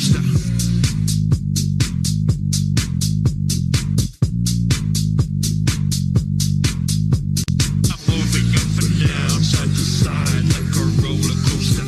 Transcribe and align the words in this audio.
coaster. 0.00 0.18
I'm 7.90 8.00
moving 8.08 8.48
up 8.56 8.72
and 8.80 8.94
down, 9.00 9.42
side 9.42 9.68
to 9.68 9.84
side 9.84 10.44
like 10.54 10.76
a 10.76 10.84
roller 11.02 11.36
coaster. 11.44 11.86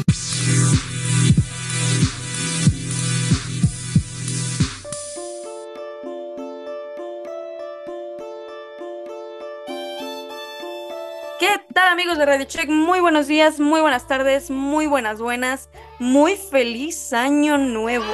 ¿Qué 11.39 11.49
tal 11.75 11.89
amigos 11.89 12.19
de 12.19 12.27
Radio 12.27 12.45
Check? 12.45 12.69
Muy 12.69 13.01
buenos 13.01 13.27
días, 13.27 13.59
muy 13.59 13.81
buenas 13.81 14.07
tardes, 14.07 14.51
muy 14.51 14.87
buenas 14.87 15.21
buenas, 15.21 15.69
muy 16.03 16.35
feliz 16.35 17.13
año 17.13 17.59
nuevo. 17.59 18.13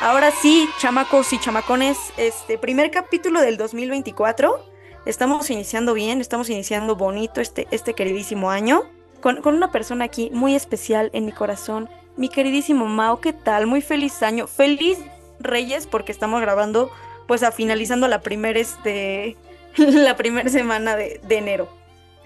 Ahora 0.00 0.32
sí, 0.32 0.68
chamacos 0.78 1.32
y 1.32 1.38
chamacones, 1.38 1.96
este 2.16 2.58
primer 2.58 2.90
capítulo 2.90 3.40
del 3.40 3.56
2024. 3.56 4.66
Estamos 5.06 5.48
iniciando 5.48 5.94
bien, 5.94 6.20
estamos 6.20 6.50
iniciando 6.50 6.96
bonito 6.96 7.40
este, 7.40 7.68
este 7.70 7.94
queridísimo 7.94 8.50
año. 8.50 8.82
Con, 9.20 9.42
con 9.42 9.54
una 9.54 9.70
persona 9.70 10.06
aquí 10.06 10.30
muy 10.32 10.56
especial 10.56 11.10
en 11.12 11.24
mi 11.24 11.30
corazón, 11.30 11.88
mi 12.16 12.28
queridísimo 12.28 12.86
Mao, 12.86 13.20
¿qué 13.20 13.32
tal? 13.32 13.68
Muy 13.68 13.80
feliz 13.80 14.20
año, 14.24 14.48
feliz 14.48 14.98
Reyes 15.38 15.86
porque 15.86 16.10
estamos 16.10 16.40
grabando 16.40 16.90
pues 17.28 17.44
a 17.44 17.52
finalizando 17.52 18.08
la 18.08 18.22
primera 18.22 18.58
este, 18.58 19.36
semana 20.50 20.96
de 20.96 21.20
enero. 21.30 21.77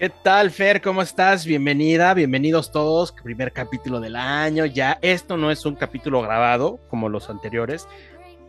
¿Qué 0.03 0.09
tal, 0.09 0.51
Fer? 0.51 0.81
¿Cómo 0.81 1.01
estás? 1.01 1.45
Bienvenida, 1.45 2.13
bienvenidos 2.13 2.73
todos. 2.73 3.13
Primer 3.13 3.53
capítulo 3.53 4.01
del 4.01 4.17
año. 4.17 4.65
Ya 4.65 4.99
esto 5.01 5.37
no 5.37 5.49
es 5.49 5.65
un 5.65 5.75
capítulo 5.75 6.21
grabado 6.21 6.81
como 6.89 7.07
los 7.07 7.29
anteriores. 7.29 7.87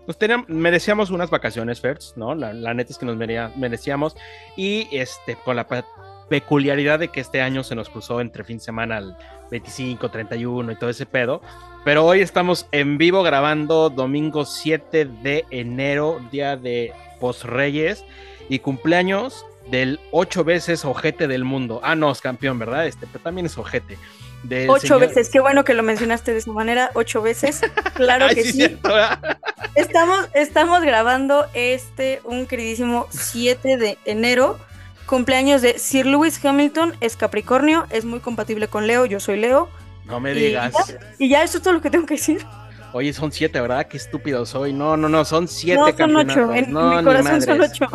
Nos 0.09 0.19
teníamos, 0.19 0.49
merecíamos 0.49 1.11
unas 1.11 1.31
vacaciones, 1.31 1.81
Fer, 1.81 1.99
¿no? 2.17 2.35
La, 2.35 2.53
la 2.53 2.75
neta 2.75 2.91
es 2.91 2.99
que 2.99 3.07
nos 3.07 3.15
merecía- 3.17 3.53
merecíamos. 3.55 4.17
Y 4.57 4.89
este, 4.91 5.37
con 5.37 5.55
la 5.55 5.69
pe- 5.69 5.85
peculiaridad 6.29 6.99
de 6.99 7.07
que 7.07 7.21
este 7.21 7.41
año 7.41 7.63
se 7.63 7.77
nos 7.77 7.89
cruzó 7.89 8.21
entre 8.21 8.43
fin 8.43 8.57
de 8.59 8.65
semana 8.65 8.99
el 8.99 9.15
25, 9.53 10.11
31 10.11 10.73
y 10.73 10.77
todo 10.77 10.91
ese 10.91 11.07
pedo. 11.07 11.41
Pero 11.85 12.05
hoy 12.05 12.21
estamos 12.21 12.67
en 12.73 12.99
vivo 12.99 13.23
grabando 13.23 13.91
domingo 13.91 14.45
7 14.45 15.05
de 15.23 15.45
enero, 15.53 16.19
día 16.33 16.57
de 16.57 16.93
Post 17.21 17.45
Reyes 17.45 18.05
y 18.49 18.59
cumpleaños 18.59 19.47
del 19.71 20.01
ocho 20.11 20.45
veces 20.45 20.85
ojete 20.85 21.27
del 21.29 21.45
mundo. 21.45 21.81
Ah, 21.83 21.95
no, 21.95 22.11
es 22.11 22.21
campeón, 22.21 22.59
¿verdad? 22.59 22.87
Este, 22.87 23.07
pero 23.07 23.23
también 23.25 23.47
es 23.47 23.57
ojete. 23.59 23.99
Del 24.43 24.69
Ocho 24.69 24.87
señor- 24.99 25.01
veces, 25.01 25.31
qué 25.31 25.41
bueno 25.41 25.65
que 25.65 25.73
lo 25.73 25.83
mencionaste 25.83 26.33
de 26.33 26.39
esa 26.39 26.53
manera, 26.53 26.91
ocho 26.95 27.23
veces. 27.23 27.63
Claro 27.95 28.27
Ay, 28.29 28.35
que 28.35 28.43
sí, 28.43 28.53
sí. 28.53 28.57
cierto, 28.59 28.89
¿verdad? 28.89 29.39
Estamos, 29.75 30.29
estamos 30.35 30.83
grabando 30.83 31.47
este, 31.55 32.21
un 32.25 32.47
queridísimo 32.47 33.07
7 33.11 33.77
de 33.79 33.99
enero, 34.05 34.59
cumpleaños 35.07 35.63
de 35.63 35.79
Sir 35.79 36.07
Lewis 36.07 36.45
Hamilton, 36.45 36.95
es 37.01 37.17
Capricornio, 37.17 37.87
es 37.91 38.05
muy 38.05 38.21
compatible 38.21 38.69
con 38.69 38.87
Leo, 38.87 39.07
yo 39.07 39.19
soy 39.19 39.39
Leo. 39.41 39.69
No 40.05 40.21
me 40.21 40.33
Y 40.33 40.35
digas. 40.49 40.75
ya, 40.89 40.99
y 41.19 41.29
ya 41.31 41.43
eso 41.43 41.57
es 41.57 41.63
todo 41.65 41.73
lo 41.75 41.81
que 41.81 41.91
tengo 41.91 42.05
que 42.07 42.15
decir. 42.15 42.45
Oye, 42.93 43.13
son 43.15 43.33
siete, 43.33 43.61
¿verdad? 43.61 43.89
Qué 43.89 43.97
estúpido 43.97 44.45
soy. 44.47 44.73
No, 44.73 44.97
no, 44.97 45.09
no, 45.09 45.25
son 45.25 45.49
siete 45.49 45.81
no, 45.81 45.87
son 45.87 45.97
campeonatos. 45.97 46.37
ocho, 46.37 46.55
en, 46.55 46.71
no, 46.73 46.97
mi 46.99 47.03
corazón 47.03 47.43
son 47.43 47.61
ocho. 47.63 47.87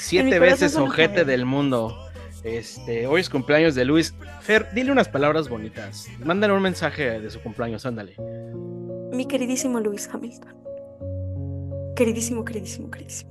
Siete 0.00 0.38
veces 0.38 0.76
ojete 0.76 1.24
del 1.24 1.44
mundo. 1.44 1.94
Este, 2.42 3.06
hoy 3.06 3.20
es 3.20 3.28
cumpleaños 3.28 3.74
de 3.74 3.84
Luis. 3.84 4.14
Fer, 4.40 4.66
dile 4.74 4.90
unas 4.90 5.08
palabras 5.08 5.48
bonitas. 5.48 6.08
Mándale 6.24 6.54
un 6.54 6.62
mensaje 6.62 7.20
de 7.20 7.30
su 7.30 7.40
cumpleaños, 7.40 7.84
ándale. 7.84 8.16
Mi 9.12 9.26
queridísimo 9.26 9.78
Lewis 9.78 10.08
Hamilton. 10.10 10.56
Queridísimo, 11.94 12.44
queridísimo, 12.44 12.90
queridísimo. 12.90 13.30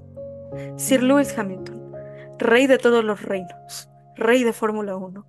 Sir 0.77 1.01
Lewis 1.01 1.37
Hamilton, 1.37 1.91
rey 2.37 2.67
de 2.67 2.77
todos 2.77 3.03
los 3.03 3.23
reinos, 3.23 3.89
rey 4.15 4.43
de 4.43 4.53
Fórmula 4.53 4.95
1, 4.95 5.25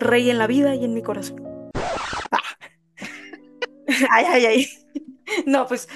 rey 0.00 0.30
en 0.30 0.38
la 0.38 0.46
vida 0.46 0.74
y 0.74 0.84
en 0.84 0.94
mi 0.94 1.02
corazón. 1.02 1.70
Ah. 2.32 2.40
Ay, 4.10 4.24
ay, 4.28 4.46
ay. 4.46 4.68
No, 5.46 5.66
pues 5.66 5.88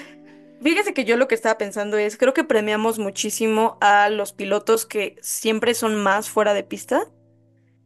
fíjese 0.61 0.93
que 0.93 1.05
yo 1.05 1.17
lo 1.17 1.27
que 1.27 1.35
estaba 1.35 1.57
pensando 1.57 1.97
es, 1.97 2.17
creo 2.17 2.33
que 2.33 2.43
premiamos 2.43 2.99
muchísimo 2.99 3.77
a 3.81 4.09
los 4.09 4.33
pilotos 4.33 4.85
que 4.85 5.15
siempre 5.21 5.73
son 5.73 5.95
más 5.95 6.29
fuera 6.29 6.53
de 6.53 6.63
pista. 6.63 7.07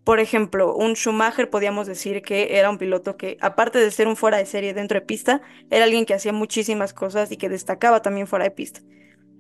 Por 0.04 0.20
ejemplo, 0.20 0.76
un 0.76 0.94
Schumacher 0.94 1.50
podíamos 1.50 1.88
decir 1.88 2.22
que 2.22 2.60
era 2.60 2.70
un 2.70 2.78
piloto 2.78 3.18
que, 3.18 3.38
aparte 3.42 3.80
de 3.80 3.90
ser 3.90 4.08
un 4.08 4.16
fuera 4.16 4.38
de 4.38 4.46
serie 4.46 4.74
dentro 4.74 5.00
de 5.00 5.06
pista, 5.06 5.42
era 5.72 5.86
alguien 5.86 6.06
que 6.06 6.14
hacía 6.14 6.32
muchísimas 6.32 6.94
cosas 6.94 7.32
y 7.32 7.38
que 7.38 7.50
destacaba 7.50 8.02
también 8.02 8.28
fuera 8.28 8.46
de 8.46 8.52
pista. 8.52 8.82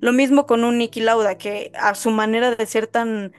Lo 0.01 0.12
mismo 0.12 0.45
con 0.45 0.63
un 0.63 0.78
Niki 0.78 1.01
Lauda, 1.01 1.38
que 1.38 1.72
a 1.79 1.94
su 1.95 2.09
manera 2.09 2.56
de 2.56 2.66
ser 2.66 2.88
tan, 2.88 3.34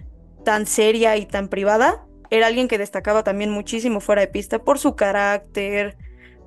tan 0.45 0.67
seria 0.67 1.17
y 1.17 1.27
tan 1.27 1.49
privada, 1.49 2.07
era 2.31 2.47
alguien 2.47 2.69
que 2.69 2.79
destacaba 2.79 3.25
también 3.25 3.51
muchísimo 3.51 4.01
fuera 4.01 4.23
de 4.23 4.29
pista 4.29 4.61
por 4.61 4.79
su 4.79 4.97
carácter, 4.97 5.97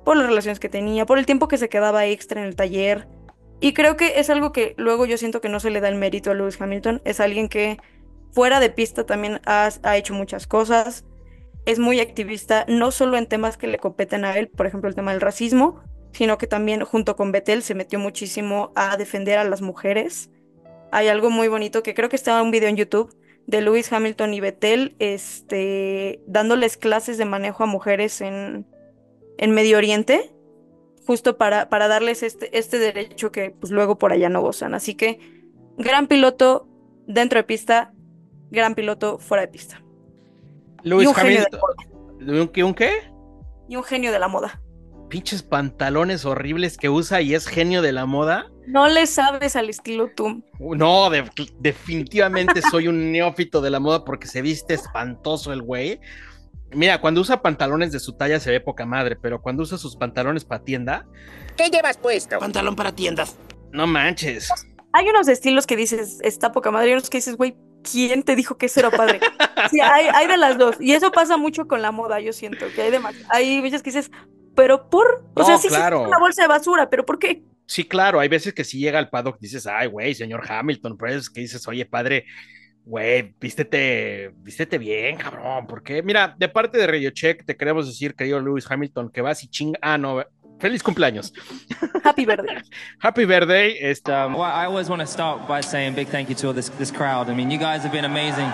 por 0.04 0.16
las 0.16 0.26
relaciones 0.26 0.60
que 0.60 0.68
tenía, 0.68 1.06
por 1.06 1.18
el 1.18 1.26
tiempo 1.26 1.48
que 1.48 1.58
se 1.58 1.68
quedaba 1.68 2.06
extra 2.06 2.40
en 2.40 2.46
el 2.46 2.56
taller. 2.56 3.06
Y 3.60 3.74
creo 3.74 3.96
que 3.96 4.18
es 4.18 4.30
algo 4.30 4.52
que 4.52 4.74
luego 4.78 5.04
yo 5.04 5.18
siento 5.18 5.40
que 5.40 5.50
no 5.50 5.60
se 5.60 5.70
le 5.70 5.80
da 5.80 5.88
el 5.88 5.96
mérito 5.96 6.30
a 6.30 6.34
Lewis 6.34 6.60
Hamilton. 6.60 7.02
Es 7.04 7.20
alguien 7.20 7.48
que 7.48 7.78
fuera 8.32 8.58
de 8.58 8.70
pista 8.70 9.04
también 9.04 9.40
ha, 9.44 9.68
ha 9.82 9.96
hecho 9.96 10.14
muchas 10.14 10.46
cosas. 10.46 11.04
Es 11.66 11.78
muy 11.78 12.00
activista, 12.00 12.64
no 12.68 12.90
solo 12.90 13.18
en 13.18 13.26
temas 13.26 13.58
que 13.58 13.66
le 13.66 13.78
competen 13.78 14.24
a 14.24 14.36
él, 14.38 14.48
por 14.48 14.66
ejemplo 14.66 14.88
el 14.88 14.94
tema 14.94 15.12
del 15.12 15.20
racismo, 15.20 15.82
sino 16.12 16.38
que 16.38 16.46
también 16.46 16.84
junto 16.84 17.16
con 17.16 17.32
Vettel 17.32 17.62
se 17.62 17.74
metió 17.74 17.98
muchísimo 17.98 18.72
a 18.74 18.96
defender 18.96 19.38
a 19.38 19.44
las 19.44 19.60
mujeres. 19.60 20.30
Hay 20.90 21.08
algo 21.08 21.30
muy 21.30 21.48
bonito 21.48 21.82
que 21.82 21.94
creo 21.94 22.08
que 22.08 22.16
estaba 22.16 22.42
un 22.42 22.50
video 22.50 22.68
en 22.68 22.76
YouTube 22.76 23.14
de 23.46 23.60
Lewis 23.60 23.92
Hamilton 23.92 24.32
y 24.34 24.40
Vettel 24.40 24.96
este, 24.98 26.20
dándoles 26.26 26.76
clases 26.76 27.18
de 27.18 27.26
manejo 27.26 27.64
a 27.64 27.66
mujeres 27.66 28.20
en, 28.20 28.66
en 29.38 29.50
Medio 29.52 29.76
Oriente, 29.76 30.32
justo 31.06 31.36
para, 31.36 31.68
para 31.68 31.88
darles 31.88 32.22
este, 32.22 32.56
este 32.58 32.78
derecho 32.78 33.32
que 33.32 33.50
pues 33.50 33.72
luego 33.72 33.98
por 33.98 34.12
allá 34.12 34.28
no 34.28 34.40
gozan. 34.40 34.74
Así 34.74 34.94
que 34.94 35.18
gran 35.78 36.06
piloto 36.06 36.68
dentro 37.06 37.38
de 37.38 37.44
pista, 37.44 37.92
gran 38.50 38.74
piloto 38.74 39.18
fuera 39.18 39.42
de 39.42 39.48
pista. 39.48 39.82
Luis 40.82 41.04
y 41.04 41.08
un 41.08 41.14
genio 41.14 41.40
de 41.42 41.48
la 41.52 41.58
moda. 41.58 42.40
¿Un 42.42 42.48
qué? 42.48 42.64
¿Un 42.64 42.74
qué? 42.74 42.90
Y 43.68 43.76
un 43.76 43.84
genio 43.84 44.12
de 44.12 44.18
la 44.18 44.28
moda. 44.28 44.60
Pinches 45.08 45.42
pantalones 45.42 46.24
horribles 46.24 46.76
que 46.76 46.88
usa 46.88 47.20
y 47.20 47.34
es 47.34 47.46
genio 47.46 47.82
de 47.82 47.92
la 47.92 48.06
moda. 48.06 48.46
No 48.68 48.86
le 48.88 49.06
sabes 49.06 49.56
al 49.56 49.68
estilo 49.68 50.08
tú. 50.14 50.44
Uh, 50.60 50.76
No, 50.76 51.10
de- 51.10 51.28
definitivamente 51.58 52.62
soy 52.62 52.86
un 52.88 53.10
neófito 53.10 53.60
de 53.60 53.70
la 53.70 53.80
moda 53.80 54.04
porque 54.04 54.28
se 54.28 54.42
viste 54.42 54.74
espantoso 54.74 55.52
el 55.52 55.62
güey. 55.62 56.00
Mira, 56.72 57.00
cuando 57.00 57.20
usa 57.20 57.42
pantalones 57.42 57.92
de 57.92 57.98
su 58.00 58.12
talla 58.16 58.38
se 58.40 58.50
ve 58.50 58.60
poca 58.60 58.86
madre, 58.86 59.16
pero 59.16 59.40
cuando 59.42 59.62
usa 59.64 59.76
sus 59.78 59.96
pantalones 59.96 60.44
para 60.44 60.62
tienda, 60.64 61.06
¿Qué 61.56 61.68
llevas 61.68 61.96
puesto? 61.98 62.38
Pantalón 62.38 62.76
para 62.76 62.92
tiendas. 62.94 63.36
no 63.72 63.86
manches. 63.86 64.50
Hay 64.92 65.08
unos 65.08 65.28
estilos 65.28 65.66
que 65.66 65.76
dices, 65.76 66.18
está 66.22 66.52
poca 66.52 66.70
madre, 66.70 66.90
y 66.90 66.92
unos 66.94 67.10
que 67.10 67.18
dices, 67.18 67.36
güey, 67.36 67.56
¿quién 67.82 68.22
te 68.24 68.34
dijo 68.36 68.56
que 68.58 68.66
eso 68.66 68.80
era 68.80 68.90
padre? 68.90 69.20
Sí, 69.70 69.80
hay, 69.80 70.06
hay 70.12 70.26
de 70.26 70.36
las 70.36 70.58
dos. 70.58 70.76
Y 70.80 70.92
eso 70.92 71.12
pasa 71.12 71.36
mucho 71.36 71.68
con 71.68 71.80
la 71.82 71.92
moda, 71.92 72.18
yo 72.20 72.32
siento, 72.32 72.66
que 72.74 72.82
hay 72.82 72.90
demás. 72.90 73.14
Hay 73.28 73.60
veces 73.60 73.82
que 73.82 73.90
dices, 73.90 74.10
pero 74.56 74.88
por, 74.90 75.24
o 75.34 75.40
No, 75.40 75.44
sea, 75.44 75.58
sí, 75.58 75.68
sí, 75.68 75.74
claro. 75.74 76.02
es 76.02 76.08
una 76.08 76.18
bolsa 76.18 76.42
de 76.42 76.48
basura, 76.48 76.90
pero 76.90 77.04
¿por 77.06 77.18
qué? 77.20 77.42
Sí, 77.66 77.84
claro, 77.84 78.18
hay 78.18 78.28
veces 78.28 78.52
que 78.52 78.64
si 78.64 78.78
llega 78.80 78.98
al 78.98 79.10
paddock 79.10 79.38
dices, 79.38 79.64
ay, 79.68 79.86
güey, 79.86 80.14
señor 80.14 80.42
Hamilton, 80.50 80.96
pero 80.98 81.14
es 81.14 81.30
que 81.30 81.40
dices, 81.42 81.66
oye, 81.68 81.86
padre, 81.86 82.24
güey, 82.90 83.32
vístete, 83.40 84.32
vístete 84.38 84.76
bien, 84.76 85.16
cabrón, 85.16 85.64
porque, 85.68 86.02
mira, 86.02 86.34
de 86.36 86.48
parte 86.48 86.76
de 86.76 86.88
Radio 86.88 87.10
Check 87.10 87.44
te 87.44 87.56
queremos 87.56 87.86
decir, 87.86 88.16
querido 88.16 88.40
Lewis 88.40 88.68
Hamilton, 88.68 89.10
que 89.10 89.20
vas 89.20 89.44
y 89.44 89.48
chinga, 89.48 89.78
ah, 89.80 89.96
no, 89.96 90.24
feliz 90.58 90.82
cumpleaños, 90.82 91.32
Happy 92.04 92.26
birthday. 92.26 92.56
happy 92.98 93.24
birthday, 93.24 93.76
esta, 93.80 94.26
Well, 94.26 94.42
I 94.42 94.66
always 94.66 94.88
want 94.88 95.00
to 95.02 95.06
start 95.06 95.46
by 95.46 95.62
saying 95.62 95.94
big 95.94 96.08
thank 96.08 96.28
you 96.28 96.34
to 96.34 96.48
all 96.48 96.54
this 96.54 96.68
this 96.78 96.90
crowd. 96.90 97.30
I 97.30 97.34
mean, 97.34 97.48
you 97.48 97.58
guys 97.58 97.84
have 97.84 97.92
been 97.92 98.04
amazing. 98.04 98.50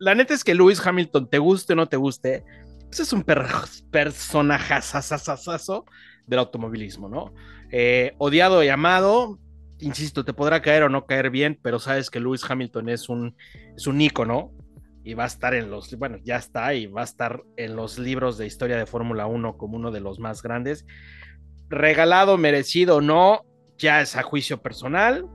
La 0.00 0.16
neta 0.16 0.34
es 0.34 0.42
que 0.42 0.52
Lewis 0.52 0.84
Hamilton, 0.84 1.28
te 1.28 1.38
guste 1.38 1.74
o 1.74 1.76
no 1.76 1.86
te 1.86 1.96
guste, 1.96 2.42
pues 2.88 2.98
es 2.98 3.12
un 3.12 3.22
per 3.22 3.46
personajazazazazo 3.92 5.84
del 6.26 6.40
automovilismo, 6.40 7.08
¿no? 7.08 7.32
Eh, 7.70 8.14
odiado 8.18 8.64
y 8.64 8.68
amado, 8.68 9.38
insisto, 9.80 10.24
te 10.24 10.32
podrá 10.32 10.62
caer 10.62 10.84
o 10.84 10.88
no 10.88 11.06
caer 11.06 11.30
bien, 11.30 11.58
pero 11.60 11.78
sabes 11.78 12.10
que 12.10 12.20
Lewis 12.20 12.48
Hamilton 12.48 12.88
es 12.88 13.08
un, 13.08 13.36
es 13.76 13.86
un 13.86 14.00
ícono 14.00 14.52
y 15.02 15.14
va 15.14 15.24
a 15.24 15.28
estar 15.28 15.54
en 15.54 15.70
los, 15.70 15.94
bueno, 15.96 16.18
ya 16.22 16.36
está 16.36 16.74
y 16.74 16.86
va 16.86 17.02
a 17.02 17.04
estar 17.04 17.42
en 17.56 17.76
los 17.76 17.98
libros 17.98 18.38
de 18.38 18.46
historia 18.46 18.76
de 18.76 18.86
Fórmula 18.86 19.26
1 19.26 19.56
como 19.56 19.76
uno 19.76 19.90
de 19.90 20.00
los 20.00 20.18
más 20.18 20.42
grandes. 20.42 20.84
Regalado, 21.68 22.36
merecido 22.36 22.96
o 22.96 23.00
no, 23.00 23.44
ya 23.78 24.00
es 24.00 24.16
a 24.16 24.22
juicio 24.22 24.60
personal. 24.60 25.26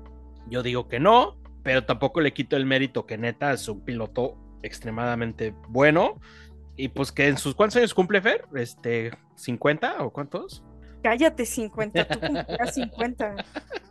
Yo 0.48 0.62
digo 0.62 0.88
que 0.88 1.00
no, 1.00 1.40
pero 1.64 1.86
tampoco 1.86 2.22
le 2.22 2.34
quito 2.34 2.56
el 2.58 2.66
mérito 2.66 3.06
que 3.06 3.18
neta 3.18 3.52
es 3.54 3.68
un 3.68 3.84
piloto 3.84 4.38
extremadamente 4.62 5.56
bueno. 5.70 6.20
Y 6.78 6.90
pues 6.90 7.12
que 7.12 7.28
en 7.28 7.38
sus 7.38 7.56
cuántos 7.56 7.78
años 7.78 7.94
cumple 7.94 8.22
Fer? 8.22 8.46
Este, 8.54 9.12
50 9.36 10.04
o 10.04 10.12
cuántos? 10.12 10.64
Cállate, 11.02 11.46
50, 11.46 12.08
tú 12.08 12.20
cumplirás 12.20 12.74
50. 12.74 13.36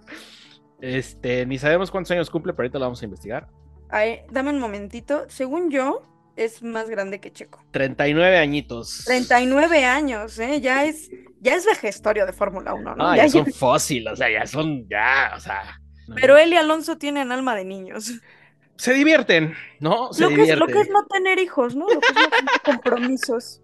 Este, 0.81 1.47
ni 1.47 1.59
sabemos 1.59 1.91
cuántos 1.91 2.11
años 2.11 2.31
cumple, 2.31 2.53
pero 2.53 2.65
ahorita 2.65 2.79
lo 2.79 2.85
vamos 2.87 3.01
a 3.03 3.05
investigar. 3.05 3.49
Ay, 3.91 4.21
dame 4.31 4.51
un 4.51 4.59
momentito. 4.59 5.25
Según 5.29 5.71
yo, 5.71 6.03
es 6.37 6.63
más 6.63 6.91
grande 6.91 7.21
que 7.21 7.33
Checo. 7.33 7.65
39 7.71 8.39
añitos. 8.39 9.05
39 9.07 9.85
años, 9.85 10.39
¿eh? 10.39 10.61
Ya 10.61 10.85
es, 10.85 11.11
ya 11.41 11.55
es 11.55 11.65
vejestorio 11.65 12.27
de 12.27 12.33
Fórmula 12.33 12.75
1, 12.75 12.97
¿no? 12.97 12.97
No, 12.97 13.17
Ya- 13.17 13.25
ya 13.25 13.29
son 13.31 13.45
ya- 13.47 13.53
fósiles, 13.53 14.13
o 14.13 14.17
sea, 14.17 14.31
ya 14.31 14.47
son, 14.47 14.89
ya, 14.89 15.33
o 15.37 15.41
sea. 15.41 15.81
Pero 16.17 16.37
él 16.37 16.53
y 16.53 16.57
Alonso 16.57 16.99
tienen 16.99 17.33
alma 17.33 17.55
de 17.57 17.65
niños. 17.65 18.13
Se 18.77 18.93
divierten, 18.93 19.55
¿no? 19.81 20.13
Se 20.13 20.23
Lo 20.23 20.29
que, 20.31 20.43
es, 20.43 20.59
lo 20.59 20.67
que 20.67 20.81
es 20.81 20.91
no 20.91 21.07
tener 21.07 21.39
hijos, 21.39 21.77
¿no? 21.77 21.87
Lo 21.89 22.01
que 22.01 22.09
es 22.09 22.15
no 22.15 22.29
tener 22.29 22.61
compromisos. 22.65 23.63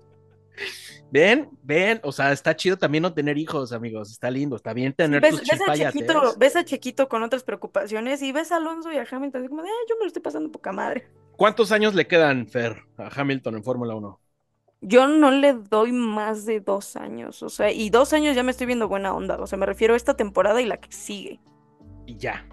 Ven, 1.13 1.49
ven, 1.63 2.01
o 2.05 2.13
sea, 2.13 2.33
está 2.33 2.55
chido 2.55 2.77
también 2.79 3.03
no 3.03 3.13
tener 3.13 3.37
hijos, 3.37 3.73
amigos. 3.73 4.11
Está 4.13 4.31
lindo, 4.31 4.57
está 4.57 4.73
bien 4.73 4.93
tener 4.93 5.21
ves, 5.21 5.41
tus 5.41 5.49
ves 5.49 5.61
a. 5.69 5.75
Chequito, 5.75 6.35
ves 6.39 6.57
a 6.57 6.65
Chequito 6.65 7.09
con 7.09 7.23
otras 7.23 7.43
preocupaciones 7.43 8.23
y 8.23 8.33
ves 8.33 8.53
a 8.53 8.57
Alonso 8.57 8.93
y 8.93 8.99
a 8.99 9.07
Hamilton 9.11 9.43
así 9.43 9.49
como 9.49 9.63
de, 9.63 9.69
"Ay, 9.69 9.87
yo 9.89 9.97
me 9.97 10.03
lo 10.03 10.07
estoy 10.07 10.23
pasando 10.23 10.51
poca 10.53 10.73
madre. 10.73 11.09
¿Cuántos 11.37 11.73
años 11.73 11.95
le 11.95 12.07
quedan, 12.07 12.47
Fer, 12.47 12.85
a 12.97 13.09
Hamilton 13.09 13.57
en 13.57 13.65
Fórmula 13.65 13.95
1? 13.95 14.21
Yo 14.83 15.07
no 15.09 15.31
le 15.31 15.55
doy 15.55 15.93
más 15.93 16.47
de 16.47 16.61
dos 16.61 16.97
años, 16.97 17.43
o 17.43 17.49
sea, 17.49 17.71
y 17.71 17.91
dos 17.91 18.13
años 18.13 18.35
ya 18.35 18.43
me 18.43 18.51
estoy 18.51 18.67
viendo 18.67 18.89
buena 18.89 19.13
onda, 19.13 19.37
o 19.39 19.47
sea, 19.47 19.59
me 19.59 19.67
refiero 19.67 19.95
a 19.95 19.97
esta 19.97 20.15
temporada 20.15 20.63
y 20.63 20.67
la 20.67 20.79
que 20.79 20.93
sigue. 20.93 21.41
Y 22.07 22.17
ya. 22.17 22.47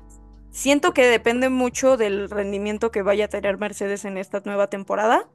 Siento 0.49 0.93
que 0.93 1.05
depende 1.05 1.49
mucho 1.49 1.97
del 1.97 2.29
rendimiento 2.29 2.91
que 2.91 3.01
vaya 3.01 3.25
a 3.25 3.27
tener 3.27 3.57
Mercedes 3.57 4.05
en 4.05 4.17
esta 4.17 4.41
nueva 4.43 4.67
temporada. 4.67 5.29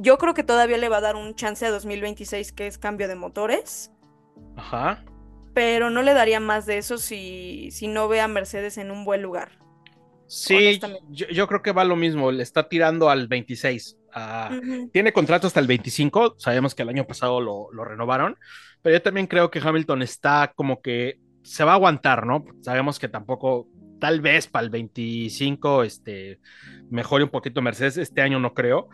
Yo 0.00 0.18
creo 0.18 0.34
que 0.34 0.42
todavía 0.42 0.78
le 0.78 0.88
va 0.88 0.98
a 0.98 1.00
dar 1.02 1.16
un 1.16 1.34
chance 1.34 1.64
a 1.66 1.70
2026, 1.70 2.52
que 2.52 2.66
es 2.66 2.78
cambio 2.78 3.06
de 3.08 3.16
motores, 3.16 3.90
Ajá. 4.56 5.04
pero 5.54 5.90
no 5.90 6.02
le 6.02 6.14
daría 6.14 6.40
más 6.40 6.66
de 6.66 6.78
eso 6.78 6.96
si, 6.98 7.70
si 7.70 7.86
no 7.88 8.08
ve 8.08 8.20
a 8.20 8.28
Mercedes 8.28 8.78
en 8.78 8.90
un 8.90 9.04
buen 9.04 9.22
lugar. 9.22 9.58
Sí, 10.26 10.80
yo, 11.10 11.26
yo 11.28 11.46
creo 11.48 11.60
que 11.62 11.72
va 11.72 11.84
lo 11.84 11.96
mismo. 11.96 12.30
Le 12.30 12.42
está 12.42 12.68
tirando 12.68 13.10
al 13.10 13.26
26. 13.26 13.96
a- 14.12 14.50
Ujú. 14.56 14.88
Tiene 14.92 15.12
contrato 15.12 15.46
hasta 15.48 15.60
el 15.60 15.66
25. 15.66 16.36
Sabemos 16.38 16.74
que 16.74 16.82
el 16.82 16.88
año 16.88 17.04
pasado 17.06 17.40
lo, 17.40 17.68
lo 17.72 17.84
renovaron. 17.84 18.36
Pero 18.82 18.96
yo 18.96 19.02
también 19.02 19.26
creo 19.26 19.50
que 19.50 19.58
Hamilton 19.60 20.02
está 20.02 20.52
como 20.54 20.80
que 20.80 21.18
se 21.42 21.64
va 21.64 21.72
a 21.72 21.74
aguantar, 21.74 22.26
¿no? 22.26 22.44
Sabemos 22.62 22.98
que 22.98 23.08
tampoco, 23.08 23.66
tal 24.00 24.20
vez 24.20 24.46
para 24.46 24.64
el 24.64 24.70
25, 24.70 25.82
este, 25.82 26.38
mejore 26.90 27.24
un 27.24 27.30
poquito 27.30 27.60
Mercedes. 27.60 27.96
Este 27.96 28.20
año 28.22 28.38
no 28.38 28.54
creo. 28.54 28.88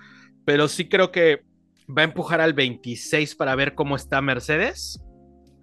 Pero 0.47 0.69
sí 0.69 0.89
creo 0.89 1.13
que 1.13 1.45
va 1.87 2.01
a 2.01 2.07
empujar 2.07 2.41
al 2.41 2.55
26 2.55 3.35
para 3.35 3.55
ver 3.55 3.75
cómo 3.75 3.97
está 3.97 4.23
Mercedes. 4.23 5.03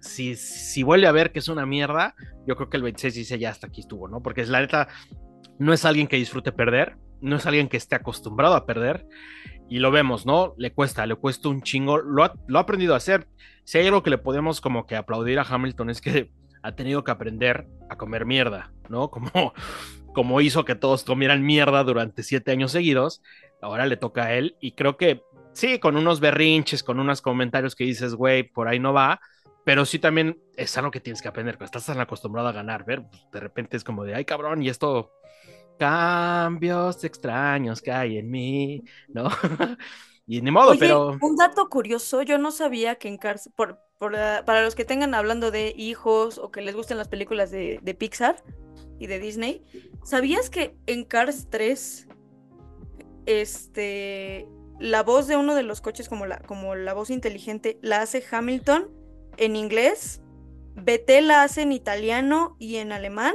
Si, 0.00 0.36
si 0.36 0.84
vuelve 0.84 1.08
a 1.08 1.12
ver 1.12 1.32
que 1.32 1.40
es 1.40 1.48
una 1.48 1.66
mierda, 1.66 2.14
yo 2.46 2.54
creo 2.54 2.70
que 2.70 2.76
el 2.76 2.84
26 2.84 3.14
dice 3.14 3.38
ya 3.40 3.50
hasta 3.50 3.66
aquí 3.66 3.80
estuvo, 3.80 4.06
¿no? 4.06 4.22
Porque 4.22 4.42
es 4.42 4.48
la 4.48 4.60
neta, 4.60 4.86
no 5.58 5.72
es 5.72 5.84
alguien 5.84 6.06
que 6.06 6.16
disfrute 6.16 6.52
perder, 6.52 6.96
no 7.20 7.36
es 7.36 7.46
alguien 7.46 7.68
que 7.68 7.78
esté 7.78 7.96
acostumbrado 7.96 8.54
a 8.54 8.66
perder, 8.66 9.06
y 9.68 9.78
lo 9.78 9.90
vemos, 9.90 10.26
¿no? 10.26 10.54
Le 10.58 10.72
cuesta, 10.72 11.06
le 11.06 11.14
cuesta 11.14 11.48
un 11.48 11.62
chingo, 11.62 11.98
lo 11.98 12.24
ha, 12.24 12.34
lo 12.46 12.58
ha 12.58 12.62
aprendido 12.62 12.94
a 12.94 12.98
hacer. 12.98 13.26
Si 13.64 13.78
hay 13.78 13.86
algo 13.86 14.02
que 14.02 14.10
le 14.10 14.18
podemos 14.18 14.60
como 14.60 14.86
que 14.86 14.96
aplaudir 14.96 15.38
a 15.38 15.42
Hamilton 15.42 15.90
es 15.90 16.00
que 16.00 16.30
ha 16.62 16.74
tenido 16.74 17.04
que 17.04 17.10
aprender 17.10 17.66
a 17.88 17.96
comer 17.96 18.26
mierda, 18.26 18.72
¿no? 18.88 19.10
Como, 19.14 19.54
como 20.14 20.40
hizo 20.40 20.64
que 20.64 20.76
todos 20.76 21.02
comieran 21.02 21.42
mierda 21.42 21.82
durante 21.82 22.22
siete 22.22 22.52
años 22.52 22.70
seguidos, 22.70 23.20
ahora 23.64 23.86
le 23.86 23.96
toca 23.96 24.24
a 24.24 24.34
él, 24.34 24.56
y 24.60 24.72
creo 24.72 24.96
que 24.96 25.22
sí, 25.52 25.78
con 25.78 25.96
unos 25.96 26.20
berrinches, 26.20 26.82
con 26.82 27.00
unos 27.00 27.22
comentarios 27.22 27.74
que 27.74 27.84
dices, 27.84 28.14
güey, 28.14 28.42
por 28.44 28.68
ahí 28.68 28.78
no 28.78 28.92
va, 28.92 29.20
pero 29.64 29.84
sí 29.86 29.98
también 29.98 30.38
es 30.56 30.76
algo 30.76 30.90
que 30.90 31.00
tienes 31.00 31.22
que 31.22 31.28
aprender, 31.28 31.56
cuando 31.56 31.66
estás 31.66 31.86
tan 31.86 32.00
acostumbrado 32.00 32.48
a 32.48 32.52
ganar, 32.52 32.84
ver, 32.84 33.02
pues, 33.08 33.22
de 33.32 33.40
repente 33.40 33.76
es 33.76 33.84
como 33.84 34.04
de, 34.04 34.14
ay 34.14 34.24
cabrón, 34.24 34.62
y 34.62 34.68
esto, 34.68 35.12
cambios 35.78 37.02
extraños 37.04 37.80
que 37.82 37.92
hay 37.92 38.18
en 38.18 38.30
mí, 38.30 38.82
¿no? 39.08 39.28
y 40.26 40.40
ni 40.40 40.50
modo, 40.50 40.70
Oye, 40.70 40.80
pero 40.80 41.18
un 41.20 41.36
dato 41.36 41.68
curioso, 41.68 42.22
yo 42.22 42.38
no 42.38 42.50
sabía 42.50 42.96
que 42.96 43.08
en 43.08 43.18
Cars, 43.18 43.50
por, 43.56 43.78
por 43.98 44.12
la- 44.12 44.42
para 44.44 44.62
los 44.62 44.74
que 44.74 44.84
tengan 44.84 45.14
hablando 45.14 45.50
de 45.50 45.74
hijos 45.76 46.38
o 46.38 46.50
que 46.50 46.62
les 46.62 46.74
gusten 46.74 46.98
las 46.98 47.08
películas 47.08 47.50
de, 47.50 47.80
de 47.82 47.94
Pixar 47.94 48.42
y 48.98 49.06
de 49.06 49.18
Disney, 49.18 49.64
¿sabías 50.04 50.50
que 50.50 50.76
en 50.86 51.04
Cars 51.04 51.48
3, 51.50 52.06
este, 53.26 54.48
la 54.78 55.02
voz 55.02 55.26
de 55.26 55.36
uno 55.36 55.54
de 55.54 55.62
los 55.62 55.80
coches 55.80 56.08
como 56.08 56.26
la, 56.26 56.38
como 56.40 56.74
la 56.74 56.94
voz 56.94 57.10
inteligente 57.10 57.78
la 57.82 58.00
hace 58.02 58.24
Hamilton 58.30 58.90
en 59.36 59.56
inglés, 59.56 60.20
Vettel 60.74 61.28
la 61.28 61.42
hace 61.42 61.62
en 61.62 61.72
italiano 61.72 62.56
y 62.58 62.76
en 62.76 62.92
alemán, 62.92 63.34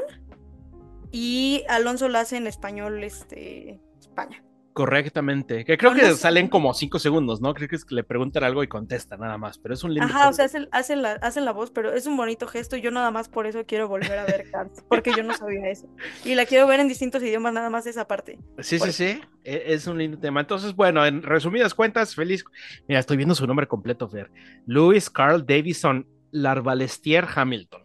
y 1.12 1.64
Alonso 1.70 2.08
la 2.10 2.22
hace 2.22 2.38
en 2.38 2.48
español, 2.48 3.04
este, 3.04 3.82
España. 4.00 4.44
Correctamente, 4.74 5.66
que 5.66 5.78
creo 5.78 5.92
No, 5.92 5.98
que 5.98 6.04
no 6.10 6.16
salen 6.16 6.48
como 6.48 6.74
cinco 6.74 7.00
segundos, 7.00 7.42
¿no? 7.42 7.54
Creo 7.54 7.68
que 7.68 7.76
es 7.76 7.86
que 7.86 7.96
le 7.96 8.04
preguntan 8.04 8.44
algo 8.44 8.64
y 8.64 8.68
contesta 8.68 9.18
nada 9.18 9.38
más, 9.38 9.58
pero 9.60 9.74
es 9.74 9.84
un 9.84 9.94
lindo 9.94 10.06
Ajá, 10.06 10.30
o 10.30 10.34
sea, 10.34 10.46
hacen, 10.46 10.68
hacen 10.72 11.02
la, 11.02 11.14
hacen 11.14 11.44
la 11.46 11.52
voz, 11.52 11.72
pero 11.72 11.92
es 11.94 12.06
un 12.06 12.16
bonito 12.16 12.48
gesto 12.48 12.78
y 12.78 12.82
yo 12.82 12.90
nada 12.92 13.12
más 13.12 13.28
por 13.28 13.48
eso 13.48 13.66
quiero 13.66 13.88
volver 13.90 14.18
a 14.18 14.26
ver 14.26 14.46
Cars, 14.50 14.82
porque 14.88 15.14
yo 15.14 15.24
no 15.24 15.34
sabía 15.34 15.70
eso. 15.70 15.88
Y 16.24 16.36
la 16.36 16.46
quiero 16.46 16.68
ver 16.68 16.80
en 16.80 16.88
distintos 16.88 17.22
idiomas, 17.22 17.54
nada 17.54 17.70
más 17.70 17.86
esa 17.86 18.08
parte. 18.08 18.40
Sí, 18.62 18.78
por 18.78 18.88
sí, 18.90 18.92
sí, 18.92 19.22
e- 19.44 19.64
es 19.74 19.88
un 19.88 19.98
lindo 19.98 20.20
tema. 20.20 20.42
Entonces, 20.42 20.76
bueno, 20.76 21.06
en 21.06 21.24
resumidas 21.24 21.74
cuentas, 21.74 22.14
feliz. 22.14 22.44
Mira, 22.88 23.00
estoy 23.00 23.16
viendo 23.18 23.36
su 23.36 23.48
nombre 23.48 23.68
completo, 23.68 24.10
Fer. 24.10 24.32
Louis 24.66 25.10
Carl 25.10 25.46
Davison 25.46 26.06
Larvalestier 26.32 27.26
Hamilton. 27.34 27.82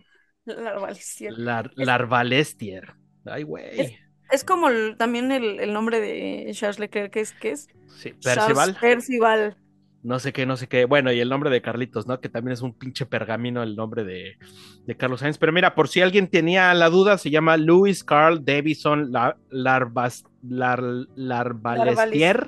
La 0.47 0.79
Valicier. 0.79 1.35
Lar- 1.37 1.73
Es- 1.77 1.87
Larvalestier. 1.87 2.95
Ay, 3.27 3.43
güey. 3.43 3.99
Es 4.31 4.45
como 4.45 4.69
el- 4.69 4.97
también 4.97 5.31
el, 5.33 5.61
el 5.61 5.73
nombre 5.73 6.01
de 6.01 6.51
Charles 6.53 6.79
Leclerc, 6.79 7.13
que 7.13 7.21
es, 7.21 7.33
que 7.33 7.51
es 7.51 7.69
Sí, 7.97 8.13
Percival. 8.23 8.77
Percival. 8.81 9.57
No 10.03 10.19
sé 10.19 10.33
qué, 10.35 10.45
no 10.45 10.57
sé 10.59 10.67
qué. 10.67 10.85
Bueno, 10.85 11.11
y 11.13 11.21
el 11.21 11.31
nombre 11.31 11.49
de 11.49 11.63
Carlitos, 11.63 12.07
¿no? 12.07 12.21
Que 12.21 12.29
también 12.29 12.53
es 12.53 12.61
un 12.61 12.77
pinche 12.77 13.07
pergamino 13.07 13.63
el 13.63 13.75
nombre 13.75 14.05
de, 14.05 14.37
de 14.85 14.97
Carlos 14.99 15.21
Sainz. 15.21 15.39
Pero 15.39 15.51
mira, 15.53 15.75
por 15.75 15.89
si 15.89 16.03
alguien 16.03 16.29
tenía 16.29 16.75
la 16.75 16.91
duda, 16.91 17.17
se 17.17 17.31
llama 17.31 17.57
Louis 17.57 18.05
Carl 18.05 18.45
Davison 18.45 19.11
La- 19.13 19.39
Larvas- 19.51 20.25
Lar- 20.47 21.07
Larvalestier 21.15 22.47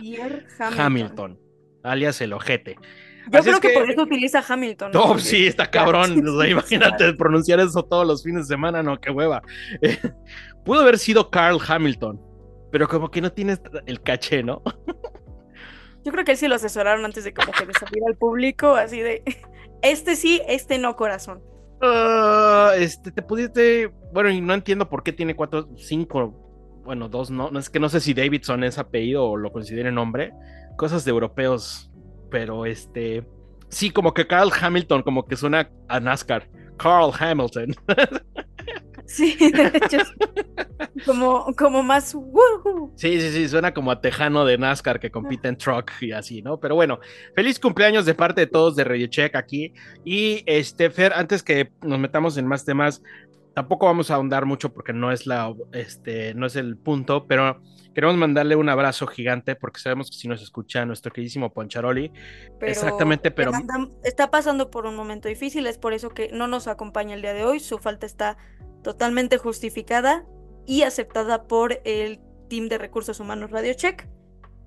Hamilton. 0.76 1.38
alias 1.83 2.21
el 2.21 2.33
ojete. 2.35 2.76
Yo 3.30 3.38
Así 3.38 3.45
creo 3.49 3.54
es 3.54 3.61
que, 3.61 3.68
que- 3.68 3.75
por 3.75 3.90
eso 3.90 4.02
utiliza 4.02 4.45
Hamilton. 4.47 4.92
¿no? 4.92 5.00
No, 5.00 5.06
Porque- 5.09 5.23
sí, 5.23 5.47
está 5.47 5.71
cabrón. 5.71 6.26
o 6.28 6.40
sea, 6.40 6.49
imagínate 6.50 7.12
pronunciar 7.14 7.61
eso 7.61 7.83
todos 7.85 8.06
los 8.06 8.23
fines 8.23 8.47
de 8.49 8.54
semana, 8.54 8.83
no, 8.83 9.00
qué 9.00 9.11
hueva. 9.11 9.42
Eh, 9.83 9.99
pudo 10.64 10.80
haber 10.80 10.99
sido 10.99 11.30
Carl 11.30 11.59
Hamilton, 11.66 12.21
pero 12.71 12.88
como 12.88 13.11
que 13.11 13.21
no 13.21 13.33
tienes 13.33 13.61
el 13.87 14.00
caché, 14.02 14.42
¿no? 14.42 14.62
Yo 16.04 16.12
creo 16.12 16.25
que 16.25 16.33
él 16.33 16.38
sí 16.38 16.47
lo 16.47 16.54
asesoraron 16.54 17.04
antes 17.04 17.25
de 17.25 17.35
como 17.35 17.50
que 17.52 17.66
de 17.66 17.73
salir 17.73 18.02
al 18.06 18.16
público, 18.16 18.75
así 18.76 19.00
de, 19.00 19.23
este 19.83 20.14
sí, 20.14 20.40
este 20.47 20.78
no, 20.78 20.95
corazón. 20.95 21.42
Ah, 21.83 22.73
este, 22.76 23.11
te 23.11 23.23
pudiste. 23.23 23.92
Bueno, 24.12 24.30
y 24.30 24.40
no 24.40 24.54
entiendo 24.54 24.88
por 24.88 25.02
qué 25.02 25.12
tiene 25.12 25.35
cuatro, 25.35 25.68
cinco. 25.76 26.83
Bueno, 26.85 27.09
dos, 27.09 27.30
no. 27.30 27.50
es 27.59 27.68
que 27.68 27.80
no 27.80 27.88
sé 27.88 28.00
si 28.00 28.14
Davidson 28.14 28.62
es 28.64 28.78
apellido 28.78 29.25
o 29.25 29.37
lo 29.37 29.50
considere 29.52 29.90
nombre. 29.90 30.33
Cosas 30.76 31.04
de 31.04 31.11
europeos. 31.11 31.90
Pero 32.30 32.66
este. 32.66 33.26
Sí, 33.68 33.90
como 33.90 34.14
que 34.14 34.26
Carl 34.26 34.50
Hamilton, 34.59 35.02
como 35.02 35.26
que 35.26 35.37
suena 35.37 35.71
a 35.88 36.00
NASCAR. 36.00 36.49
Carl 36.76 37.12
Hamilton. 37.18 37.75
Sí, 39.06 39.37
de 39.38 39.66
hecho, 39.68 39.99
como, 41.04 41.54
como 41.56 41.83
más, 41.83 42.12
"Woohoo". 42.14 42.92
Sí, 42.97 43.21
sí, 43.21 43.30
sí, 43.30 43.49
suena 43.49 43.73
como 43.73 43.92
a 43.92 44.00
tejano 44.00 44.45
de 44.45 44.59
NASCAR 44.59 44.99
que 44.99 45.11
compite 45.12 45.49
en 45.49 45.56
truck 45.56 45.92
y 46.00 46.11
así, 46.12 46.42
¿no? 46.42 46.59
Pero 46.59 46.75
bueno, 46.75 46.99
feliz 47.35 47.61
cumpleaños 47.61 48.04
de 48.04 48.14
parte 48.14 48.40
de 48.42 48.47
todos 48.49 48.75
de 48.75 48.85
Radio 48.85 49.06
Check 49.06 49.37
aquí. 49.37 49.73
Y 50.04 50.42
este, 50.47 50.90
Fer, 50.90 51.12
antes 51.12 51.42
que 51.42 51.71
nos 51.83 51.99
metamos 52.00 52.37
en 52.37 52.47
más 52.49 52.64
temas, 52.64 53.00
tampoco 53.54 53.87
vamos 53.87 54.11
a 54.11 54.16
ahondar 54.16 54.45
mucho 54.45 54.73
porque 54.73 54.92
no 54.92 55.12
es 55.12 55.26
la, 55.26 55.54
este, 55.73 56.35
no 56.35 56.47
es 56.47 56.56
el 56.56 56.76
punto, 56.76 57.26
pero 57.26 57.62
queremos 57.96 58.18
mandarle 58.18 58.56
un 58.56 58.68
abrazo 58.68 59.06
gigante 59.06 59.56
porque 59.56 59.80
sabemos 59.80 60.10
que 60.10 60.18
si 60.18 60.28
nos 60.28 60.42
escucha 60.42 60.84
nuestro 60.84 61.10
queridísimo 61.10 61.50
Poncharoli, 61.54 62.12
pero 62.60 62.70
Exactamente, 62.70 63.30
pero- 63.30 63.52
está 64.04 64.30
pasando 64.30 64.70
por 64.70 64.84
un 64.84 64.94
momento 64.94 65.28
difícil, 65.28 65.66
es 65.66 65.78
por 65.78 65.94
eso 65.94 66.10
que 66.10 66.28
no 66.30 66.46
nos 66.46 66.66
acompaña 66.68 67.14
el 67.14 67.22
día 67.22 67.32
de 67.32 67.46
hoy. 67.46 67.58
Su 67.58 67.78
falta 67.78 68.04
está 68.04 68.36
totalmente 68.82 69.38
justificada 69.38 70.26
y 70.66 70.82
aceptada 70.82 71.44
por 71.44 71.80
el 71.86 72.20
team 72.50 72.68
de 72.68 72.76
recursos 72.76 73.18
humanos 73.18 73.50
Radio 73.50 73.72
Check. 73.72 74.06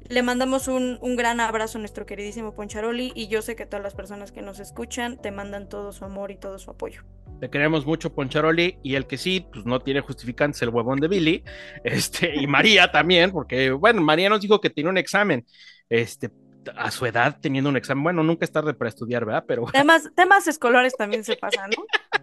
Le 0.10 0.24
mandamos 0.24 0.68
un, 0.68 0.98
un 1.02 1.16
gran 1.16 1.40
abrazo 1.40 1.78
a 1.78 1.82
nuestro 1.82 2.08
queridísimo 2.08 2.56
Poncharoli 2.56 3.12
y 3.14 3.28
yo 3.28 3.44
sé 3.44 3.56
que 3.56 3.68
todas 3.68 3.84
las 3.84 3.94
personas 3.94 4.32
que 4.32 4.42
nos 4.42 4.60
escuchan 4.60 5.22
te 5.22 5.32
mandan 5.32 5.70
todo 5.70 5.94
su 5.94 6.04
amor 6.04 6.32
y 6.32 6.38
todo 6.38 6.58
su 6.58 6.72
apoyo. 6.72 7.04
Te 7.40 7.52
queremos 7.52 7.86
mucho, 7.86 8.12
Poncharoli, 8.12 8.80
y 8.82 8.96
el 8.96 9.06
que 9.06 9.20
sí, 9.20 9.46
pues 9.54 9.66
no 9.66 9.80
tiene 9.80 10.02
justificantes, 10.02 10.62
el 10.64 10.70
huevón 10.70 11.00
de 11.00 11.08
Billy, 11.08 11.44
este, 11.84 12.36
y 12.36 12.48
María 12.48 12.92
también, 12.92 13.32
porque, 13.32 13.70
bueno, 13.70 14.02
María 14.02 14.30
nos 14.30 14.42
dijo 14.42 14.60
que 14.60 14.72
tiene 14.72 14.90
un 14.90 14.98
examen, 14.98 15.46
este, 15.90 16.32
a 16.76 16.92
su 16.92 17.06
edad 17.06 17.38
teniendo 17.40 17.70
un 17.70 17.78
examen. 17.78 18.04
Bueno, 18.04 18.24
nunca 18.24 18.46
es 18.46 18.52
tarde 18.52 18.74
para 18.74 18.90
estudiar, 18.90 19.26
¿verdad? 19.26 19.46
Pero 19.48 19.66
Temas, 19.72 20.10
temas 20.16 20.48
escolares 20.48 20.96
también 20.98 21.24
se 21.24 21.36
pasan, 21.36 21.70
¿no? 21.70 21.84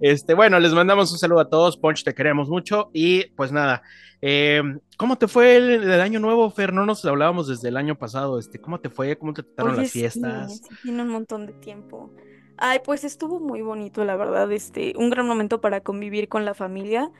este, 0.00 0.34
bueno, 0.34 0.58
les 0.60 0.72
mandamos 0.72 1.12
un 1.12 1.18
saludo 1.18 1.40
a 1.40 1.48
todos. 1.48 1.76
Ponch, 1.76 2.04
te 2.04 2.14
queremos 2.14 2.48
mucho. 2.48 2.90
Y 2.92 3.26
pues 3.36 3.52
nada, 3.52 3.82
eh, 4.22 4.62
¿cómo 4.96 5.16
te 5.16 5.28
fue 5.28 5.56
el, 5.56 5.70
el 5.90 6.00
año 6.00 6.20
nuevo, 6.20 6.50
Fer? 6.50 6.72
No 6.72 6.86
nos 6.86 7.04
hablábamos 7.04 7.48
desde 7.48 7.68
el 7.68 7.76
año 7.76 7.96
pasado. 7.96 8.38
Este, 8.38 8.60
¿Cómo 8.60 8.80
te 8.80 8.90
fue? 8.90 9.16
¿Cómo 9.16 9.32
te 9.32 9.42
trataron 9.42 9.72
Oye, 9.72 9.82
las 9.82 9.90
sí, 9.90 10.00
fiestas? 10.00 10.58
sí, 10.58 10.74
tiene 10.82 11.02
un 11.02 11.08
montón 11.08 11.46
de 11.46 11.52
tiempo. 11.54 12.10
Ay, 12.62 12.80
pues 12.84 13.04
estuvo 13.04 13.40
muy 13.40 13.62
bonito, 13.62 14.04
la 14.04 14.16
verdad, 14.16 14.52
este, 14.52 14.92
un 14.96 15.08
gran 15.08 15.26
momento 15.26 15.62
para 15.62 15.80
convivir 15.80 16.28
con 16.28 16.44
la 16.44 16.52
familia. 16.52 17.10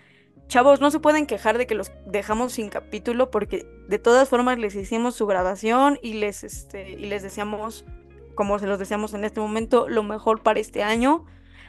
Chavos, 0.49 0.83
no 0.83 0.91
se 0.91 1.01
pueden 1.01 1.27
quejar 1.27 1.57
de 1.57 1.67
que 1.67 1.75
los 1.75 1.93
dejamos 2.07 2.53
sin 2.53 2.69
capítulo 2.69 3.31
porque 3.31 3.67
de 3.89 3.99
todas 3.99 4.29
formas 4.29 4.59
les 4.59 4.75
hicimos 4.75 5.15
su 5.15 5.27
grabación 5.27 5.99
y 6.03 6.15
les, 6.15 6.45
este, 6.45 6.91
y 6.91 7.07
les 7.07 7.23
deseamos, 7.23 7.87
como 8.35 8.59
se 8.59 8.67
los 8.67 8.79
deseamos 8.79 9.15
en 9.15 9.25
este 9.25 9.41
momento, 9.41 9.89
lo 9.89 10.03
mejor 10.03 10.43
para 10.43 10.61
este 10.61 10.83
año. 10.83 11.25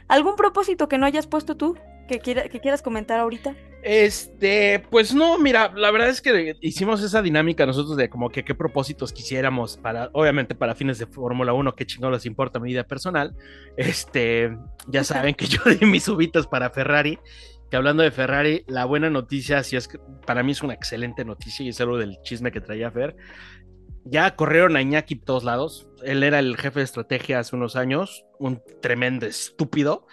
¿Algún 0.08 0.36
propósito 0.36 0.88
que 0.88 0.98
no 0.98 1.06
hayas 1.06 1.26
puesto 1.26 1.56
tú 1.56 1.76
que, 2.08 2.18
quiera, 2.18 2.48
que 2.48 2.60
quieras 2.60 2.82
comentar 2.82 3.20
ahorita? 3.20 3.54
Este, 3.82 4.80
pues 4.90 5.12
no, 5.12 5.38
mira, 5.38 5.72
la 5.74 5.90
verdad 5.90 6.08
es 6.08 6.22
que 6.22 6.56
hicimos 6.60 7.02
esa 7.02 7.20
dinámica 7.20 7.66
nosotros 7.66 7.96
de 7.96 8.08
como 8.08 8.30
que 8.30 8.44
qué 8.44 8.54
propósitos 8.54 9.12
quisiéramos 9.12 9.76
para, 9.76 10.08
obviamente 10.12 10.54
para 10.54 10.76
fines 10.76 10.98
de 10.98 11.06
Fórmula 11.06 11.52
1, 11.52 11.74
qué 11.74 11.84
chingón 11.84 12.12
les 12.12 12.24
importa 12.24 12.60
mi 12.60 12.68
vida 12.68 12.84
personal. 12.84 13.34
Este, 13.76 14.56
ya 14.86 15.02
saben 15.02 15.34
que 15.34 15.46
yo 15.48 15.62
di 15.64 15.84
mis 15.84 16.04
subitas 16.04 16.46
para 16.46 16.70
Ferrari, 16.70 17.18
que 17.70 17.76
hablando 17.76 18.04
de 18.04 18.12
Ferrari, 18.12 18.64
la 18.68 18.84
buena 18.84 19.10
noticia, 19.10 19.64
si 19.64 19.74
es 19.74 19.88
que 19.88 19.98
para 20.26 20.44
mí 20.44 20.52
es 20.52 20.62
una 20.62 20.74
excelente 20.74 21.24
noticia 21.24 21.66
y 21.66 21.70
es 21.70 21.80
algo 21.80 21.98
del 21.98 22.18
chisme 22.22 22.52
que 22.52 22.60
traía 22.60 22.92
Fer. 22.92 23.16
Ya 24.04 24.34
corrieron 24.36 24.76
a 24.76 24.82
Iñaki 24.82 25.16
por 25.16 25.24
todos 25.26 25.44
lados. 25.44 25.86
Él 26.02 26.22
era 26.22 26.38
el 26.38 26.56
jefe 26.56 26.80
de 26.80 26.84
estrategia 26.84 27.38
hace 27.38 27.54
unos 27.54 27.76
años, 27.76 28.24
un 28.38 28.60
tremendo 28.80 29.26
estúpido, 29.26 30.06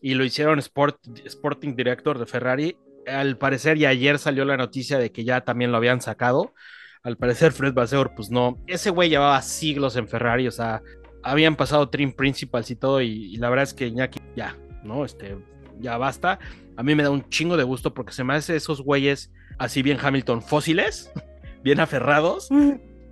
y 0.00 0.14
lo 0.14 0.24
hicieron 0.24 0.58
Sport, 0.58 0.98
Sporting 1.24 1.76
Director 1.76 2.18
de 2.18 2.26
Ferrari 2.26 2.76
al 3.06 3.36
parecer 3.38 3.78
y 3.78 3.86
ayer 3.86 4.18
salió 4.18 4.44
la 4.44 4.56
noticia 4.56 4.98
de 4.98 5.12
que 5.12 5.24
ya 5.24 5.42
también 5.42 5.70
lo 5.72 5.78
habían 5.78 6.00
sacado. 6.00 6.54
Al 7.02 7.16
parecer 7.16 7.52
Fred 7.52 7.72
Vasseur, 7.72 8.12
pues 8.14 8.30
no. 8.30 8.58
Ese 8.66 8.90
güey 8.90 9.08
llevaba 9.08 9.40
siglos 9.42 9.96
en 9.96 10.06
Ferrari, 10.06 10.46
o 10.46 10.50
sea, 10.50 10.82
habían 11.22 11.56
pasado 11.56 11.88
Trim 11.88 12.12
Principals 12.12 12.70
y 12.70 12.76
todo, 12.76 13.00
y, 13.00 13.36
la 13.36 13.48
verdad 13.48 13.64
es 13.64 13.74
que 13.74 13.86
Iñaki 13.86 14.20
ya, 14.36 14.56
¿no? 14.84 15.04
Este, 15.04 15.38
ya 15.78 15.96
basta. 15.96 16.38
A 16.76 16.82
mí 16.82 16.94
me 16.94 17.02
da 17.02 17.10
un 17.10 17.28
chingo 17.28 17.56
de 17.56 17.64
gusto 17.64 17.94
porque 17.94 18.12
se 18.12 18.24
me 18.24 18.34
hace 18.34 18.56
esos 18.56 18.82
güeyes 18.82 19.32
así 19.58 19.82
bien 19.82 19.98
Hamilton 20.00 20.42
fósiles, 20.42 21.10
bien 21.62 21.80
aferrados, 21.80 22.48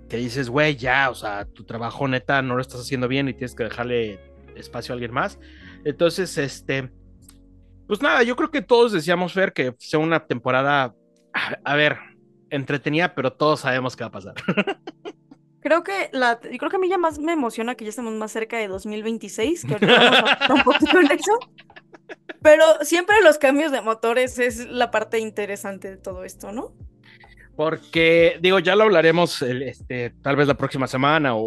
que 0.09 0.17
dices, 0.17 0.49
güey, 0.49 0.75
ya, 0.75 1.09
o 1.09 1.15
sea, 1.15 1.45
tu 1.45 1.63
trabajo 1.63 2.07
neta 2.07 2.41
no 2.41 2.55
lo 2.55 2.61
estás 2.61 2.81
haciendo 2.81 3.07
bien 3.07 3.29
y 3.29 3.33
tienes 3.33 3.55
que 3.55 3.63
dejarle 3.63 4.19
espacio 4.55 4.91
a 4.91 4.95
alguien 4.95 5.13
más. 5.13 5.39
Entonces, 5.85 6.37
este, 6.37 6.91
pues 7.87 8.01
nada, 8.01 8.23
yo 8.23 8.35
creo 8.35 8.51
que 8.51 8.61
todos 8.61 8.91
decíamos, 8.91 9.33
Fer, 9.33 9.53
que 9.53 9.73
sea 9.77 9.99
una 9.99 10.25
temporada, 10.25 10.95
a, 11.33 11.57
a 11.63 11.75
ver, 11.75 11.97
entretenida, 12.49 13.15
pero 13.15 13.31
todos 13.31 13.61
sabemos 13.61 13.95
qué 13.95 14.03
va 14.03 14.07
a 14.07 14.11
pasar. 14.11 14.33
Creo 15.61 15.83
que 15.83 16.09
la, 16.13 16.39
yo 16.41 16.57
creo 16.57 16.69
que 16.69 16.77
a 16.77 16.79
mí 16.79 16.87
ya 16.89 16.97
más 16.97 17.19
me 17.19 17.33
emociona 17.33 17.75
que 17.75 17.83
ya 17.83 17.89
estamos 17.89 18.13
más 18.13 18.31
cerca 18.31 18.57
de 18.57 18.67
2026, 18.67 19.65
que 19.65 19.73
ahorita 19.73 19.93
vamos 19.93 20.31
a 20.39 20.53
un 20.53 20.63
poquito 20.63 20.99
en 20.99 21.11
eso. 21.11 21.37
Pero 22.41 22.63
siempre 22.81 23.21
los 23.21 23.37
cambios 23.37 23.71
de 23.71 23.81
motores 23.81 24.39
es 24.39 24.67
la 24.67 24.89
parte 24.89 25.19
interesante 25.19 25.89
de 25.89 25.97
todo 25.97 26.23
esto, 26.23 26.53
¿no? 26.53 26.73
Porque, 27.59 28.39
digo, 28.41 28.59
ya 28.59 28.73
lo 28.73 28.85
hablaremos 28.85 29.41
este, 29.41 30.11
tal 30.21 30.37
vez 30.37 30.47
la 30.47 30.53
próxima 30.53 30.87
semana 30.87 31.35
o, 31.35 31.41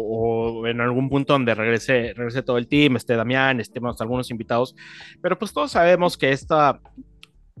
o, 0.59 0.67
en 0.67 0.79
algún 0.79 1.09
punto 1.09 1.33
donde 1.33 1.55
regrese, 1.55 2.13
regrese 2.15 2.43
todo 2.43 2.59
el 2.59 2.67
team, 2.67 2.97
este 2.97 3.15
Damián, 3.15 3.59
estemos 3.59 3.99
algunos 3.99 4.29
invitados, 4.29 4.75
pero 5.23 5.39
pues 5.39 5.53
todos 5.53 5.71
sabemos 5.71 6.15
que 6.15 6.31
esta 6.31 6.79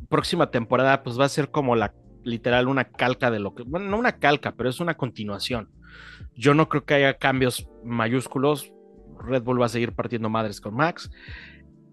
próxima 0.07 0.51
temporada 0.51 1.01
pues 1.01 1.19
va 1.19 1.25
a 1.25 1.29
ser 1.29 1.49
como 1.49 1.75
la 1.75 1.95
literal 2.23 2.67
una 2.67 2.83
calca 2.83 3.31
de 3.31 3.39
lo 3.39 3.55
que, 3.55 3.63
bueno, 3.63 3.87
no 3.87 3.97
una 3.97 4.19
calca, 4.19 4.53
pero 4.55 4.69
es 4.69 4.79
una 4.79 4.97
continuación. 4.97 5.71
Yo 6.35 6.53
no 6.53 6.69
creo 6.69 6.85
que 6.85 6.93
haya 6.93 7.15
cambios 7.15 7.67
mayúsculos. 7.83 8.71
Red 9.19 9.41
Bull 9.41 9.61
va 9.61 9.65
a 9.65 9.69
seguir 9.69 9.93
partiendo 9.93 10.29
madres 10.29 10.61
con 10.61 10.75
Max. 10.75 11.09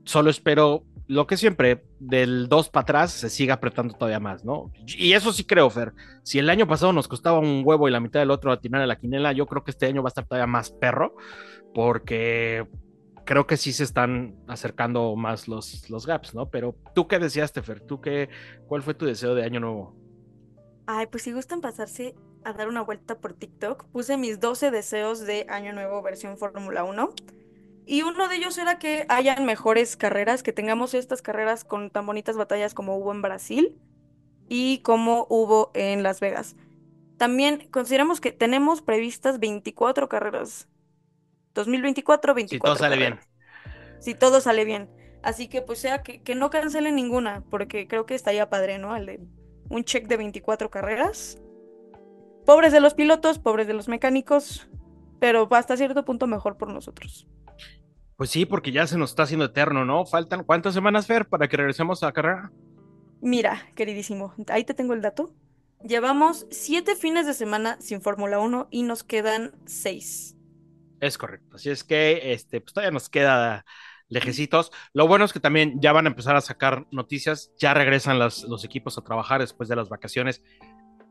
Solo 0.05 0.31
espero 0.31 0.85
lo 1.11 1.27
que 1.27 1.37
siempre, 1.37 1.83
del 1.99 2.49
2 2.49 2.69
para 2.69 2.83
atrás 2.83 3.11
se 3.11 3.31
siga 3.31 3.55
apretando 3.55 3.95
todavía 3.95 4.21
más, 4.21 4.45
¿no? 4.45 4.71
Y 4.87 5.13
eso 5.15 5.33
sí 5.33 5.43
creo, 5.43 5.69
Fer. 5.69 5.93
Si 6.23 6.39
el 6.39 6.49
año 6.49 6.69
pasado 6.69 6.93
nos 6.93 7.09
costaba 7.09 7.41
un 7.41 7.63
huevo 7.65 7.89
y 7.89 7.91
la 7.91 7.99
mitad 7.99 8.21
del 8.21 8.31
otro 8.31 8.53
atinar 8.53 8.81
a 8.81 8.87
la 8.87 8.97
quinela, 8.97 9.33
yo 9.33 9.47
creo 9.47 9.65
que 9.65 9.73
este 9.73 9.87
año 9.87 10.05
va 10.05 10.07
a 10.07 10.11
estar 10.11 10.25
todavía 10.25 10.47
más 10.47 10.71
perro, 10.71 11.17
porque 11.75 12.65
creo 13.25 13.45
que 13.49 13.57
sí 13.57 13.73
se 13.73 13.83
están 13.83 14.37
acercando 14.47 15.17
más 15.17 15.49
los, 15.49 15.91
los 15.91 16.07
gaps, 16.07 16.33
¿no? 16.33 16.49
Pero 16.49 16.77
tú 16.95 17.09
qué 17.09 17.19
deseaste, 17.19 17.61
Fer? 17.61 17.81
¿Tú 17.81 18.01
qué, 18.01 18.29
cuál 18.69 18.83
fue 18.83 18.95
tu 18.95 19.05
deseo 19.05 19.35
de 19.35 19.43
año 19.43 19.59
nuevo? 19.59 19.97
Ay, 20.87 21.09
pues 21.09 21.25
si 21.25 21.33
gustan 21.33 21.61
pasarse 21.61 22.15
a 22.45 22.53
dar 22.53 22.69
una 22.69 22.83
vuelta 22.83 23.19
por 23.19 23.33
TikTok, 23.35 23.85
puse 23.87 24.17
mis 24.17 24.39
12 24.39 24.71
deseos 24.71 25.27
de 25.27 25.47
Año 25.49 25.73
Nuevo 25.73 26.03
versión 26.03 26.39
Fórmula 26.39 26.85
1. 26.85 27.15
Y 27.87 28.03
uno 28.03 28.29
de 28.29 28.37
ellos 28.37 28.57
era 28.59 28.79
que 28.79 29.07
hayan 29.09 29.45
mejores 29.45 29.97
carreras, 29.97 30.43
que 30.43 30.53
tengamos 30.53 30.95
estas 30.95 31.23
carreras 31.23 31.65
con 31.65 31.91
tan 31.91 32.07
bonitas 32.07 32.37
batallas 32.37 32.75
como 32.75 32.97
hubo 32.97 33.13
en 33.13 33.23
Brasil 33.23 33.79
y 34.49 34.79
como 34.79 35.27
hubo 35.29 35.71
en 35.75 36.03
Las 36.03 36.21
Vegas. 36.21 36.57
También 37.17 37.69
consideramos 37.71 38.21
que 38.21 38.33
tenemos 38.33 38.83
previstas 38.83 39.39
24 39.41 40.09
carreras. 40.09 40.69
2024, 41.55 42.35
24. 42.35 42.57
Si 42.57 42.61
todo 42.61 42.77
sale 42.77 42.97
carreras. 42.97 43.27
bien. 43.65 44.01
Si 44.01 44.15
todo 44.15 44.41
sale 44.41 44.65
bien. 44.65 44.91
Así 45.23 45.49
que 45.49 45.61
pues 45.61 45.79
sea 45.81 46.03
que, 46.03 46.23
que 46.23 46.35
no 46.35 46.49
cancelen 46.51 46.95
ninguna, 46.95 47.45
porque 47.51 47.87
creo 47.89 48.07
que 48.07 48.15
estaría 48.15 48.49
padre, 48.49 48.79
¿no? 48.79 48.97
El 48.97 49.07
de 49.07 49.21
un 49.69 49.85
check 49.85 50.07
de 50.07 50.17
24 50.17 50.71
carreras. 50.71 51.39
Pobres 52.45 52.73
de 52.73 52.81
los 52.81 52.95
pilotos, 52.95 53.39
pobres 53.39 53.67
de 53.67 53.75
los 53.75 53.89
mecánicos, 53.89 54.69
pero 55.19 55.49
hasta 55.53 55.77
cierto 55.77 56.05
punto 56.05 56.27
mejor 56.27 56.57
por 56.57 56.73
nosotros. 56.73 57.27
Pues 58.21 58.29
sí, 58.29 58.45
porque 58.45 58.71
ya 58.71 58.87
se 58.87 58.99
nos 58.99 59.13
está 59.13 59.23
haciendo 59.23 59.47
eterno, 59.47 59.87
¿no? 59.87 60.05
Faltan 60.05 60.45
cuántas 60.45 60.75
semanas, 60.75 61.07
Fer, 61.07 61.27
para 61.27 61.49
que 61.49 61.57
regresemos 61.57 62.03
a 62.03 62.07
la 62.09 62.13
carrera. 62.13 62.53
Mira, 63.23 63.67
queridísimo, 63.75 64.35
ahí 64.49 64.63
te 64.63 64.75
tengo 64.75 64.93
el 64.93 65.01
dato. 65.01 65.33
Llevamos 65.83 66.47
siete 66.51 66.97
fines 66.97 67.25
de 67.25 67.33
semana 67.33 67.81
sin 67.81 68.03
Fórmula 68.03 68.39
1 68.39 68.69
y 68.71 68.83
nos 68.83 69.05
quedan 69.05 69.53
seis. 69.65 70.37
Es 71.01 71.17
correcto. 71.17 71.57
Así 71.57 71.71
es 71.71 71.83
que 71.83 72.35
este, 72.35 72.61
pues 72.61 72.75
todavía 72.75 72.91
nos 72.91 73.09
queda 73.09 73.65
lejecitos. 74.11 74.71
Lo 74.93 75.09
bueno 75.09 75.25
es 75.25 75.33
que 75.33 75.41
también 75.41 75.81
ya 75.81 75.93
van 75.93 76.05
a 76.05 76.11
empezar 76.11 76.37
a 76.37 76.43
sacar 76.43 76.87
noticias, 76.91 77.53
ya 77.57 77.73
regresan 77.73 78.19
las, 78.19 78.43
los 78.43 78.65
equipos 78.65 78.99
a 78.99 79.03
trabajar 79.03 79.41
después 79.41 79.67
de 79.71 79.77
las 79.77 79.89
vacaciones 79.89 80.43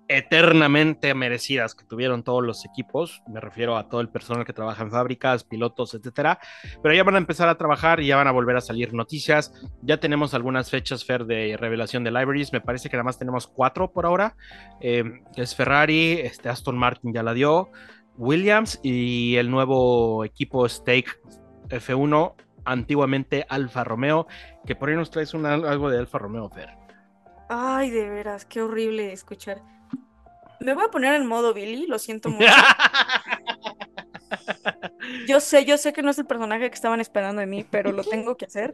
eternamente 0.10 1.14
merecidas 1.14 1.76
que 1.76 1.86
tuvieron 1.86 2.24
todos 2.24 2.44
los 2.44 2.66
equipos, 2.66 3.22
me 3.28 3.40
refiero 3.40 3.78
a 3.78 3.88
todo 3.88 4.02
el 4.02 4.10
personal 4.10 4.44
que 4.44 4.54
trabaja 4.54 4.82
en 4.82 4.90
fábricas, 4.90 5.44
pilotos, 5.44 5.94
etcétera, 5.94 6.40
pero 6.82 6.96
ya 6.96 7.04
van 7.04 7.14
a 7.14 7.20
empezar 7.20 7.48
a 7.48 7.60
trabajar 7.60 8.00
y 8.00 8.08
ya 8.08 8.16
van 8.16 8.28
a 8.28 8.32
volver 8.32 8.58
a 8.58 8.62
salir 8.62 8.92
noticias, 8.92 9.54
ya 9.84 10.00
tenemos 10.00 10.34
algunas 10.34 10.72
fechas, 10.72 11.06
Fer, 11.06 11.26
de 11.26 11.56
revelación 11.58 12.04
de 12.04 12.10
libraries, 12.10 12.52
me 12.52 12.60
parece 12.60 12.90
que 12.90 12.98
nada 12.98 13.04
más 13.04 13.20
tenemos 13.20 13.46
cuatro 13.46 13.92
por 13.92 14.08
ahora, 14.08 14.36
eh, 14.82 15.04
es 15.36 15.56
Ferrari, 15.56 16.14
este 16.14 16.50
Aston 16.50 16.76
Martin 16.76 17.14
ya 17.14 17.22
la 17.22 17.36
dio, 17.36 17.70
Williams 18.18 18.80
y 18.82 19.36
el 19.36 19.52
nuevo 19.52 20.26
equipo 20.26 20.68
Stake 20.68 21.12
F1, 21.70 22.34
antiguamente 22.66 23.46
Alfa 23.48 23.84
Romeo, 23.84 24.26
que 24.66 24.76
por 24.76 24.90
ahí 24.90 24.96
nos 24.96 25.12
traes 25.12 25.36
una, 25.36 25.54
algo 25.54 25.92
de 25.92 26.00
Alfa 26.00 26.18
Romeo, 26.18 26.50
Fer. 26.50 26.70
Ay, 27.48 27.92
de 27.92 28.10
veras, 28.10 28.46
qué 28.46 28.64
horrible 28.64 29.14
escuchar. 29.14 29.62
Me 30.60 30.74
voy 30.74 30.86
a 30.86 30.92
poner 30.92 31.16
en 31.16 31.26
modo 31.26 31.54
Billy, 31.54 31.88
lo 31.88 32.00
siento 32.00 32.30
mucho. 32.30 32.52
Yo 35.28 35.40
sé, 35.40 35.66
yo 35.66 35.78
sé 35.78 35.94
que 35.94 36.02
no 36.02 36.12
es 36.12 36.20
el 36.20 36.26
personaje 36.26 36.70
que 36.70 36.76
estaban 36.76 37.02
esperando 37.02 37.40
de 37.40 37.48
mí, 37.48 37.66
pero 37.70 37.92
lo 37.92 38.04
tengo 38.04 38.38
que 38.38 38.46
hacer. 38.46 38.74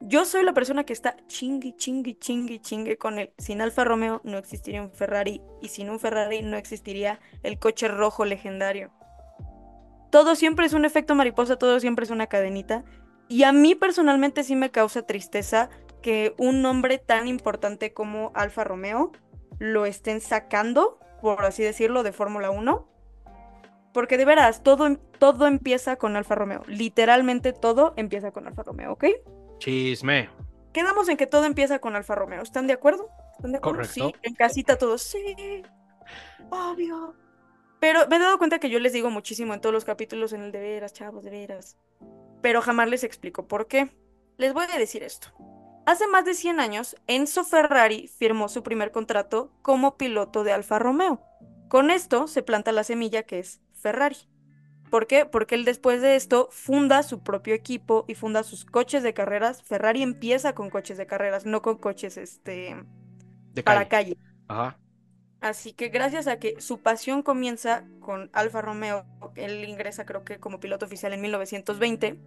Yo 0.00 0.24
soy 0.24 0.44
la 0.44 0.52
persona 0.52 0.84
que 0.84 0.92
está 0.92 1.16
chingue, 1.28 1.74
chingue, 1.76 2.18
chingue, 2.18 2.60
chingue 2.60 2.98
con 2.98 3.18
él. 3.18 3.32
Sin 3.38 3.60
Alfa 3.60 3.84
Romeo 3.84 4.20
no 4.24 4.38
existiría 4.38 4.82
un 4.82 4.90
Ferrari 4.90 5.40
y 5.62 5.68
sin 5.68 5.88
un 5.88 5.98
Ferrari 5.98 6.42
no 6.42 6.56
existiría 6.56 7.20
el 7.42 7.58
coche 7.58 7.88
rojo 7.88 8.24
legendario. 8.24 8.92
Todo 10.10 10.36
siempre 10.36 10.66
es 10.66 10.74
un 10.74 10.84
efecto 10.84 11.14
mariposa, 11.14 11.56
todo 11.56 11.80
siempre 11.80 12.04
es 12.04 12.10
una 12.10 12.26
cadenita. 12.26 12.84
Y 13.28 13.44
a 13.44 13.52
mí 13.52 13.74
personalmente 13.74 14.44
sí 14.44 14.54
me 14.56 14.70
causa 14.70 15.06
tristeza 15.06 15.70
que 16.02 16.34
un 16.36 16.60
nombre 16.60 16.98
tan 16.98 17.26
importante 17.26 17.94
como 17.94 18.30
Alfa 18.34 18.62
Romeo 18.62 19.12
lo 19.58 19.86
estén 19.86 20.20
sacando, 20.20 20.98
por 21.24 21.44
así 21.44 21.62
decirlo, 21.62 22.02
de 22.02 22.12
Fórmula 22.12 22.50
1. 22.50 22.88
Porque 23.92 24.18
de 24.18 24.24
veras, 24.24 24.62
todo, 24.62 24.96
todo 25.18 25.46
empieza 25.46 25.96
con 25.96 26.16
Alfa 26.16 26.34
Romeo. 26.34 26.62
Literalmente 26.66 27.52
todo 27.52 27.94
empieza 27.96 28.32
con 28.32 28.46
Alfa 28.46 28.62
Romeo, 28.62 28.92
¿ok? 28.92 29.04
Chisme. 29.58 30.28
Quedamos 30.72 31.08
en 31.08 31.16
que 31.16 31.26
todo 31.26 31.44
empieza 31.44 31.78
con 31.78 31.94
Alfa 31.94 32.14
Romeo. 32.14 32.42
¿Están 32.42 32.66
de 32.66 32.72
acuerdo? 32.72 33.08
¿Están 33.36 33.52
de 33.52 33.58
acuerdo? 33.58 33.78
Correcto. 33.78 34.08
Sí, 34.08 34.14
en 34.22 34.34
casita 34.34 34.76
todos. 34.76 35.02
Sí, 35.02 35.62
obvio. 36.50 37.14
Pero 37.78 38.08
me 38.08 38.16
he 38.16 38.18
dado 38.18 38.38
cuenta 38.38 38.58
que 38.58 38.70
yo 38.70 38.78
les 38.80 38.92
digo 38.92 39.10
muchísimo 39.10 39.54
en 39.54 39.60
todos 39.60 39.72
los 39.72 39.84
capítulos 39.84 40.32
en 40.32 40.42
el 40.42 40.52
de 40.52 40.60
veras, 40.60 40.92
chavos, 40.92 41.22
de 41.22 41.30
veras. 41.30 41.76
Pero 42.42 42.60
jamás 42.62 42.88
les 42.88 43.04
explico 43.04 43.46
por 43.46 43.68
qué. 43.68 43.90
Les 44.36 44.52
voy 44.52 44.66
a 44.72 44.78
decir 44.78 45.02
esto. 45.02 45.28
Hace 45.86 46.06
más 46.08 46.24
de 46.24 46.34
100 46.34 46.60
años, 46.60 46.96
Enzo 47.06 47.44
Ferrari 47.44 48.08
firmó 48.08 48.48
su 48.48 48.62
primer 48.62 48.90
contrato 48.90 49.52
como 49.62 49.96
piloto 49.96 50.42
de 50.42 50.52
Alfa 50.52 50.78
Romeo. 50.78 51.20
Con 51.68 51.90
esto 51.90 52.26
se 52.26 52.42
planta 52.42 52.72
la 52.72 52.84
semilla 52.84 53.24
que 53.24 53.38
es 53.38 53.60
Ferrari. 53.74 54.16
¿Por 54.90 55.06
qué? 55.06 55.26
Porque 55.26 55.56
él 55.56 55.64
después 55.64 56.00
de 56.00 56.16
esto 56.16 56.48
funda 56.52 57.02
su 57.02 57.22
propio 57.22 57.54
equipo 57.54 58.04
y 58.08 58.14
funda 58.14 58.44
sus 58.44 58.64
coches 58.64 59.02
de 59.02 59.12
carreras. 59.12 59.62
Ferrari 59.62 60.02
empieza 60.02 60.54
con 60.54 60.70
coches 60.70 60.96
de 60.96 61.06
carreras, 61.06 61.44
no 61.46 61.62
con 61.62 61.76
coches 61.78 62.16
este 62.16 62.76
De 63.52 63.62
para 63.62 63.88
calle. 63.88 63.88
calle. 63.88 64.18
Ajá. 64.48 64.78
Así 65.40 65.74
que 65.74 65.88
gracias 65.90 66.26
a 66.26 66.38
que 66.38 66.60
su 66.60 66.80
pasión 66.80 67.22
comienza 67.22 67.84
con 68.00 68.30
Alfa 68.32 68.62
Romeo, 68.62 69.06
él 69.34 69.64
ingresa 69.68 70.06
creo 70.06 70.24
que 70.24 70.40
como 70.40 70.58
piloto 70.58 70.86
oficial 70.86 71.12
en 71.12 71.20
1920, 71.20 72.18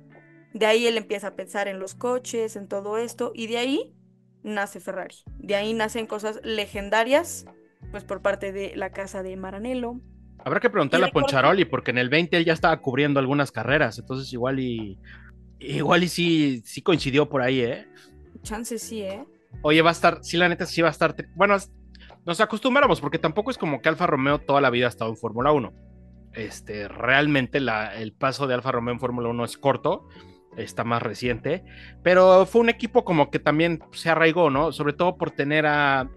de 0.58 0.66
ahí 0.66 0.88
él 0.88 0.98
empieza 0.98 1.28
a 1.28 1.36
pensar 1.36 1.68
en 1.68 1.80
los 1.80 1.96
coches, 1.96 2.56
en 2.56 2.68
todo 2.68 2.98
esto, 2.98 3.32
y 3.36 3.48
de 3.48 3.58
ahí 3.58 3.94
nace 4.44 4.80
Ferrari. 4.80 5.16
De 5.38 5.56
ahí 5.56 5.74
nacen 5.74 6.08
cosas 6.08 6.40
legendarias, 6.44 7.46
pues 7.92 8.04
por 8.04 8.22
parte 8.22 8.52
de 8.52 8.76
la 8.76 8.92
casa 8.92 9.24
de 9.24 9.36
Maranello. 9.36 10.00
Habrá 10.44 10.60
que 10.60 10.70
preguntarle 10.70 11.08
a 11.08 11.12
Poncharoli, 11.12 11.66
porque 11.66 11.92
en 11.92 11.98
el 11.98 12.10
20 12.10 12.38
él 12.38 12.46
ya 12.46 12.54
estaba 12.54 12.80
cubriendo 12.80 13.20
algunas 13.20 13.52
carreras, 13.52 14.00
entonces 14.00 14.32
igual 14.34 14.60
y. 14.60 15.00
Igual 15.60 16.04
y 16.04 16.08
sí, 16.08 16.62
sí 16.66 16.84
coincidió 16.84 17.28
por 17.28 17.42
ahí, 17.42 17.62
¿eh? 17.62 17.88
Chance 18.44 18.78
sí, 18.78 19.02
¿eh? 19.02 19.26
Oye, 19.64 19.82
va 19.82 19.90
a 19.90 19.94
estar, 19.94 20.20
sí, 20.22 20.38
la 20.38 20.48
neta 20.48 20.68
sí 20.68 20.84
va 20.84 20.90
a 20.90 20.92
estar. 20.92 21.16
Bueno, 21.36 21.58
nos 22.26 22.42
acostumbramos, 22.42 23.02
porque 23.02 23.18
tampoco 23.18 23.50
es 23.50 23.58
como 23.58 23.82
que 23.82 23.90
Alfa 23.90 24.06
Romeo 24.06 24.40
toda 24.40 24.62
la 24.62 24.70
vida 24.70 24.86
ha 24.86 24.90
estado 24.90 25.10
en 25.10 25.18
Fórmula 25.18 25.52
1. 25.52 25.74
Este, 26.34 26.88
realmente 26.88 27.60
la, 27.60 27.96
el 27.96 28.14
paso 28.14 28.46
de 28.46 28.54
Alfa 28.54 28.72
Romeo 28.72 28.94
en 28.94 29.00
Fórmula 29.00 29.30
1 29.30 29.46
es 29.46 29.58
corto, 29.58 30.08
está 30.58 30.84
más 30.84 31.02
reciente, 31.02 31.64
pero 32.04 32.46
fue 32.46 32.62
un 32.62 32.70
equipo 32.70 33.06
como 33.06 33.30
que 33.30 33.40
también 33.40 33.80
se 33.92 34.10
arraigó, 34.10 34.50
¿no? 34.50 34.72
Sobre 34.72 34.94
todo 34.94 35.18
por 35.18 35.32
tener 35.32 35.66
a, 35.66 36.10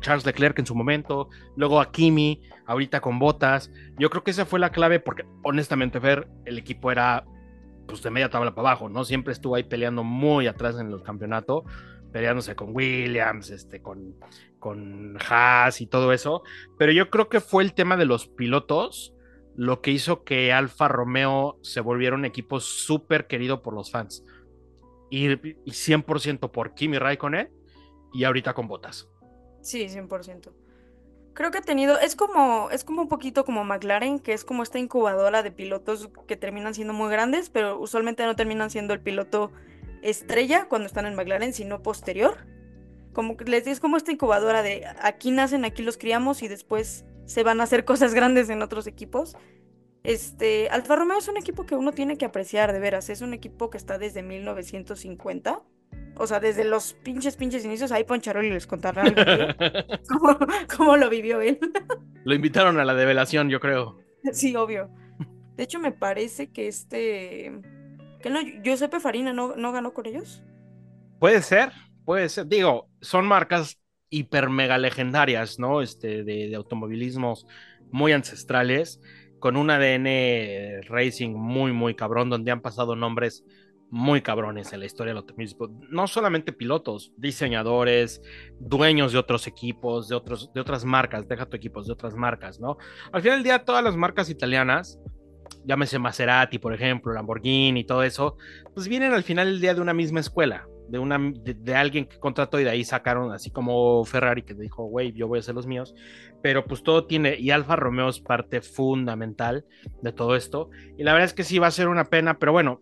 Charles 0.00 0.26
Leclerc 0.26 0.58
en 0.58 0.66
su 0.66 0.74
momento, 0.74 1.30
luego 1.56 1.80
a 1.80 1.90
Kimi, 1.90 2.42
ahorita 2.66 3.00
con 3.00 3.18
Botas. 3.18 3.72
Yo 3.98 4.10
creo 4.10 4.22
que 4.22 4.30
esa 4.30 4.44
fue 4.44 4.60
la 4.60 4.72
clave, 4.72 5.00
porque 5.00 5.24
honestamente, 5.42 5.98
ver 5.98 6.28
el 6.44 6.58
equipo 6.58 6.92
era 6.92 7.24
pues 7.86 8.02
de 8.02 8.10
media 8.10 8.28
tabla 8.28 8.54
para 8.54 8.68
abajo, 8.68 8.90
¿no? 8.90 9.04
Siempre 9.06 9.32
estuvo 9.32 9.54
ahí 9.54 9.62
peleando 9.62 10.04
muy 10.04 10.48
atrás 10.48 10.78
en 10.78 10.92
el 10.92 11.02
campeonato, 11.02 11.64
peleándose 12.12 12.54
con 12.54 12.76
Williams, 12.76 13.48
este, 13.48 13.80
con, 13.80 14.16
con 14.58 15.16
Haas 15.26 15.80
y 15.80 15.86
todo 15.86 16.12
eso. 16.12 16.42
Pero 16.78 16.92
yo 16.92 17.08
creo 17.08 17.30
que 17.30 17.40
fue 17.40 17.62
el 17.62 17.72
tema 17.72 17.96
de 17.96 18.04
los 18.04 18.28
pilotos 18.28 19.14
lo 19.56 19.80
que 19.80 19.90
hizo 19.90 20.24
que 20.24 20.52
Alfa 20.52 20.88
Romeo 20.88 21.58
se 21.62 21.80
volviera 21.80 22.16
un 22.16 22.24
equipo 22.24 22.60
súper 22.60 23.26
querido 23.26 23.62
por 23.62 23.74
los 23.74 23.90
fans. 23.90 24.24
Y, 25.10 25.32
y 25.32 25.72
100% 25.72 26.50
por 26.50 26.74
Kimi 26.74 26.98
Raikkonen 26.98 27.52
y 28.12 28.24
ahorita 28.24 28.54
con 28.54 28.68
Botas. 28.68 29.08
Sí, 29.60 29.86
100%. 29.86 30.52
Creo 31.34 31.50
que 31.50 31.58
ha 31.58 31.62
tenido, 31.62 31.98
es 31.98 32.14
como, 32.14 32.68
es 32.70 32.84
como 32.84 33.02
un 33.02 33.08
poquito 33.08 33.44
como 33.44 33.64
McLaren, 33.64 34.18
que 34.18 34.34
es 34.34 34.44
como 34.44 34.62
esta 34.62 34.78
incubadora 34.78 35.42
de 35.42 35.50
pilotos 35.50 36.10
que 36.26 36.36
terminan 36.36 36.74
siendo 36.74 36.92
muy 36.92 37.10
grandes, 37.10 37.48
pero 37.48 37.78
usualmente 37.78 38.26
no 38.26 38.36
terminan 38.36 38.70
siendo 38.70 38.92
el 38.92 39.00
piloto 39.00 39.50
estrella 40.02 40.66
cuando 40.68 40.86
están 40.86 41.06
en 41.06 41.14
McLaren, 41.14 41.54
sino 41.54 41.82
posterior. 41.82 42.46
Como 43.14 43.36
que 43.36 43.44
les 43.44 43.66
es 43.66 43.80
como 43.80 43.96
esta 43.96 44.12
incubadora 44.12 44.62
de 44.62 44.84
aquí 45.00 45.30
nacen, 45.30 45.64
aquí 45.64 45.82
los 45.82 45.96
criamos 45.96 46.42
y 46.42 46.48
después 46.48 47.06
se 47.26 47.42
van 47.42 47.60
a 47.60 47.64
hacer 47.64 47.84
cosas 47.84 48.14
grandes 48.14 48.48
en 48.50 48.62
otros 48.62 48.86
equipos. 48.86 49.36
Este, 50.02 50.68
Alfa 50.70 50.96
Romeo 50.96 51.18
es 51.18 51.28
un 51.28 51.36
equipo 51.36 51.64
que 51.64 51.76
uno 51.76 51.92
tiene 51.92 52.16
que 52.18 52.24
apreciar 52.24 52.72
de 52.72 52.80
veras, 52.80 53.08
es 53.08 53.20
un 53.22 53.34
equipo 53.34 53.70
que 53.70 53.78
está 53.78 53.98
desde 53.98 54.22
1950. 54.22 55.62
O 56.16 56.26
sea, 56.26 56.40
desde 56.40 56.64
los 56.64 56.94
pinches, 56.94 57.36
pinches 57.36 57.64
inicios, 57.64 57.90
ahí 57.92 58.04
Poncharoli 58.04 58.50
les 58.50 58.66
contará 58.66 59.02
de 59.04 60.00
cómo, 60.08 60.38
cómo 60.76 60.96
lo 60.96 61.08
vivió 61.08 61.40
él. 61.40 61.58
Lo 62.24 62.36
invitaron 62.36 62.78
a 62.78 62.84
la 62.84 62.94
develación, 62.94 63.48
yo 63.48 63.58
creo. 63.58 63.98
Sí, 64.32 64.54
obvio. 64.54 64.88
De 65.56 65.64
hecho, 65.64 65.80
me 65.80 65.90
parece 65.90 66.52
que 66.52 66.68
este. 66.68 67.52
Que 68.20 68.30
no, 68.30 68.38
Giuseppe 68.62 69.00
Farina 69.00 69.32
no, 69.32 69.56
no 69.56 69.72
ganó 69.72 69.92
con 69.92 70.06
ellos. 70.06 70.44
Puede 71.18 71.42
ser, 71.42 71.72
puede 72.04 72.28
ser. 72.28 72.46
Digo, 72.46 72.88
son 73.00 73.26
marcas 73.26 73.81
hiper 74.12 74.50
mega 74.50 74.78
legendarias, 74.78 75.58
¿no? 75.58 75.82
Este, 75.82 76.22
de, 76.22 76.48
de 76.48 76.54
automovilismos 76.54 77.46
muy 77.90 78.12
ancestrales, 78.12 79.00
con 79.40 79.56
un 79.56 79.70
ADN 79.70 80.82
racing 80.88 81.30
muy, 81.30 81.72
muy 81.72 81.96
cabrón, 81.96 82.30
donde 82.30 82.52
han 82.52 82.60
pasado 82.60 82.94
nombres 82.94 83.44
muy 83.90 84.22
cabrones 84.22 84.72
en 84.72 84.80
la 84.80 84.86
historia 84.86 85.10
del 85.10 85.18
automovilismo. 85.18 85.68
No 85.90 86.06
solamente 86.06 86.52
pilotos, 86.52 87.12
diseñadores, 87.16 88.22
dueños 88.58 89.12
de 89.12 89.18
otros 89.18 89.46
equipos, 89.46 90.08
de, 90.08 90.14
otros, 90.14 90.52
de 90.54 90.60
otras 90.60 90.84
marcas, 90.84 91.28
deja 91.28 91.46
tu 91.46 91.56
equipos, 91.56 91.86
de 91.86 91.92
otras 91.92 92.14
marcas, 92.14 92.60
¿no? 92.60 92.78
Al 93.12 93.20
final 93.20 93.38
del 93.38 93.44
día, 93.44 93.64
todas 93.64 93.84
las 93.84 93.96
marcas 93.96 94.30
italianas, 94.30 94.98
llámese 95.64 95.98
Maserati, 95.98 96.58
por 96.58 96.72
ejemplo, 96.72 97.12
Lamborghini 97.12 97.80
y 97.80 97.84
todo 97.84 98.02
eso, 98.02 98.36
pues 98.74 98.88
vienen 98.88 99.12
al 99.12 99.24
final 99.24 99.48
del 99.48 99.60
día 99.60 99.74
de 99.74 99.80
una 99.80 99.92
misma 99.92 100.20
escuela, 100.20 100.66
de, 100.92 100.98
una, 100.98 101.18
de, 101.18 101.54
de 101.54 101.74
alguien 101.74 102.04
que 102.04 102.18
contrató 102.18 102.60
y 102.60 102.64
de 102.64 102.70
ahí 102.70 102.84
sacaron, 102.84 103.32
así 103.32 103.50
como 103.50 104.04
Ferrari 104.04 104.42
que 104.42 104.52
dijo, 104.54 104.84
güey, 104.84 105.12
yo 105.12 105.26
voy 105.26 105.38
a 105.38 105.40
hacer 105.40 105.54
los 105.54 105.66
míos, 105.66 105.94
pero 106.42 106.66
pues 106.66 106.82
todo 106.82 107.06
tiene, 107.06 107.38
y 107.38 107.50
Alfa 107.50 107.76
Romeo 107.76 108.10
es 108.10 108.20
parte 108.20 108.60
fundamental 108.60 109.64
de 110.02 110.12
todo 110.12 110.36
esto, 110.36 110.68
y 110.98 111.02
la 111.02 111.12
verdad 111.14 111.26
es 111.26 111.32
que 111.34 111.44
sí 111.44 111.58
va 111.58 111.68
a 111.68 111.70
ser 111.70 111.88
una 111.88 112.04
pena, 112.04 112.38
pero 112.38 112.52
bueno, 112.52 112.80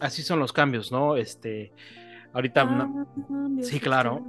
así 0.00 0.22
son 0.22 0.38
los 0.38 0.52
cambios, 0.54 0.90
¿no? 0.90 1.16
Este, 1.16 1.72
ahorita 2.32 2.64
no- 2.64 3.06
sí, 3.62 3.80
claro. 3.80 4.24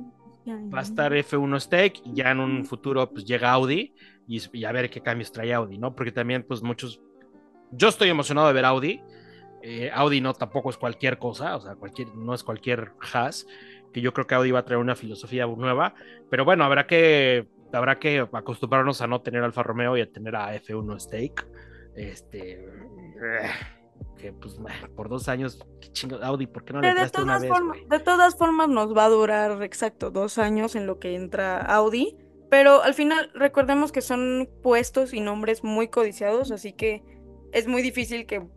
va 0.73 0.79
a 0.79 0.83
estar 0.83 1.13
F1 1.13 1.59
Stake 1.61 2.01
y 2.05 2.13
ya 2.13 2.31
en 2.31 2.39
un 2.41 2.65
futuro 2.65 3.09
pues 3.09 3.25
llega 3.25 3.51
Audi 3.51 3.93
y, 4.27 4.41
y 4.57 4.65
a 4.65 4.71
ver 4.73 4.89
qué 4.89 5.01
cambios 5.01 5.31
trae 5.31 5.53
Audi, 5.53 5.77
¿no? 5.77 5.95
Porque 5.95 6.11
también 6.11 6.43
pues 6.43 6.61
muchos, 6.61 7.01
yo 7.71 7.87
estoy 7.87 8.09
emocionado 8.09 8.47
de 8.47 8.53
ver 8.53 8.65
Audi, 8.65 9.01
eh, 9.69 9.91
Audi 9.93 10.21
no 10.21 10.33
tampoco 10.33 10.69
es 10.69 10.77
cualquier 10.77 11.19
cosa, 11.19 11.57
o 11.57 11.59
sea, 11.59 11.75
cualquier, 11.75 12.15
no 12.15 12.33
es 12.33 12.41
cualquier 12.41 12.93
Haas, 13.13 13.45
que 13.91 13.99
yo 13.99 14.13
creo 14.13 14.25
que 14.25 14.35
Audi 14.35 14.51
va 14.51 14.59
a 14.59 14.65
traer 14.65 14.79
una 14.79 14.95
filosofía 14.95 15.45
nueva, 15.45 15.93
pero 16.29 16.45
bueno, 16.45 16.63
habrá 16.63 16.87
que, 16.87 17.49
habrá 17.73 17.99
que 17.99 18.25
acostumbrarnos 18.31 19.01
a 19.01 19.07
no 19.07 19.21
tener 19.21 19.43
Alfa 19.43 19.63
Romeo 19.63 19.97
y 19.97 20.01
a 20.01 20.09
tener 20.09 20.37
a 20.37 20.55
F1 20.55 21.01
Stake, 21.01 21.45
este, 21.97 22.65
que 24.17 24.31
pues 24.31 24.57
por 24.95 25.09
dos 25.09 25.27
años, 25.27 25.59
qué 25.81 25.91
chingo, 25.91 26.15
Audi, 26.23 26.47
¿por 26.47 26.63
qué 26.63 26.71
no 26.71 26.79
le 26.79 26.87
de 26.87 26.93
una 26.93 27.09
todas, 27.09 27.41
vez, 27.41 27.51
formas, 27.51 27.77
güey? 27.77 27.89
de 27.89 27.99
todas 27.99 28.37
formas 28.37 28.69
nos 28.69 28.95
va 28.95 29.03
a 29.03 29.09
durar 29.09 29.61
exacto 29.63 30.11
dos 30.11 30.37
años 30.37 30.77
en 30.77 30.87
lo 30.87 30.97
que 30.97 31.13
entra 31.15 31.59
Audi. 31.59 32.15
Pero 32.49 32.81
al 32.81 32.93
final 32.93 33.29
recordemos 33.33 33.91
que 33.91 33.99
son 33.99 34.47
puestos 34.63 35.13
y 35.13 35.19
nombres 35.19 35.65
muy 35.65 35.89
codiciados, 35.89 36.51
así 36.51 36.71
que 36.71 37.03
es 37.51 37.67
muy 37.67 37.81
difícil 37.81 38.25
que 38.25 38.47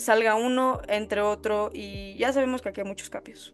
salga 0.00 0.34
uno 0.34 0.80
entre 0.88 1.20
otro 1.20 1.70
y 1.72 2.16
ya 2.18 2.32
sabemos 2.32 2.62
que 2.62 2.70
aquí 2.70 2.80
hay 2.80 2.86
muchos 2.86 3.10
cambios. 3.10 3.52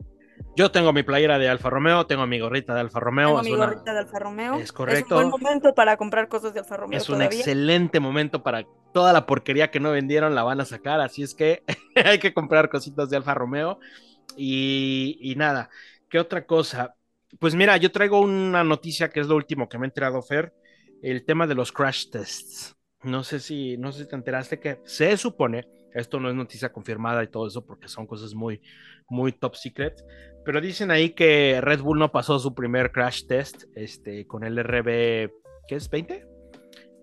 Yo 0.57 0.71
tengo 0.71 0.93
mi 0.95 1.03
playera 1.03 1.39
de 1.39 1.51
Alfa 1.51 1.69
Romeo, 1.69 2.07
tengo 2.07 2.27
mi 2.27 2.39
gorrita 2.41 2.73
de 2.75 2.81
Alfa 2.81 2.99
Romeo. 2.99 3.29
Tengo 3.29 3.41
es 3.41 3.47
mi 3.47 3.53
una- 3.53 3.67
gorrita 3.67 3.93
de 3.93 3.99
Alfa 3.99 4.19
Romeo. 4.19 4.55
es 4.55 4.73
correcto. 4.73 5.17
un 5.19 5.31
buen 5.31 5.43
momento 5.43 5.75
para 5.75 5.99
comprar 5.99 6.29
cosas 6.29 6.55
de 6.55 6.61
Alfa 6.61 6.79
Romeo 6.79 6.99
Es 6.99 7.09
un 7.11 7.17
todavía. 7.17 7.39
excelente 7.39 8.01
momento 8.01 8.43
para 8.43 8.65
toda 8.95 9.13
la 9.13 9.27
porquería 9.27 9.71
que 9.71 9.81
no 9.81 9.91
vendieron, 9.91 10.35
la 10.35 10.45
van 10.45 10.61
a 10.63 10.65
sacar, 10.65 11.01
así 11.03 11.23
es 11.23 11.35
que 11.35 11.63
hay 11.95 12.19
que 12.19 12.33
comprar 12.33 12.71
cositas 12.71 13.11
de 13.11 13.17
Alfa 13.19 13.35
Romeo. 13.35 13.79
Y, 14.37 15.19
y 15.21 15.35
nada, 15.37 15.69
¿qué 16.09 16.19
otra 16.19 16.47
cosa? 16.47 16.95
Pues 17.39 17.55
mira, 17.55 17.77
yo 17.77 17.93
traigo 17.93 18.21
una 18.21 18.65
noticia 18.65 19.11
que 19.11 19.21
es 19.21 19.27
lo 19.27 19.37
último 19.37 19.69
que 19.69 19.79
me 19.79 19.85
ha 19.85 19.89
enterado 19.89 20.23
Fer, 20.23 20.55
el 21.03 21.25
tema 21.25 21.47
de 21.47 21.55
los 21.55 21.71
crash 21.73 22.09
tests. 22.11 22.77
No 23.03 23.25
sé 23.25 23.41
si, 23.41 23.77
no 23.77 23.93
sé 23.93 24.05
si 24.05 24.09
te 24.09 24.17
enteraste 24.17 24.59
que 24.59 24.81
se 24.85 25.17
supone, 25.17 25.69
esto 25.97 26.21
no 26.21 26.29
es 26.29 26.35
noticia 26.35 26.73
confirmada 26.73 27.25
y 27.25 27.29
todo 27.29 27.47
eso 27.47 27.65
porque 27.65 27.89
son 27.89 28.07
cosas 28.07 28.35
muy, 28.35 28.61
muy 29.09 29.33
top 29.33 29.57
secret, 29.57 30.05
pero 30.45 30.61
dicen 30.61 30.91
ahí 30.91 31.11
que 31.11 31.61
Red 31.61 31.81
Bull 31.81 31.99
no 31.99 32.13
pasó 32.13 32.39
su 32.39 32.55
primer 32.55 32.93
crash 32.93 33.27
test 33.27 33.65
este, 33.75 34.27
con 34.27 34.45
el 34.45 34.63
RB, 34.63 35.31
¿qué 35.67 35.75
es? 35.75 35.91
¿20? 35.91 36.27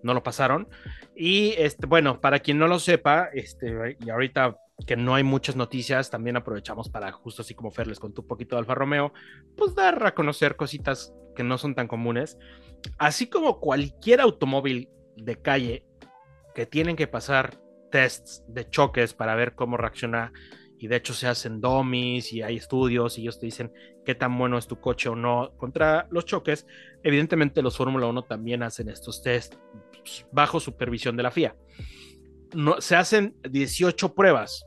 No 0.02 0.14
lo 0.14 0.22
pasaron. 0.22 0.68
Y 1.14 1.54
este, 1.58 1.86
bueno, 1.86 2.20
para 2.20 2.38
quien 2.38 2.58
no 2.58 2.68
lo 2.68 2.78
sepa, 2.78 3.28
este, 3.32 3.98
y 4.00 4.10
ahorita 4.10 4.56
que 4.86 4.96
no 4.96 5.14
hay 5.14 5.22
muchas 5.22 5.56
noticias, 5.56 6.10
también 6.10 6.36
aprovechamos 6.36 6.88
para, 6.88 7.12
justo 7.12 7.42
así 7.42 7.54
como 7.54 7.70
Fer 7.70 7.86
les 7.86 8.00
contó 8.00 8.22
un 8.22 8.28
poquito 8.28 8.56
de 8.56 8.60
Alfa 8.60 8.74
Romeo, 8.74 9.12
pues 9.56 9.74
dar 9.74 10.04
a 10.06 10.14
conocer 10.14 10.56
cositas 10.56 11.14
que 11.34 11.44
no 11.44 11.58
son 11.58 11.74
tan 11.74 11.88
comunes. 11.88 12.38
Así 12.98 13.28
como 13.28 13.60
cualquier 13.60 14.20
automóvil 14.20 14.88
de 15.16 15.40
calle 15.40 15.86
que 16.54 16.66
tienen 16.66 16.96
que 16.96 17.06
pasar 17.06 17.58
tests 17.94 18.42
de 18.48 18.68
choques 18.68 19.14
para 19.14 19.36
ver 19.36 19.54
cómo 19.54 19.76
reacciona 19.76 20.32
y 20.80 20.88
de 20.88 20.96
hecho 20.96 21.14
se 21.14 21.28
hacen 21.28 21.60
dummies 21.60 22.32
y 22.32 22.42
hay 22.42 22.56
estudios 22.56 23.16
y 23.16 23.22
ellos 23.22 23.38
te 23.38 23.46
dicen 23.46 23.72
qué 24.04 24.16
tan 24.16 24.36
bueno 24.36 24.58
es 24.58 24.66
tu 24.66 24.80
coche 24.80 25.08
o 25.08 25.14
no 25.14 25.52
contra 25.56 26.08
los 26.10 26.24
choques. 26.24 26.66
Evidentemente 27.04 27.62
los 27.62 27.76
Fórmula 27.76 28.08
1 28.08 28.24
también 28.24 28.64
hacen 28.64 28.88
estos 28.88 29.22
tests 29.22 29.56
pues, 29.92 30.26
bajo 30.32 30.58
supervisión 30.58 31.16
de 31.16 31.22
la 31.22 31.30
FIA. 31.30 31.54
No, 32.52 32.80
se 32.80 32.96
hacen 32.96 33.36
18 33.48 34.12
pruebas 34.12 34.66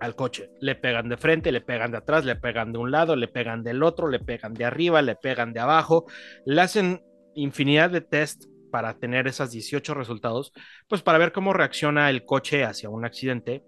al 0.00 0.16
coche. 0.16 0.50
Le 0.58 0.74
pegan 0.74 1.10
de 1.10 1.18
frente, 1.18 1.52
le 1.52 1.60
pegan 1.60 1.90
de 1.90 1.98
atrás, 1.98 2.24
le 2.24 2.36
pegan 2.36 2.72
de 2.72 2.78
un 2.78 2.90
lado, 2.90 3.14
le 3.14 3.28
pegan 3.28 3.62
del 3.62 3.82
otro, 3.82 4.08
le 4.08 4.20
pegan 4.20 4.54
de 4.54 4.64
arriba, 4.64 5.02
le 5.02 5.16
pegan 5.16 5.52
de 5.52 5.60
abajo. 5.60 6.06
Le 6.46 6.62
hacen 6.62 7.04
infinidad 7.34 7.90
de 7.90 8.00
test 8.00 8.46
para 8.70 8.98
tener 8.98 9.26
esas 9.26 9.50
18 9.50 9.94
resultados, 9.94 10.52
pues 10.88 11.02
para 11.02 11.18
ver 11.18 11.32
cómo 11.32 11.52
reacciona 11.52 12.10
el 12.10 12.24
coche 12.24 12.64
hacia 12.64 12.90
un 12.90 13.04
accidente, 13.04 13.64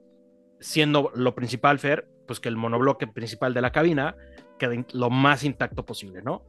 siendo 0.61 1.11
lo 1.15 1.35
principal, 1.35 1.79
Fer, 1.79 2.09
pues 2.27 2.41
que 2.41 2.49
el 2.49 2.57
monobloque 2.57 3.07
principal 3.07 3.55
de 3.55 3.61
la 3.61 3.73
cabina 3.73 4.17
quede 4.59 4.85
lo 4.93 5.11
más 5.11 5.43
intacto 5.43 5.85
posible, 5.85 6.23
¿no? 6.23 6.45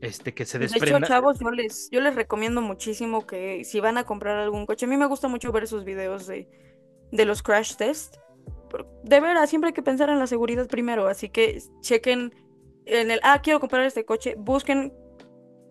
Este, 0.00 0.34
que 0.34 0.44
se 0.44 0.58
De 0.58 0.66
hecho, 0.66 0.80
desprenda. 0.80 1.06
chavos, 1.06 1.38
yo 1.38 1.50
les, 1.50 1.88
yo 1.90 2.00
les 2.00 2.14
recomiendo 2.14 2.60
muchísimo 2.60 3.26
que 3.26 3.64
si 3.64 3.78
van 3.80 3.98
a 3.98 4.04
comprar 4.04 4.38
algún 4.38 4.66
coche, 4.66 4.86
a 4.86 4.88
mí 4.88 4.96
me 4.96 5.06
gusta 5.06 5.28
mucho 5.28 5.52
ver 5.52 5.64
esos 5.64 5.84
videos 5.84 6.26
de, 6.26 6.48
de 7.12 7.24
los 7.24 7.42
crash 7.42 7.76
test. 7.76 8.16
De 9.04 9.20
veras, 9.20 9.50
siempre 9.50 9.68
hay 9.68 9.74
que 9.74 9.82
pensar 9.82 10.08
en 10.10 10.18
la 10.18 10.26
seguridad 10.26 10.66
primero, 10.66 11.06
así 11.06 11.28
que 11.28 11.62
chequen 11.82 12.34
en 12.86 13.10
el, 13.10 13.20
ah, 13.22 13.40
quiero 13.42 13.60
comprar 13.60 13.84
este 13.84 14.04
coche, 14.04 14.34
busquen 14.38 14.92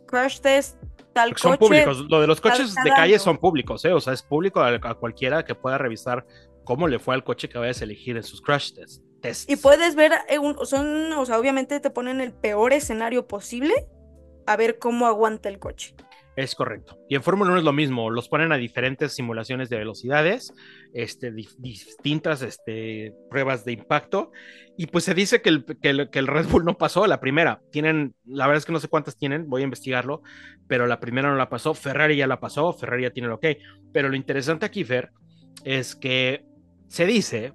crash 0.08 0.40
test, 0.40 0.78
tal 1.14 1.36
son 1.38 1.52
coche. 1.58 1.60
públicos. 1.60 2.06
Lo 2.10 2.22
de 2.22 2.28
los 2.28 2.42
coches 2.42 2.74
de 2.76 2.90
calle 2.90 3.14
año. 3.16 3.20
son 3.20 3.38
públicos, 3.38 3.84
¿eh? 3.86 3.94
O 3.94 4.00
sea, 4.00 4.14
es 4.14 4.22
público 4.24 4.60
a, 4.62 4.70
a 4.70 4.94
cualquiera 4.96 5.44
que 5.46 5.56
pueda 5.56 5.78
revisar 5.78 6.26
cómo 6.64 6.88
le 6.88 7.00
fue 7.00 7.16
al 7.16 7.24
coche 7.24 7.50
que 7.50 7.58
vayas 7.58 7.82
a 7.82 7.84
elegir 7.86 8.18
en 8.18 8.24
sus 8.24 8.42
crash 8.42 8.72
test- 8.74 9.02
tests. 9.22 9.50
Y 9.52 9.56
puedes 9.56 9.96
ver, 9.96 10.12
eh, 10.30 10.38
son, 10.64 11.14
o 11.14 11.26
sea, 11.26 11.38
obviamente 11.40 11.80
te 11.80 11.90
ponen 11.90 12.22
el 12.22 12.34
peor 12.34 12.74
escenario 12.74 13.28
posible 13.28 13.74
a 14.48 14.56
ver 14.56 14.80
cómo 14.80 15.06
aguanta 15.08 15.50
el 15.50 15.60
coche. 15.60 15.96
Es 16.38 16.56
correcto. 16.56 16.98
Y 17.10 17.16
en 17.16 17.24
Fórmula 17.24 17.50
1 17.52 17.60
es 17.60 17.66
lo 17.66 17.74
mismo, 17.74 18.10
los 18.10 18.30
ponen 18.30 18.54
a 18.54 18.58
diferentes 18.58 19.12
simulaciones 19.14 19.70
de 19.70 19.78
velocidades, 19.78 20.54
este, 20.94 21.32
di- 21.32 21.50
distintas 21.60 22.42
este, 22.42 23.14
pruebas 23.30 23.66
de 23.66 23.74
impacto, 23.74 24.32
y 24.78 24.88
pues 24.88 25.04
se 25.04 25.14
dice 25.14 25.42
que 25.42 25.50
el, 25.50 25.66
Red 26.28 26.48
Bull 26.48 26.64
no 26.64 26.78
pasó 26.78 27.06
la 27.06 27.20
primera. 27.20 27.62
Tienen, 27.70 28.16
la 28.26 28.48
verdad 28.48 28.60
es 28.60 28.66
que 28.66 28.72
no 28.72 28.80
sé 28.80 28.88
cuántas 28.88 29.18
tienen, 29.18 29.50
voy 29.50 29.62
a 29.62 29.66
investigarlo, 29.66 30.22
pero 30.68 30.88
la 30.88 31.02
primera 31.02 31.30
no 31.30 31.36
la 31.36 31.50
pasó, 31.50 31.74
Ferrari 31.74 32.16
ya 32.16 32.28
la 32.28 32.40
pasó, 32.40 32.72
Ferrari 32.72 33.04
ya 33.04 33.12
tiene 33.12 33.28
el 33.28 33.34
ok. 33.34 33.46
Pero 33.92 34.08
lo 34.08 34.16
interesante 34.16 34.66
aquí, 34.66 34.86
Fer, 34.86 35.12
es 35.66 35.96
que 35.98 36.46
se 36.88 37.06
dice 37.06 37.52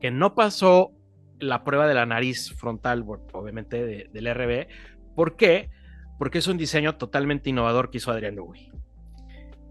que 0.00 0.10
no 0.10 0.34
pasó 0.34 0.92
la 1.38 1.62
prueba 1.62 1.86
de 1.86 1.94
la 1.94 2.06
nariz 2.06 2.54
frontal, 2.54 3.04
obviamente 3.32 3.84
de- 3.84 4.08
del 4.12 4.26
RB. 4.28 4.66
¿Por 5.14 5.36
qué? 5.36 5.70
Porque 6.20 6.36
es 6.36 6.46
un 6.48 6.58
diseño 6.58 6.96
totalmente 6.96 7.48
innovador 7.48 7.90
que 7.90 7.96
hizo 7.96 8.10
Adrián 8.10 8.34
Newey. 8.34 8.70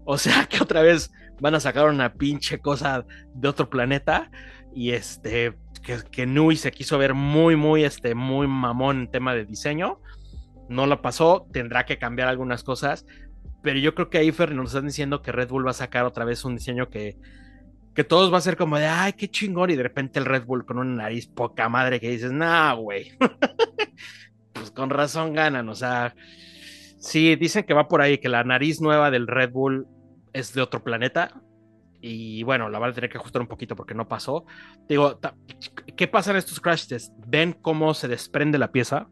O 0.04 0.18
sea 0.18 0.46
que 0.50 0.60
otra 0.60 0.82
vez 0.82 1.12
van 1.40 1.54
a 1.54 1.60
sacar 1.60 1.88
una 1.88 2.14
pinche 2.14 2.58
cosa 2.58 3.06
de 3.32 3.48
otro 3.48 3.70
planeta 3.70 4.32
y 4.74 4.90
este 4.90 5.56
que, 5.84 5.98
que 6.10 6.26
Newey 6.26 6.56
se 6.56 6.72
quiso 6.72 6.98
ver 6.98 7.14
muy, 7.14 7.54
muy, 7.54 7.84
este, 7.84 8.16
muy 8.16 8.48
mamón 8.48 9.02
en 9.02 9.10
tema 9.12 9.32
de 9.32 9.44
diseño. 9.44 10.00
No 10.68 10.86
lo 10.86 11.00
pasó, 11.02 11.46
tendrá 11.52 11.86
que 11.86 11.98
cambiar 11.98 12.26
algunas 12.26 12.64
cosas, 12.64 13.06
pero 13.62 13.78
yo 13.78 13.94
creo 13.94 14.10
que 14.10 14.18
ahí 14.18 14.32
Fer 14.32 14.52
nos 14.52 14.70
están 14.70 14.86
diciendo 14.86 15.22
que 15.22 15.30
Red 15.30 15.50
Bull 15.50 15.66
va 15.66 15.70
a 15.70 15.74
sacar 15.74 16.04
otra 16.04 16.24
vez 16.24 16.44
un 16.44 16.56
diseño 16.56 16.90
que, 16.90 17.16
que 17.94 18.02
todos 18.02 18.32
va 18.32 18.38
a 18.38 18.42
ser 18.42 18.56
como 18.56 18.76
de, 18.76 18.86
ay, 18.86 19.12
qué 19.12 19.28
chingón, 19.28 19.70
y 19.70 19.76
de 19.76 19.84
repente 19.84 20.18
el 20.18 20.24
Red 20.24 20.46
Bull 20.46 20.66
con 20.66 20.78
una 20.78 21.04
nariz 21.04 21.28
poca 21.28 21.68
madre 21.68 22.00
que 22.00 22.10
dices, 22.10 22.32
nah, 22.32 22.72
güey. 22.72 23.12
pues 24.52 24.70
con 24.70 24.90
razón 24.90 25.32
ganan, 25.32 25.68
o 25.68 25.74
sea, 25.74 26.14
sí, 26.98 27.36
dicen 27.36 27.64
que 27.64 27.74
va 27.74 27.88
por 27.88 28.00
ahí, 28.00 28.18
que 28.18 28.28
la 28.28 28.44
nariz 28.44 28.80
nueva 28.80 29.10
del 29.10 29.26
Red 29.26 29.50
Bull 29.50 29.86
es 30.32 30.52
de 30.54 30.62
otro 30.62 30.82
planeta. 30.82 31.42
Y 32.02 32.42
bueno, 32.44 32.70
la 32.70 32.78
van 32.78 32.90
a 32.90 32.94
tener 32.94 33.10
que 33.10 33.18
ajustar 33.18 33.42
un 33.42 33.48
poquito 33.48 33.76
porque 33.76 33.94
no 33.94 34.08
pasó. 34.08 34.46
Digo, 34.88 35.20
¿qué 35.96 36.08
pasa 36.08 36.30
en 36.30 36.38
estos 36.38 36.58
crash 36.58 36.86
tests? 36.86 37.12
Ven 37.26 37.52
cómo 37.52 37.92
se 37.92 38.08
desprende 38.08 38.58
la 38.58 38.72
pieza, 38.72 39.08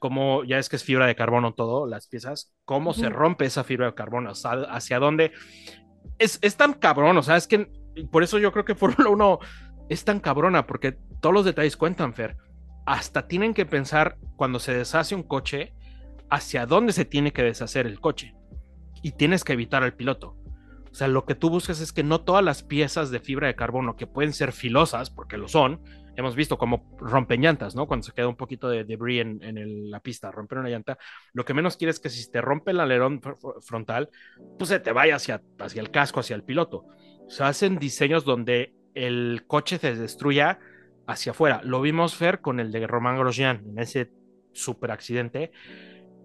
cómo 0.00 0.42
ya 0.42 0.58
es 0.58 0.68
que 0.68 0.76
es 0.76 0.82
fibra 0.82 1.06
de 1.06 1.14
carbono 1.14 1.54
todo, 1.54 1.86
las 1.86 2.08
piezas, 2.08 2.52
cómo 2.64 2.94
se 2.94 3.08
rompe 3.10 3.44
esa 3.44 3.62
fibra 3.62 3.86
de 3.86 3.94
carbono, 3.94 4.32
o 4.32 4.34
sea, 4.34 4.52
hacia 4.70 4.98
dónde. 4.98 5.32
Es, 6.18 6.40
es 6.42 6.56
tan 6.56 6.72
cabrón, 6.72 7.16
o 7.16 7.22
sea, 7.22 7.36
es 7.36 7.46
que 7.46 7.70
por 8.10 8.24
eso 8.24 8.38
yo 8.38 8.52
creo 8.52 8.64
que 8.64 8.74
Fórmula 8.74 9.08
1 9.10 9.38
es 9.88 10.04
tan 10.04 10.18
cabrona, 10.18 10.66
porque 10.66 10.98
todos 11.20 11.34
los 11.34 11.44
detalles 11.44 11.76
cuentan, 11.76 12.12
Fer. 12.12 12.36
Hasta 12.86 13.26
tienen 13.28 13.52
que 13.52 13.66
pensar 13.66 14.16
cuando 14.36 14.58
se 14.58 14.72
deshace 14.74 15.14
un 15.14 15.24
coche, 15.24 15.74
hacia 16.30 16.66
dónde 16.66 16.92
se 16.92 17.04
tiene 17.04 17.32
que 17.32 17.42
deshacer 17.42 17.86
el 17.86 18.00
coche. 18.00 18.34
Y 19.02 19.12
tienes 19.12 19.44
que 19.44 19.52
evitar 19.52 19.82
al 19.82 19.94
piloto. 19.94 20.36
O 20.90 20.94
sea, 20.94 21.08
lo 21.08 21.26
que 21.26 21.34
tú 21.34 21.50
buscas 21.50 21.80
es 21.80 21.92
que 21.92 22.02
no 22.02 22.22
todas 22.22 22.42
las 22.42 22.62
piezas 22.62 23.10
de 23.10 23.20
fibra 23.20 23.48
de 23.48 23.54
carbono 23.54 23.96
que 23.96 24.06
pueden 24.06 24.32
ser 24.32 24.52
filosas, 24.52 25.10
porque 25.10 25.36
lo 25.36 25.46
son, 25.46 25.82
hemos 26.16 26.34
visto 26.34 26.56
como 26.56 26.96
rompen 26.98 27.42
llantas, 27.42 27.74
¿no? 27.74 27.86
Cuando 27.86 28.04
se 28.04 28.12
queda 28.12 28.28
un 28.28 28.36
poquito 28.36 28.68
de 28.68 28.84
debris 28.84 29.20
en, 29.20 29.90
la 29.90 30.00
pista, 30.00 30.30
romper 30.30 30.58
una 30.58 30.70
llanta, 30.70 30.96
lo 31.34 31.44
que 31.44 31.52
menos 31.52 31.76
quieres 31.76 31.96
es 31.96 32.00
que 32.00 32.08
si 32.08 32.30
te 32.30 32.40
rompe 32.40 32.70
el 32.70 32.80
alerón 32.80 33.20
fr- 33.20 33.36
fr- 33.38 33.62
frontal, 33.62 34.08
pues 34.58 34.70
se 34.70 34.80
te 34.80 34.92
vaya 34.92 35.16
hacia, 35.16 35.42
hacia 35.58 35.82
el 35.82 35.90
casco, 35.90 36.20
hacia 36.20 36.34
el 36.36 36.44
piloto. 36.44 36.86
O 37.26 37.30
sea, 37.30 37.48
hacen 37.48 37.78
diseños 37.78 38.24
donde 38.24 38.74
el 38.94 39.44
coche 39.46 39.76
se 39.76 39.94
destruya 39.94 40.58
hacia 41.06 41.32
afuera. 41.32 41.60
Lo 41.64 41.80
vimos, 41.80 42.14
Fer, 42.16 42.40
con 42.40 42.60
el 42.60 42.72
de 42.72 42.86
Román 42.86 43.18
Grosjean, 43.18 43.62
en 43.66 43.78
ese 43.78 44.10
super 44.52 44.90
accidente, 44.90 45.52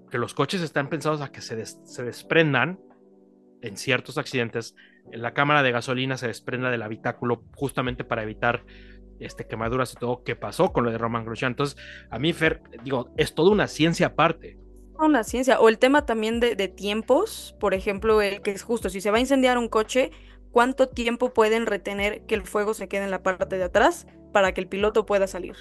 que 0.10 0.18
los 0.18 0.34
coches 0.34 0.62
están 0.62 0.90
pensados 0.90 1.22
a 1.22 1.32
que 1.32 1.42
se, 1.42 1.66
se 1.66 2.04
desprendan 2.04 2.80
en 3.62 3.78
ciertos 3.78 4.18
accidentes, 4.18 4.76
la 5.12 5.34
cámara 5.34 5.64
de 5.64 5.72
gasolina 5.72 6.18
se 6.18 6.28
desprenda 6.28 6.70
del 6.70 6.82
habitáculo 6.82 7.44
justamente 7.56 8.04
para 8.04 8.24
evitar 8.24 8.66
este, 9.20 9.46
quemaduras 9.46 9.94
y 9.94 9.96
todo, 9.98 10.24
que 10.24 10.36
pasó 10.36 10.74
con 10.74 10.84
lo 10.84 10.92
de 10.92 10.98
Roman 10.98 11.26
Grosjean. 11.26 11.52
Entonces, 11.52 11.78
a 12.10 12.20
mí, 12.20 12.34
Fer, 12.34 12.62
digo, 12.84 13.14
es 13.18 13.36
toda 13.36 13.52
una 13.52 13.68
ciencia 13.68 14.08
aparte. 14.08 14.58
Una 14.98 15.24
ciencia. 15.24 15.60
O 15.60 15.70
el 15.70 15.80
tema 15.80 16.06
también 16.06 16.40
de 16.40 16.68
tiempos, 16.68 17.56
por 17.60 17.74
ejemplo, 17.74 18.22
el 18.22 18.42
que 18.42 18.52
es 18.52 18.64
justo, 18.64 18.90
si 18.90 19.02
se 19.02 19.12
va 19.12 19.18
a 19.18 19.22
incendiar 19.22 19.58
un 19.58 19.68
coche, 19.68 20.12
¿cuánto 20.52 20.90
tiempo 20.90 21.34
pueden 21.34 21.66
retener 21.66 22.26
que 22.26 22.36
el 22.36 22.44
fuego 22.44 22.74
se 22.74 22.88
quede 22.88 23.06
en 23.06 23.12
la 23.12 23.24
parte 23.24 23.58
de 23.58 23.64
atrás 23.64 24.08
para 24.32 24.54
que 24.54 24.62
el 24.62 24.68
piloto 24.68 25.06
pueda 25.06 25.28
salir? 25.28 25.56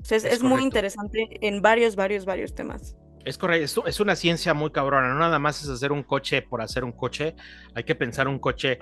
O 0.00 0.04
sea, 0.04 0.18
es, 0.18 0.24
Es 0.24 0.34
es 0.34 0.42
muy 0.42 0.62
interesante 0.62 1.28
en 1.40 1.62
varios, 1.62 1.96
varios, 1.96 2.24
varios 2.24 2.54
temas. 2.54 2.96
Es 3.24 3.38
correcto, 3.38 3.64
es, 3.64 3.94
es 3.94 4.00
una 4.00 4.16
ciencia 4.16 4.52
muy 4.52 4.70
cabrona, 4.70 5.08
no 5.08 5.18
nada 5.18 5.38
más 5.38 5.62
es 5.62 5.68
hacer 5.70 5.92
un 5.92 6.02
coche 6.02 6.42
por 6.42 6.60
hacer 6.60 6.84
un 6.84 6.92
coche, 6.92 7.34
hay 7.74 7.84
que 7.84 7.94
pensar 7.94 8.28
un 8.28 8.38
coche, 8.38 8.78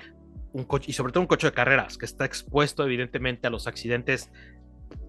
un 0.52 0.64
coche, 0.64 0.86
y 0.90 0.94
sobre 0.94 1.12
todo 1.12 1.20
un 1.20 1.28
coche 1.28 1.46
de 1.46 1.52
carreras, 1.52 1.96
que 1.96 2.06
está 2.06 2.24
expuesto 2.24 2.84
evidentemente 2.84 3.46
a 3.46 3.50
los 3.50 3.68
accidentes 3.68 4.32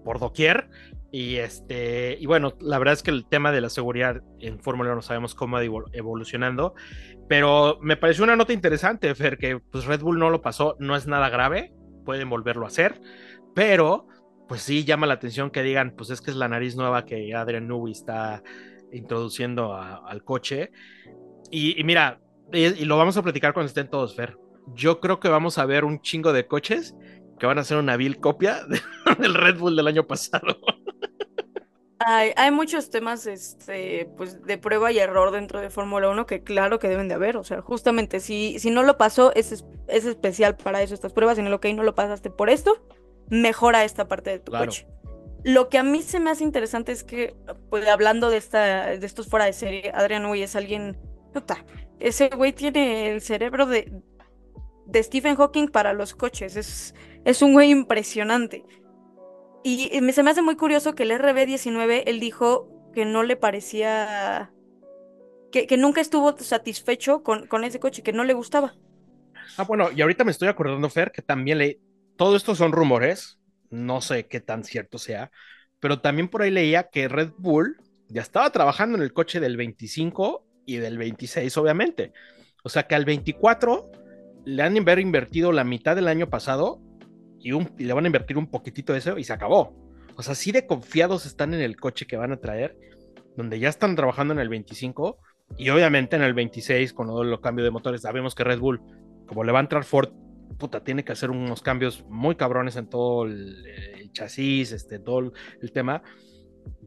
por 0.04 0.18
doquier, 0.20 0.68
y 1.10 1.36
este, 1.36 2.16
y 2.20 2.26
bueno, 2.26 2.54
la 2.60 2.78
verdad 2.78 2.94
es 2.94 3.02
que 3.02 3.10
el 3.12 3.26
tema 3.26 3.52
de 3.52 3.60
la 3.60 3.68
seguridad 3.70 4.20
en 4.40 4.58
Fórmula 4.58 4.90
1 4.90 4.96
no 4.96 5.02
sabemos 5.02 5.34
cómo 5.34 5.58
evol- 5.58 5.88
evolucionando, 5.92 6.74
pero 7.28 7.78
me 7.80 7.96
pareció 7.96 8.24
una 8.24 8.36
nota 8.36 8.52
interesante, 8.52 9.14
Fer, 9.14 9.38
que 9.38 9.58
pues 9.58 9.84
Red 9.84 10.00
Bull 10.00 10.18
no 10.18 10.30
lo 10.30 10.42
pasó, 10.42 10.76
no 10.80 10.96
es 10.96 11.06
nada 11.06 11.28
grave, 11.28 11.72
pueden 12.04 12.28
volverlo 12.28 12.64
a 12.64 12.68
hacer, 12.68 13.00
pero 13.54 14.08
pues 14.48 14.60
sí 14.62 14.84
llama 14.84 15.06
la 15.06 15.14
atención 15.14 15.50
que 15.50 15.62
digan, 15.62 15.94
pues 15.96 16.10
es 16.10 16.20
que 16.20 16.30
es 16.30 16.36
la 16.36 16.48
nariz 16.48 16.76
nueva 16.76 17.04
que 17.04 17.34
Adrian 17.34 17.66
Newey 17.66 17.92
está 17.92 18.42
introduciendo 18.92 19.74
al 19.74 20.22
coche. 20.22 20.70
Y, 21.50 21.82
mira, 21.84 22.20
y 22.52 22.84
lo 22.84 22.98
vamos 22.98 23.16
a 23.16 23.22
platicar 23.22 23.54
cuando 23.54 23.68
estén 23.68 23.88
todos, 23.88 24.14
Fer. 24.14 24.36
Yo 24.74 25.00
creo 25.00 25.18
que 25.18 25.28
vamos 25.28 25.56
a 25.56 25.64
ver 25.64 25.84
un 25.84 26.00
chingo 26.00 26.32
de 26.32 26.46
coches 26.46 26.94
que 27.38 27.46
van 27.46 27.58
a 27.58 27.64
ser 27.64 27.76
una 27.78 27.96
vil 27.96 28.18
copia 28.20 28.64
de- 28.64 28.80
del 29.18 29.34
Red 29.34 29.58
Bull 29.58 29.76
del 29.76 29.86
año 29.86 30.06
pasado. 30.06 30.58
Hay, 32.06 32.32
hay 32.36 32.50
muchos 32.50 32.90
temas 32.90 33.26
este, 33.26 34.10
pues, 34.16 34.42
de 34.44 34.58
prueba 34.58 34.92
y 34.92 34.98
error 34.98 35.30
dentro 35.30 35.60
de 35.60 35.70
Fórmula 35.70 36.10
1 36.10 36.26
que 36.26 36.42
claro 36.42 36.78
que 36.78 36.88
deben 36.88 37.08
de 37.08 37.14
haber. 37.14 37.36
O 37.36 37.44
sea, 37.44 37.62
justamente 37.62 38.20
si, 38.20 38.58
si 38.58 38.70
no 38.70 38.82
lo 38.82 38.98
pasó, 38.98 39.32
es, 39.34 39.52
es, 39.52 39.64
es 39.88 40.04
especial 40.04 40.56
para 40.56 40.82
eso 40.82 40.92
estas 40.92 41.12
pruebas. 41.12 41.38
En 41.38 41.46
el 41.46 41.54
ok, 41.54 41.66
no 41.74 41.82
lo 41.82 41.94
pasaste 41.94 42.30
por 42.30 42.50
esto, 42.50 42.84
mejora 43.30 43.84
esta 43.84 44.06
parte 44.06 44.30
de 44.30 44.38
tu 44.40 44.50
Claro. 44.50 44.66
coche. 44.66 44.86
Lo 45.44 45.68
que 45.68 45.78
a 45.78 45.82
mí 45.82 46.02
se 46.02 46.20
me 46.20 46.30
hace 46.30 46.42
interesante 46.44 46.90
es 46.92 47.04
que, 47.04 47.36
pues 47.70 47.86
hablando 47.86 48.28
de, 48.28 48.38
esta, 48.38 48.86
de 48.96 49.06
estos 49.06 49.28
fuera 49.28 49.44
de 49.46 49.52
serie, 49.52 49.90
Adrian 49.94 50.22
Newey 50.24 50.42
es 50.42 50.56
alguien. 50.56 50.98
puta, 51.32 51.64
ese 52.00 52.28
güey 52.28 52.52
tiene 52.52 53.10
el 53.12 53.20
cerebro 53.22 53.66
de, 53.66 53.92
de 54.86 55.02
Stephen 55.02 55.36
Hawking 55.36 55.68
para 55.68 55.92
los 55.92 56.14
coches. 56.14 56.56
Es, 56.56 56.94
es 57.24 57.42
un 57.42 57.52
güey 57.52 57.70
impresionante. 57.70 58.64
Y, 59.62 59.88
se 60.12 60.22
me 60.22 60.30
hace 60.30 60.42
muy 60.42 60.56
curioso 60.56 60.94
que 60.94 61.04
el 61.04 61.12
RB19, 61.12 62.02
él 62.06 62.20
dijo 62.20 62.68
que 62.92 63.06
no 63.06 63.22
le 63.22 63.36
parecía, 63.36 64.52
que, 65.50 65.76
nunca 65.78 66.02
estuvo 66.02 66.36
satisfecho 66.36 67.22
con, 67.22 67.64
ese 67.64 67.80
coche, 67.80 68.02
que 68.02 68.12
no 68.12 68.24
le 68.24 68.34
gustaba. 68.34 68.74
Ah, 69.56 69.64
bueno, 69.64 69.90
y 69.90 70.02
ahorita 70.02 70.24
me 70.24 70.32
estoy 70.32 70.48
acordando, 70.48 70.88
Fer, 70.90 71.12
que 71.12 71.22
también 71.22 71.58
le... 71.58 71.80
Todo 72.16 72.36
esto 72.36 72.54
son 72.54 72.72
rumores, 72.72 73.38
no 73.70 74.00
sé 74.00 74.26
qué 74.26 74.40
tan 74.40 74.62
cierto 74.62 74.98
sea, 74.98 75.32
pero 75.80 76.00
también 76.00 76.28
por 76.28 76.42
ahí 76.42 76.50
leía 76.50 76.88
que 76.90 77.08
Red 77.08 77.32
Bull 77.38 77.78
ya 78.08 78.22
estaba 78.22 78.50
trabajando 78.50 78.96
en 78.96 79.02
el 79.02 79.12
coche 79.12 79.40
del 79.40 79.56
25 79.56 80.46
y 80.66 80.76
del 80.76 80.98
26, 80.98 81.56
obviamente. 81.56 82.12
O 82.62 82.68
sea 82.68 82.84
que 82.84 82.94
al 82.94 83.04
24 83.04 83.90
le 84.44 84.62
han 84.62 84.76
invertido 84.76 85.52
la 85.52 85.64
mitad 85.64 85.96
del 85.96 86.08
año 86.08 86.30
pasado 86.30 86.80
y, 87.44 87.52
le 87.84 87.92
van 87.92 88.04
a 88.04 88.08
invertir 88.08 88.38
un 88.38 88.46
poquitito 88.46 88.92
de 88.94 89.00
eso 89.00 89.18
y 89.18 89.24
se 89.24 89.32
acabó. 89.32 89.76
O 90.16 90.22
sea, 90.22 90.32
así 90.32 90.50
de 90.50 90.66
confiados 90.66 91.26
están 91.26 91.52
en 91.52 91.60
el 91.60 91.76
coche 91.76 92.06
que 92.06 92.16
van 92.16 92.32
a 92.32 92.38
traer, 92.38 92.76
donde 93.36 93.58
ya 93.58 93.68
están 93.68 93.94
trabajando 93.94 94.32
en 94.32 94.40
el 94.40 94.48
25 94.48 95.18
y 95.58 95.68
obviamente 95.68 96.16
en 96.16 96.22
el 96.22 96.32
26 96.32 96.94
con 96.94 97.08
todo 97.08 97.22
el 97.22 97.40
cambio 97.40 97.64
de 97.64 97.70
motores. 97.70 98.00
Sabemos 98.00 98.34
que 98.34 98.44
Red 98.44 98.58
Bull, 98.58 98.80
como 99.26 99.44
le 99.44 99.52
va 99.52 99.58
a 99.58 99.62
entrar 99.62 99.84
Ford, 99.84 100.10
puta, 100.58 100.82
tiene 100.82 101.04
que 101.04 101.12
hacer 101.12 101.30
unos 101.30 101.60
cambios 101.60 102.04
muy 102.08 102.34
cabrones 102.34 102.76
en 102.76 102.88
todo 102.88 103.26
el, 103.26 103.66
el 103.66 104.10
chasis, 104.12 104.72
este, 104.72 104.98
todo 104.98 105.18
el, 105.18 105.32
el 105.60 105.70
tema. 105.70 106.02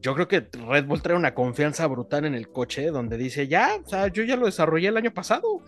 Yo 0.00 0.14
creo 0.14 0.26
que 0.26 0.48
Red 0.68 0.86
Bull 0.86 1.02
trae 1.02 1.16
una 1.16 1.34
confianza 1.34 1.86
brutal 1.86 2.24
en 2.24 2.34
el 2.34 2.48
coche, 2.48 2.86
donde 2.90 3.16
dice, 3.16 3.46
ya, 3.46 3.76
o 3.84 3.88
sea, 3.88 4.08
yo 4.08 4.24
ya 4.24 4.36
lo 4.36 4.46
desarrollé 4.46 4.88
el 4.88 4.96
año 4.96 5.14
pasado. 5.14 5.62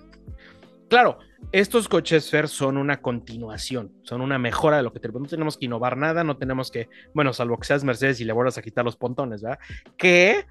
Claro, 0.90 1.18
estos 1.53 1.88
coches 1.88 2.29
Fer 2.29 2.48
son 2.48 2.76
una 2.76 3.00
continuación, 3.00 3.92
son 4.03 4.20
una 4.22 4.40
mejora 4.40 4.76
de 4.76 4.83
lo 4.83 4.92
que 4.92 4.98
tenemos. 4.98 5.22
No 5.22 5.29
tenemos 5.29 5.57
que 5.57 5.66
innovar 5.66 5.96
nada, 5.96 6.24
no 6.24 6.37
tenemos 6.37 6.72
que, 6.72 6.88
bueno, 7.14 7.33
salvo 7.33 7.59
que 7.59 7.66
seas 7.68 7.85
Mercedes 7.85 8.20
y 8.20 8.24
le 8.24 8.33
vuelvas 8.33 8.59
a 8.59 8.62
quitar 8.62 8.85
los 8.85 8.96
pontones, 8.96 9.40
¿verdad? 9.40 9.61
Que 9.96 10.46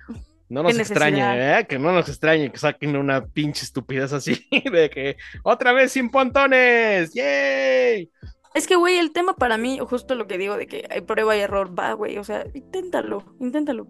no 0.47 0.63
nos 0.63 0.79
extrañe. 0.79 1.59
¿eh? 1.59 1.67
Que 1.67 1.77
no 1.77 1.91
nos 1.91 2.07
extrañe 2.07 2.49
que 2.53 2.57
saquen 2.57 2.95
una 2.95 3.25
pinche 3.25 3.65
estupidez 3.65 4.13
así 4.13 4.47
de 4.71 4.89
que 4.89 5.17
otra 5.43 5.73
vez 5.73 5.91
sin 5.91 6.09
pontones, 6.09 7.13
¡yay! 7.13 8.09
Es 8.55 8.65
que, 8.65 8.77
güey, 8.77 8.97
el 8.97 9.11
tema 9.11 9.33
para 9.33 9.57
mí, 9.57 9.77
justo 9.79 10.15
lo 10.15 10.25
que 10.25 10.37
digo 10.37 10.55
de 10.55 10.67
que 10.67 10.87
hay 10.89 11.01
prueba 11.01 11.35
y 11.35 11.41
error, 11.41 11.77
va, 11.77 11.91
güey, 11.91 12.17
o 12.17 12.23
sea, 12.23 12.45
inténtalo, 12.53 13.35
inténtalo. 13.41 13.87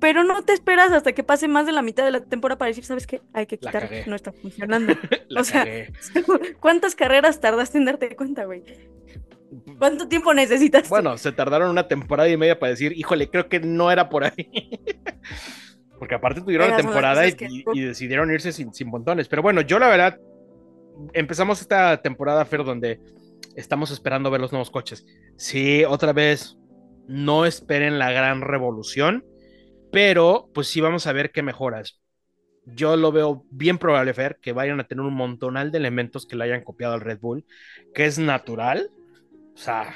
Pero 0.00 0.24
no 0.24 0.42
te 0.42 0.52
esperas 0.52 0.92
hasta 0.92 1.12
que 1.12 1.22
pase 1.22 1.48
más 1.48 1.66
de 1.66 1.72
la 1.72 1.82
mitad 1.82 2.04
de 2.04 2.10
la 2.10 2.20
temporada 2.20 2.58
para 2.58 2.68
decir, 2.68 2.84
¿sabes 2.84 3.06
qué? 3.06 3.22
Hay 3.32 3.46
que 3.46 3.58
quitar, 3.58 3.88
no 4.06 4.16
está 4.16 4.32
funcionando. 4.32 4.94
La 5.28 5.40
O 5.40 5.44
sea, 5.44 5.64
cagué. 5.64 5.92
¿Cuántas 6.60 6.94
carreras 6.94 7.40
tardaste 7.40 7.78
en 7.78 7.84
darte 7.86 8.14
cuenta, 8.16 8.44
güey? 8.44 8.62
¿Cuánto 9.78 10.08
tiempo 10.08 10.34
necesitas? 10.34 10.88
Bueno, 10.88 11.16
se 11.16 11.32
tardaron 11.32 11.70
una 11.70 11.86
temporada 11.88 12.28
y 12.28 12.36
media 12.36 12.58
para 12.58 12.70
decir, 12.70 12.92
híjole, 12.96 13.30
creo 13.30 13.48
que 13.48 13.60
no 13.60 13.90
era 13.90 14.08
por 14.08 14.24
ahí. 14.24 14.80
Porque 15.98 16.16
aparte 16.16 16.40
tuvieron 16.40 16.70
la 16.70 16.76
temporada 16.76 17.30
que- 17.30 17.48
y 17.72 17.80
decidieron 17.80 18.30
irse 18.32 18.52
sin, 18.52 18.74
sin 18.74 18.88
montones. 18.88 19.28
Pero 19.28 19.42
bueno, 19.42 19.60
yo 19.60 19.78
la 19.78 19.88
verdad, 19.88 20.18
empezamos 21.12 21.60
esta 21.60 22.02
temporada, 22.02 22.44
Fer, 22.44 22.64
donde 22.64 23.00
estamos 23.54 23.90
esperando 23.90 24.30
ver 24.30 24.40
los 24.40 24.52
nuevos 24.52 24.70
coches. 24.70 25.06
Sí, 25.36 25.84
otra 25.84 26.12
vez, 26.12 26.58
no 27.06 27.46
esperen 27.46 27.98
la 27.98 28.10
gran 28.10 28.40
revolución, 28.40 29.24
pero 29.94 30.50
pues 30.52 30.66
sí 30.66 30.80
vamos 30.80 31.06
a 31.06 31.12
ver 31.12 31.30
qué 31.30 31.42
mejoras. 31.42 32.00
Yo 32.66 32.96
lo 32.96 33.12
veo 33.12 33.44
bien 33.50 33.78
probable, 33.78 34.12
Fer, 34.12 34.38
que 34.40 34.52
vayan 34.52 34.80
a 34.80 34.86
tener 34.88 35.04
un 35.04 35.14
montonal 35.14 35.70
de 35.70 35.78
elementos 35.78 36.26
que 36.26 36.34
le 36.34 36.44
hayan 36.44 36.64
copiado 36.64 36.94
al 36.94 37.00
Red 37.00 37.20
Bull, 37.20 37.46
que 37.94 38.06
es 38.06 38.18
natural. 38.18 38.90
O 39.54 39.56
sea, 39.56 39.94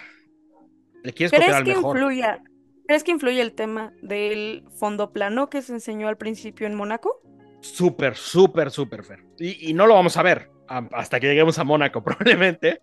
le 1.03 1.13
quieres 1.13 1.33
copiar 1.33 1.51
¿Crees 1.51 1.57
al 1.57 1.65
que 1.65 1.75
mejor. 1.75 1.97
influya, 1.97 2.43
¿crees 2.87 3.05
que 3.05 3.11
influye 3.11 3.41
el 3.41 3.55
tema 3.55 3.93
del 4.03 4.65
fondo 4.79 5.13
plano 5.13 5.51
que 5.51 5.63
se 5.63 5.73
enseñó 5.73 6.09
al 6.09 6.17
principio 6.17 6.67
en 6.67 6.75
Mónaco? 6.75 7.21
Súper, 7.61 8.15
súper, 8.15 8.71
súper, 8.71 9.03
Fer. 9.03 9.25
Y, 9.39 9.71
y 9.71 9.75
no 9.75 9.87
lo 9.87 9.95
vamos 9.95 10.17
a 10.17 10.23
ver 10.23 10.51
hasta 10.69 11.19
que 11.19 11.27
lleguemos 11.27 11.59
a 11.59 11.65
Mónaco, 11.65 12.03
probablemente. 12.05 12.81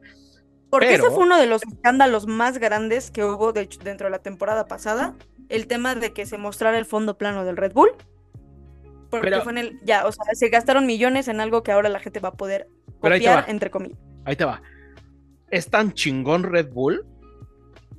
Porque 0.69 0.87
Pero- 0.87 1.05
ese 1.07 1.15
fue 1.15 1.23
uno 1.23 1.37
de 1.37 1.45
los 1.45 1.61
escándalos 1.63 2.27
más 2.27 2.57
grandes 2.57 3.11
que 3.11 3.23
hubo 3.23 3.53
de 3.53 3.61
hecho, 3.61 3.79
dentro 3.83 4.07
de 4.07 4.11
la 4.11 4.19
temporada 4.19 4.65
pasada, 4.67 5.15
el 5.49 5.67
tema 5.67 5.95
de 5.95 6.11
que 6.13 6.25
se 6.25 6.37
mostrara 6.37 6.77
el 6.77 6.85
fondo 6.85 7.17
plano 7.17 7.45
del 7.45 7.55
Red 7.57 7.73
Bull. 7.73 7.91
Porque 9.09 9.29
Pero- 9.29 9.43
fue 9.43 9.51
en 9.53 9.57
el, 9.59 9.79
ya, 9.83 10.05
o 10.05 10.11
sea, 10.11 10.25
se 10.33 10.49
gastaron 10.49 10.85
millones 10.85 11.27
en 11.27 11.39
algo 11.39 11.63
que 11.63 11.71
ahora 11.71 11.89
la 11.89 11.99
gente 11.99 12.19
va 12.19 12.29
a 12.29 12.33
poder 12.33 12.67
copiar, 12.99 13.45
entre 13.47 13.69
comillas. 13.69 13.97
Ahí 14.25 14.35
te 14.35 14.45
va. 14.45 14.61
Es 15.51 15.69
tan 15.69 15.93
chingón 15.93 16.43
Red 16.43 16.71
Bull 16.73 17.05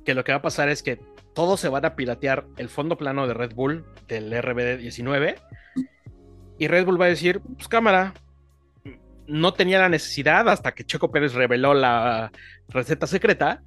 que 0.05 0.13
lo 0.13 0.23
que 0.23 0.33
va 0.33 0.39
a 0.39 0.41
pasar 0.41 0.69
es 0.69 0.83
que 0.83 0.99
todos 1.33 1.59
se 1.59 1.69
van 1.69 1.85
a 1.85 1.95
piratear 1.95 2.45
el 2.57 2.67
fondo 2.69 2.97
plano 2.97 3.25
de 3.27 3.33
Red 3.33 3.53
Bull 3.55 3.85
del 4.07 4.31
RBD19 4.33 5.35
y 6.59 6.67
Red 6.67 6.85
Bull 6.85 6.99
va 6.99 7.05
a 7.05 7.09
decir, 7.09 7.39
pues 7.55 7.67
cámara, 7.67 8.13
no 9.27 9.53
tenía 9.53 9.79
la 9.79 9.89
necesidad 9.89 10.47
hasta 10.49 10.73
que 10.73 10.85
Checo 10.85 11.11
Pérez 11.11 11.33
reveló 11.33 11.73
la 11.73 12.31
receta 12.69 13.07
secreta. 13.07 13.61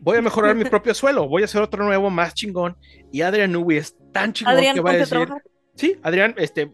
Voy 0.00 0.18
a 0.18 0.22
mejorar 0.22 0.54
mi 0.54 0.64
propio 0.70 0.94
suelo, 0.94 1.28
voy 1.28 1.42
a 1.42 1.44
hacer 1.46 1.62
otro 1.62 1.84
nuevo 1.84 2.10
más 2.10 2.34
chingón. 2.34 2.76
Y 3.12 3.22
Adrian 3.22 3.52
Newey 3.52 3.78
es 3.78 3.96
tan 4.12 4.32
chingón 4.32 4.54
Adrián, 4.54 4.74
que 4.74 4.80
va 4.80 4.90
a 4.90 4.94
decir, 4.94 5.08
trabajar. 5.08 5.42
Sí, 5.74 5.96
Adrián, 6.02 6.34
este, 6.38 6.70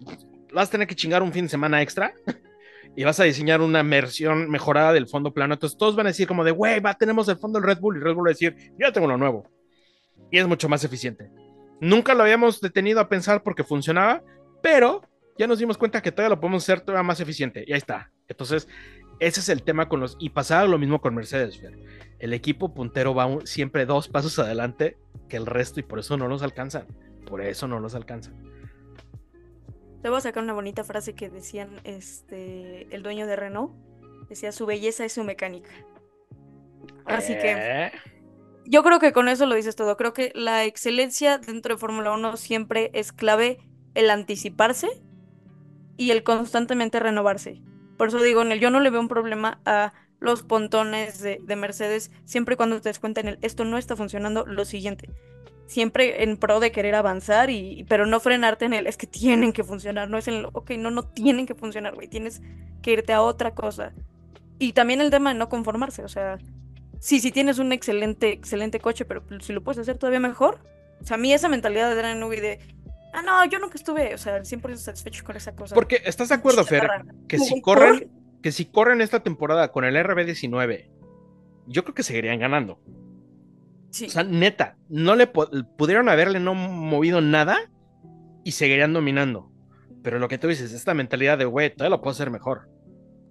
vas 0.53 0.69
a 0.69 0.71
tener 0.71 0.87
que 0.87 0.95
chingar 0.95 1.23
un 1.23 1.33
fin 1.33 1.45
de 1.45 1.51
semana 1.51 1.83
extra 1.83 2.15
y 2.97 3.05
vas 3.05 3.21
a 3.21 3.25
diseñar 3.25 3.61
una 3.61 3.83
versión 3.83 4.51
mejorada 4.51 4.93
del 4.93 5.09
fondo 5.09 5.33
plano. 5.33 5.55
Entonces 5.55 5.79
todos 5.79 5.97
van 5.97 6.07
a 6.07 6.11
decir 6.11 6.27
como 6.27 6.45
de, 6.45 6.51
güey, 6.51 6.81
va, 6.81 6.95
tenemos 6.95 7.29
el 7.29 7.37
fondo 7.37 7.59
del 7.59 7.69
Red 7.69 7.81
Bull 7.81 7.97
y 7.97 8.01
Red 8.01 8.15
Bull 8.15 8.27
va 8.27 8.31
a 8.31 8.33
decir, 8.33 8.57
yo 8.57 8.87
ya 8.87 8.93
tengo 8.93 9.07
uno 9.07 9.19
nuevo. 9.19 9.49
Y 10.31 10.39
es 10.39 10.47
mucho 10.47 10.69
más 10.69 10.83
eficiente. 10.85 11.31
Nunca 11.81 12.15
lo 12.15 12.23
habíamos 12.23 12.61
detenido 12.61 13.01
a 13.01 13.09
pensar 13.09 13.43
porque 13.43 13.65
funcionaba, 13.65 14.23
pero 14.63 15.03
ya 15.39 15.47
nos 15.47 15.59
dimos 15.59 15.79
cuenta 15.79 16.01
que 16.03 16.13
todavía 16.13 16.35
lo 16.37 16.41
podemos 16.41 16.63
hacer 16.63 16.81
todavía 16.81 17.03
más 17.03 17.21
eficiente. 17.21 17.65
Y 17.67 17.73
ahí 17.73 17.79
está. 17.79 18.11
Entonces, 18.29 18.69
ese 19.21 19.41
es 19.41 19.49
el 19.49 19.63
tema 19.63 19.89
con 19.89 20.01
los... 20.01 20.17
Y 20.19 20.31
pasaba 20.31 20.65
lo 20.67 20.79
mismo 20.79 21.01
con 21.01 21.15
Mercedes. 21.15 21.59
Fer. 21.59 21.79
El 22.19 22.33
equipo 22.33 22.73
puntero 22.75 23.15
va 23.15 23.27
un- 23.27 23.47
siempre 23.47 23.87
dos 23.87 24.09
pasos 24.09 24.39
adelante 24.39 24.97
que 25.29 25.37
el 25.37 25.47
resto 25.47 25.81
y 25.81 25.83
por 25.83 25.99
eso 25.99 26.17
no 26.17 26.29
los 26.29 26.43
alcanzan. 26.43 26.87
Por 27.27 27.41
eso 27.43 27.67
no 27.69 27.81
los 27.81 27.95
alcanzan. 27.95 28.35
Te 30.03 30.09
voy 30.11 30.19
a 30.19 30.21
sacar 30.21 30.43
una 30.43 30.53
bonita 30.53 30.85
frase 30.85 31.15
que 31.15 31.31
decían 31.31 31.81
este 31.85 32.95
el 32.95 33.03
dueño 33.03 33.27
de 33.27 33.37
Renault. 33.37 33.73
Decía, 34.29 34.53
su 34.53 34.67
belleza 34.67 35.05
es 35.05 35.13
su 35.15 35.25
mecánica. 35.25 35.71
Así 37.07 37.33
que 37.35 37.53
Eh, 37.57 37.93
yo 38.67 38.83
creo 38.83 38.99
que 38.99 39.13
con 39.13 39.29
eso 39.29 39.47
lo 39.47 39.55
dices 39.55 39.77
todo. 39.77 39.97
Creo 39.97 40.13
que 40.13 40.31
la 40.35 40.65
excelencia 40.65 41.39
dentro 41.39 41.75
de 41.75 41.81
Fórmula 41.81 42.13
1 42.13 42.37
siempre 42.37 42.91
es 42.95 43.13
clave 43.13 43.59
el 43.95 44.11
anticiparse 44.11 44.89
y 45.97 46.11
el 46.11 46.23
constantemente 46.23 47.01
renovarse. 47.01 47.61
Por 47.97 48.09
eso 48.09 48.21
digo, 48.21 48.43
en 48.43 48.53
el 48.53 48.61
yo 48.61 48.71
no 48.71 48.81
le 48.81 48.91
veo 48.91 49.01
un 49.01 49.09
problema 49.09 49.61
a 49.65 49.93
los 50.21 50.43
pontones 50.43 51.21
de, 51.21 51.41
de 51.43 51.57
Mercedes 51.57 52.11
siempre 52.25 52.57
cuando 52.57 52.81
te 52.81 52.89
des 52.89 52.99
cuenta 52.99 53.21
en 53.21 53.29
el 53.29 53.39
esto 53.43 53.65
no 53.65 53.79
está 53.79 53.97
funcionando, 53.97 54.47
lo 54.47 54.65
siguiente. 54.65 55.11
Siempre 55.67 56.23
en 56.23 56.37
pro 56.37 56.61
de 56.61 56.73
querer 56.73 56.95
avanzar 56.95 57.51
y 57.51 57.85
pero 57.89 58.07
no 58.07 58.21
frenarte 58.21 58.65
en 58.65 58.75
el 58.75 58.87
es 58.87 58.97
que 58.97 59.07
tienen 59.07 59.53
que 59.53 59.65
funcionar, 59.65 60.11
no 60.11 60.19
es 60.19 60.29
en 60.29 60.35
el 60.35 60.47
ok, 60.53 60.73
no, 60.73 60.91
no 60.91 61.05
tienen 61.05 61.47
que 61.47 61.55
funcionar, 61.55 61.95
güey, 61.95 62.09
tienes 62.09 62.43
que 62.83 62.93
irte 62.93 63.13
a 63.13 63.23
otra 63.23 63.55
cosa. 63.55 63.93
Y 64.59 64.73
también 64.73 65.01
el 65.01 65.11
tema 65.11 65.33
de 65.33 65.39
no 65.39 65.49
conformarse, 65.49 66.05
o 66.05 66.09
sea, 66.09 66.39
sí, 67.01 67.21
sí 67.21 67.31
tienes 67.33 67.59
un 67.59 67.73
excelente, 67.73 68.31
excelente 68.31 68.81
coche, 68.81 69.05
pero 69.05 69.23
si 69.41 69.53
lo 69.53 69.63
puedes 69.63 69.79
hacer 69.79 69.99
todavía 69.99 70.21
mejor. 70.21 70.59
O 71.01 71.07
sea, 71.07 71.17
a 71.17 71.19
mí 71.19 71.33
esa 71.33 71.49
mentalidad 71.49 71.89
de 71.89 72.01
Adrian 72.01 72.21
Newey 72.21 72.41
de, 72.41 72.61
ah, 73.15 73.23
no, 73.23 73.45
yo 73.47 73.59
nunca 73.59 73.77
estuve, 73.77 74.15
o 74.15 74.19
sea, 74.19 74.41
100% 74.41 74.77
satisfecho 74.77 75.25
con 75.25 75.37
esa 75.37 75.55
cosa. 75.55 75.75
Porque 75.75 76.03
estás 76.05 76.29
de 76.29 76.35
acuerdo, 76.35 76.65
Fer, 76.65 76.89
que 77.29 77.39
si 77.39 77.61
corren, 77.61 78.11
que 78.43 78.53
si 78.53 78.67
corren 78.67 79.01
esta 79.01 79.23
temporada 79.23 79.73
con 79.73 79.85
el 79.85 79.97
RB19, 79.97 80.91
yo 81.67 81.85
creo 81.85 81.95
que 81.95 82.03
seguirían 82.03 82.39
ganando. 82.39 82.81
Sí. 83.91 84.07
O 84.07 84.11
sea, 84.11 84.25
neta, 84.25 84.77
no 84.89 85.15
le 85.15 85.29
pudieron 85.29 86.09
haberle 86.09 86.41
no 86.41 86.55
movido 86.55 87.21
nada 87.21 87.71
y 88.43 88.53
seguirían 88.53 88.93
dominando. 88.93 89.51
Pero 90.03 90.19
lo 90.19 90.29
que 90.29 90.37
tú 90.37 90.49
dices, 90.49 90.73
esta 90.73 90.93
mentalidad 90.93 91.39
de, 91.39 91.47
güey, 91.47 91.71
todavía 91.71 91.97
lo 91.97 92.03
puedo 92.03 92.13
hacer 92.13 92.31
mejor. 92.31 92.69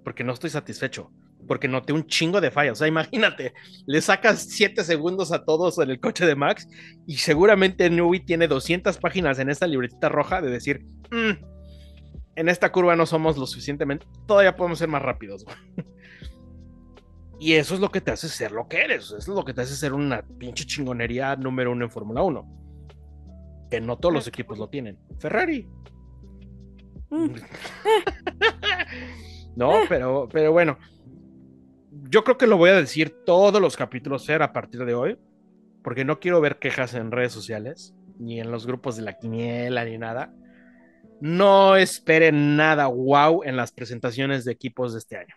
Porque 0.03 0.23
no 0.23 0.33
estoy 0.33 0.49
satisfecho. 0.49 1.11
Porque 1.47 1.67
noté 1.67 1.93
un 1.93 2.07
chingo 2.07 2.41
de 2.41 2.51
fallas. 2.51 2.73
O 2.73 2.75
sea, 2.75 2.87
imagínate, 2.87 3.53
le 3.85 4.01
sacas 4.01 4.47
7 4.49 4.83
segundos 4.83 5.31
a 5.31 5.45
todos 5.45 5.77
en 5.79 5.89
el 5.89 5.99
coche 5.99 6.25
de 6.25 6.35
Max 6.35 6.67
y 7.05 7.17
seguramente 7.17 7.89
Newey 7.89 8.21
tiene 8.21 8.47
200 8.47 8.97
páginas 8.97 9.39
en 9.39 9.49
esta 9.49 9.67
libretita 9.67 10.09
roja 10.09 10.41
de 10.41 10.49
decir, 10.49 10.85
"Mm, 11.11 11.43
en 12.35 12.49
esta 12.49 12.71
curva 12.71 12.95
no 12.95 13.05
somos 13.05 13.37
lo 13.37 13.45
suficientemente, 13.45 14.07
todavía 14.25 14.55
podemos 14.55 14.79
ser 14.79 14.87
más 14.87 15.01
rápidos. 15.01 15.43
güey". 15.43 15.57
Y 17.39 17.55
eso 17.55 17.73
es 17.73 17.81
lo 17.81 17.91
que 17.91 17.99
te 17.99 18.11
hace 18.11 18.29
ser 18.29 18.53
lo 18.53 18.69
que 18.69 18.81
eres. 18.81 19.05
Eso 19.05 19.17
es 19.17 19.27
lo 19.27 19.43
que 19.43 19.53
te 19.53 19.59
hace 19.59 19.75
ser 19.75 19.91
una 19.91 20.21
pinche 20.21 20.65
chingonería 20.65 21.35
número 21.35 21.73
uno 21.73 21.83
en 21.83 21.91
Fórmula 21.91 22.21
1. 22.21 23.67
Que 23.69 23.81
no 23.81 23.97
todos 23.97 24.13
los 24.13 24.27
equipos 24.27 24.57
lo 24.57 24.69
tienen. 24.69 24.97
Ferrari. 25.19 25.67
Mm. 27.09 27.33
no, 29.57 29.73
pero, 29.89 30.29
pero 30.31 30.53
bueno. 30.53 30.77
Yo 32.13 32.23
creo 32.23 32.37
que 32.37 32.45
lo 32.45 32.57
voy 32.57 32.69
a 32.69 32.75
decir 32.75 33.25
todos 33.25 33.59
los 33.59 33.75
capítulos, 33.75 34.27
Fer, 34.27 34.43
a 34.43 34.53
partir 34.53 34.85
de 34.85 34.93
hoy. 34.93 35.17
Porque 35.83 36.05
no 36.05 36.19
quiero 36.19 36.41
ver 36.41 36.59
quejas 36.59 36.93
en 36.93 37.11
redes 37.11 37.33
sociales, 37.33 37.95
ni 38.19 38.39
en 38.39 38.51
los 38.51 38.67
grupos 38.67 38.95
de 38.95 39.01
la 39.01 39.17
quiniela, 39.17 39.83
ni 39.83 39.97
nada. 39.97 40.31
No 41.21 41.75
esperen 41.75 42.55
nada 42.55 42.85
wow 42.85 43.41
en 43.43 43.55
las 43.55 43.71
presentaciones 43.71 44.45
de 44.45 44.51
equipos 44.51 44.93
de 44.93 44.99
este 44.99 45.17
año. 45.17 45.33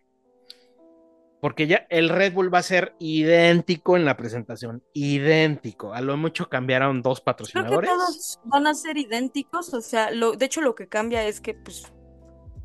Porque 1.41 1.67
ya 1.67 1.87
el 1.89 2.11
Red 2.11 2.35
Bull 2.35 2.53
va 2.53 2.59
a 2.59 2.63
ser 2.63 2.95
idéntico 2.99 3.97
en 3.97 4.05
la 4.05 4.19
presentación, 4.19 4.83
idéntico. 4.93 5.95
A 5.95 6.03
lo 6.03 6.19
mucho 6.19 6.51
cambiaron 6.51 7.01
dos 7.01 7.21
Creo 7.21 7.25
que 7.25 7.25
patrocinadores. 7.25 7.89
todos 7.89 8.41
van 8.45 8.67
a 8.67 8.75
ser 8.75 8.99
idénticos, 8.99 9.73
o 9.73 9.81
sea, 9.81 10.11
lo, 10.11 10.33
de 10.33 10.45
hecho 10.45 10.61
lo 10.61 10.75
que 10.75 10.89
cambia 10.89 11.27
es 11.27 11.41
que 11.41 11.55
pues 11.55 11.91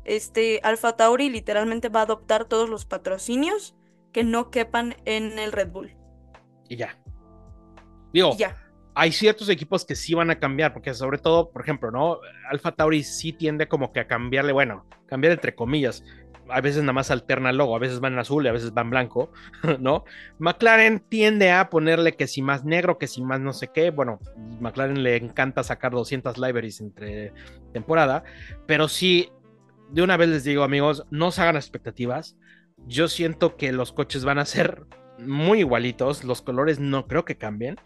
este 0.04 0.60
Alfa 0.64 0.98
Tauri 0.98 1.30
literalmente 1.30 1.88
va 1.88 2.00
a 2.00 2.04
adoptar 2.04 2.44
todos 2.44 2.68
los 2.68 2.84
patrocinios 2.84 3.74
que 4.12 4.24
no 4.24 4.50
quepan 4.50 4.96
en 5.04 5.38
el 5.38 5.52
Red 5.52 5.70
Bull. 5.70 5.96
Y 6.68 6.76
ya. 6.76 6.98
Digo, 8.12 8.36
ya. 8.36 8.56
hay 8.94 9.12
ciertos 9.12 9.48
equipos 9.48 9.84
que 9.84 9.94
sí 9.94 10.14
van 10.14 10.30
a 10.30 10.38
cambiar, 10.38 10.72
porque 10.72 10.92
sobre 10.94 11.18
todo, 11.18 11.50
por 11.50 11.62
ejemplo, 11.62 11.90
¿no? 11.90 12.18
Alfa 12.50 12.72
Tauri 12.72 13.02
sí 13.02 13.32
tiende 13.32 13.68
como 13.68 13.92
que 13.92 14.00
a 14.00 14.06
cambiarle, 14.06 14.52
bueno, 14.52 14.86
cambiar 15.06 15.32
entre 15.32 15.54
comillas. 15.54 16.04
A 16.48 16.60
veces 16.60 16.82
nada 16.82 16.92
más 16.92 17.10
alterna 17.10 17.50
el 17.50 17.56
logo, 17.56 17.74
a 17.74 17.78
veces 17.78 18.00
van 18.00 18.14
en 18.14 18.18
azul 18.18 18.44
y 18.44 18.48
a 18.48 18.52
veces 18.52 18.74
van 18.74 18.90
blanco, 18.90 19.32
¿no? 19.80 20.04
McLaren 20.38 21.00
tiende 21.00 21.52
a 21.52 21.70
ponerle 21.70 22.16
que 22.16 22.26
si 22.26 22.42
más 22.42 22.64
negro, 22.64 22.98
que 22.98 23.06
si 23.06 23.22
más 23.22 23.40
no 23.40 23.52
sé 23.52 23.68
qué. 23.68 23.90
Bueno, 23.90 24.18
McLaren 24.60 25.02
le 25.02 25.16
encanta 25.16 25.62
sacar 25.62 25.92
200 25.92 26.36
libraries 26.36 26.80
entre 26.80 27.32
temporada, 27.72 28.24
pero 28.66 28.88
sí, 28.88 29.30
de 29.90 30.02
una 30.02 30.16
vez 30.16 30.28
les 30.28 30.44
digo, 30.44 30.64
amigos, 30.64 31.06
no 31.10 31.30
se 31.30 31.42
hagan 31.42 31.56
expectativas. 31.56 32.36
Yo 32.86 33.08
siento 33.08 33.56
que 33.56 33.72
los 33.72 33.92
coches 33.92 34.24
van 34.24 34.38
a 34.38 34.44
ser 34.44 34.86
muy 35.18 35.60
igualitos, 35.60 36.24
los 36.24 36.42
colores 36.42 36.80
no 36.80 37.06
creo 37.06 37.24
que 37.24 37.36
cambien 37.38 37.76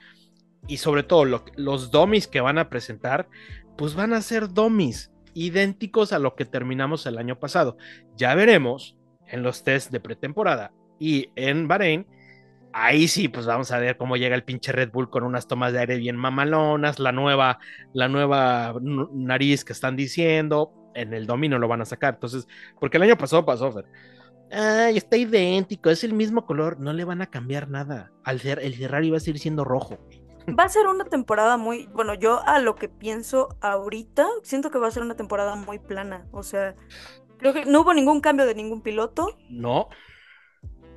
y 0.67 0.79
sobre 0.79 1.03
todo 1.03 1.25
lo- 1.25 1.45
los 1.57 1.91
dummies 1.91 2.27
que 2.27 2.41
van 2.41 2.59
a 2.59 2.69
presentar, 2.69 3.29
pues 3.77 3.95
van 3.95 4.13
a 4.13 4.23
ser 4.23 4.49
dummies 4.53 5.13
idénticos 5.35 6.13
a 6.13 6.19
lo 6.19 6.35
que 6.35 6.45
terminamos 6.47 7.05
el 7.07 7.19
año 7.19 7.39
pasado. 7.39 7.77
Ya 8.17 8.35
veremos 8.35 8.97
en 9.27 9.43
los 9.43 9.65
test 9.65 9.91
de 9.93 10.01
pretemporada 10.01 10.73
y 10.99 11.31
en 11.37 11.69
Bahrein. 11.69 12.07
Ahí 12.73 13.09
sí, 13.09 13.29
pues 13.29 13.47
vamos 13.47 13.71
a 13.71 13.79
ver 13.79 13.97
cómo 13.97 14.17
llega 14.17 14.35
el 14.35 14.45
pinche 14.45 14.73
Red 14.73 14.91
Bull 14.93 15.09
con 15.11 15.25
unas 15.25 15.47
tomas 15.47 15.73
de 15.73 15.81
aire 15.81 15.97
bien 15.97 16.17
mamalonas, 16.17 16.99
la 16.99 17.13
nueva, 17.13 17.59
la 17.95 18.09
nueva 18.09 18.75
nariz 18.81 19.65
que 19.65 19.73
están 19.73 19.97
diciendo. 19.97 20.73
En 20.95 21.13
el 21.15 21.27
domino 21.27 21.59
lo 21.59 21.69
van 21.69 21.83
a 21.83 21.87
sacar. 21.87 22.15
Entonces, 22.15 22.47
porque 22.81 22.97
el 22.99 23.03
año 23.05 23.17
pasado 23.17 23.45
pasó, 23.47 23.73
Fer. 23.73 23.85
Ay, 24.51 24.97
está 24.97 25.17
idéntico, 25.17 25.91
es 25.91 26.05
el 26.05 26.13
mismo 26.13 26.47
color, 26.47 26.79
no 26.79 26.93
le 26.93 27.05
van 27.05 27.21
a 27.23 27.27
cambiar 27.31 27.69
nada. 27.69 28.13
Al 28.25 28.41
Fer- 28.41 28.61
el 28.63 28.75
Ferrari 28.75 29.11
va 29.11 29.17
a 29.17 29.21
seguir 29.21 29.41
siendo 29.41 29.65
rojo. 29.65 29.99
Va 30.59 30.65
a 30.65 30.69
ser 30.69 30.87
una 30.87 31.05
temporada 31.05 31.57
muy, 31.57 31.89
bueno, 31.93 32.15
yo 32.15 32.41
a 32.47 32.61
lo 32.61 32.77
que 32.77 32.89
pienso 32.89 33.49
ahorita, 33.61 34.27
siento 34.45 34.71
que 34.71 34.79
va 34.79 34.87
a 34.87 34.91
ser 34.93 35.03
una 35.03 35.17
temporada 35.17 35.57
muy 35.57 35.81
plana. 35.81 36.27
O 36.31 36.45
sea, 36.45 36.77
creo 37.39 37.53
que 37.53 37.65
no 37.65 37.81
hubo 37.81 37.93
ningún 37.95 38.21
cambio 38.21 38.47
de 38.47 38.55
ningún 38.55 38.81
piloto, 38.83 39.37
No, 39.51 39.89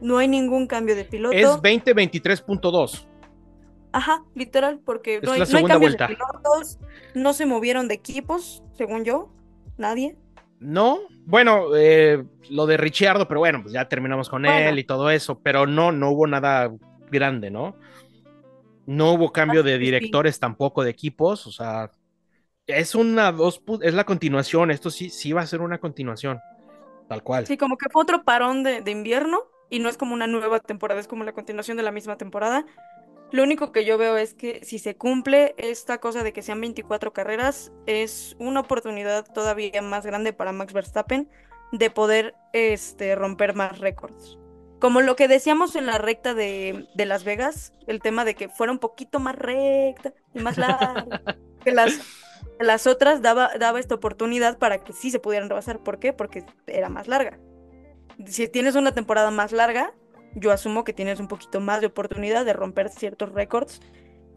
no 0.01 0.19
hay 0.19 0.27
ningún 0.27 0.67
cambio 0.67 0.95
de 0.95 1.05
piloto. 1.05 1.35
es 1.35 1.47
2023.2. 1.47 3.07
Ajá, 3.91 4.23
literal, 4.35 4.79
porque 4.85 5.15
Es 5.15 5.23
no 5.23 5.31
hay, 5.31 5.39
no 5.39 5.43
hay 5.45 5.49
segunda 5.51 5.73
cambios 5.73 5.95
vuelta. 5.97 6.07
de 6.07 6.15
pilotos, 6.15 6.79
no 7.15 7.33
se 7.33 7.47
movieron 7.47 7.87
de 7.87 7.95
equipos, 7.95 8.63
según 8.73 9.03
yo, 9.03 9.31
nadie. 9.77 10.15
No, 10.59 10.99
bueno, 11.25 11.75
eh, 11.75 12.23
lo 12.49 12.65
de 12.65 12.75
Ricciardo, 12.77 13.27
pero 13.27 13.39
bueno, 13.39 13.61
pues 13.61 13.73
ya 13.73 13.87
terminamos 13.87 14.29
con 14.29 14.45
Bueno. 14.45 14.69
él 14.69 14.77
y 14.79 14.83
todo 14.83 15.09
eso, 15.09 15.41
pero 15.41 15.65
no, 15.65 15.91
no 15.93 16.11
hubo 16.11 16.27
nada 16.27 16.69
grande, 17.09 17.49
¿no? 17.49 17.77
No 18.85 19.13
hubo 19.13 19.31
cambio 19.31 19.63
de 19.63 19.77
sí. 19.77 19.77
directores 19.77 20.39
tampoco 20.39 20.83
de 20.83 20.89
equipos, 20.89 21.45
o 21.47 21.51
sea, 21.51 21.91
es 22.67 22.95
una 22.95 23.31
dos, 23.31 23.63
es 23.81 23.93
la 23.93 24.05
continuación, 24.05 24.71
esto 24.71 24.91
sí, 24.91 25.09
sí 25.09 25.33
va 25.33 25.41
a 25.41 25.47
ser 25.47 25.61
una 25.61 25.79
continuación, 25.79 26.43
tal 27.07 27.23
cual. 27.23 27.49
Sí, 27.49 27.57
como 27.57 27.77
que 27.77 27.89
fue 27.89 28.01
otro 28.03 28.23
parón 28.23 28.63
de, 28.63 28.81
de 28.81 28.91
invierno 28.91 29.39
y 29.69 29.79
no 29.79 29.89
es 29.89 29.97
como 29.97 30.13
una 30.13 30.27
nueva 30.27 30.59
temporada, 30.59 30.99
es 30.99 31.07
como 31.07 31.23
la 31.23 31.33
continuación 31.33 31.77
de 31.77 31.83
la 31.83 31.91
misma 31.91 32.17
temporada. 32.17 32.65
Lo 33.31 33.43
único 33.43 33.71
que 33.71 33.85
yo 33.85 33.97
veo 33.97 34.17
es 34.17 34.33
que 34.33 34.61
si 34.63 34.79
se 34.79 34.95
cumple 34.95 35.53
esta 35.57 35.99
cosa 35.99 36.23
de 36.23 36.33
que 36.33 36.41
sean 36.41 36.61
24 36.61 37.13
carreras, 37.13 37.71
es 37.85 38.35
una 38.39 38.61
oportunidad 38.61 39.25
todavía 39.31 39.81
más 39.81 40.05
grande 40.05 40.33
para 40.33 40.51
Max 40.51 40.73
Verstappen 40.73 41.29
de 41.71 41.91
poder 41.91 42.35
este, 42.53 43.15
romper 43.15 43.53
más 43.53 43.77
récords. 43.77 44.39
Como 44.79 45.01
lo 45.01 45.15
que 45.15 45.27
decíamos 45.27 45.75
en 45.75 45.85
la 45.85 45.97
recta 45.97 46.33
de, 46.33 46.87
de 46.95 47.05
Las 47.05 47.23
Vegas, 47.23 47.73
el 47.85 48.01
tema 48.01 48.25
de 48.25 48.33
que 48.33 48.49
fuera 48.49 48.71
un 48.71 48.79
poquito 48.79 49.19
más 49.19 49.35
recta 49.35 50.13
y 50.33 50.39
más 50.39 50.57
larga 50.57 51.05
que 51.63 51.71
las, 51.71 51.99
que 52.57 52.65
las 52.65 52.87
otras, 52.87 53.21
daba, 53.21 53.51
daba 53.59 53.79
esta 53.79 53.95
oportunidad 53.95 54.57
para 54.57 54.83
que 54.83 54.93
sí 54.93 55.11
se 55.11 55.19
pudieran 55.19 55.49
rebasar. 55.49 55.79
¿Por 55.79 55.99
qué? 55.99 56.13
Porque 56.13 56.45
era 56.65 56.89
más 56.89 57.07
larga. 57.07 57.37
Si 58.25 58.47
tienes 58.47 58.75
una 58.75 58.93
temporada 58.93 59.31
más 59.31 59.51
larga, 59.51 59.93
yo 60.35 60.51
asumo 60.51 60.83
que 60.83 60.93
tienes 60.93 61.19
un 61.19 61.27
poquito 61.27 61.59
más 61.59 61.81
de 61.81 61.87
oportunidad 61.87 62.45
de 62.45 62.53
romper 62.53 62.89
ciertos 62.89 63.31
récords 63.33 63.81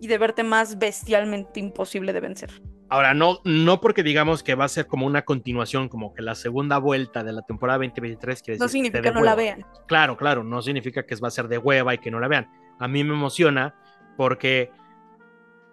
y 0.00 0.08
de 0.08 0.18
verte 0.18 0.42
más 0.42 0.78
bestialmente 0.78 1.60
imposible 1.60 2.12
de 2.12 2.20
vencer. 2.20 2.50
Ahora, 2.88 3.14
no, 3.14 3.38
no 3.44 3.80
porque 3.80 4.02
digamos 4.02 4.42
que 4.42 4.54
va 4.54 4.64
a 4.64 4.68
ser 4.68 4.86
como 4.86 5.06
una 5.06 5.22
continuación, 5.22 5.88
como 5.88 6.12
que 6.12 6.20
la 6.22 6.34
segunda 6.34 6.78
vuelta 6.78 7.22
de 7.24 7.32
la 7.32 7.42
temporada 7.42 7.78
2023 7.78 8.42
quiere 8.42 8.58
No 8.58 8.64
decir 8.66 8.80
que 8.82 8.86
significa 8.88 9.08
de 9.10 9.14
no 9.14 9.24
la 9.24 9.30
hueva. 9.32 9.42
vean. 9.42 9.66
Claro, 9.86 10.16
claro, 10.16 10.44
no 10.44 10.60
significa 10.60 11.06
que 11.06 11.14
va 11.16 11.28
a 11.28 11.30
ser 11.30 11.48
de 11.48 11.56
hueva 11.58 11.94
y 11.94 11.98
que 11.98 12.10
no 12.10 12.20
la 12.20 12.28
vean. 12.28 12.50
A 12.78 12.88
mí 12.88 13.02
me 13.04 13.14
emociona 13.14 13.74
porque, 14.16 14.70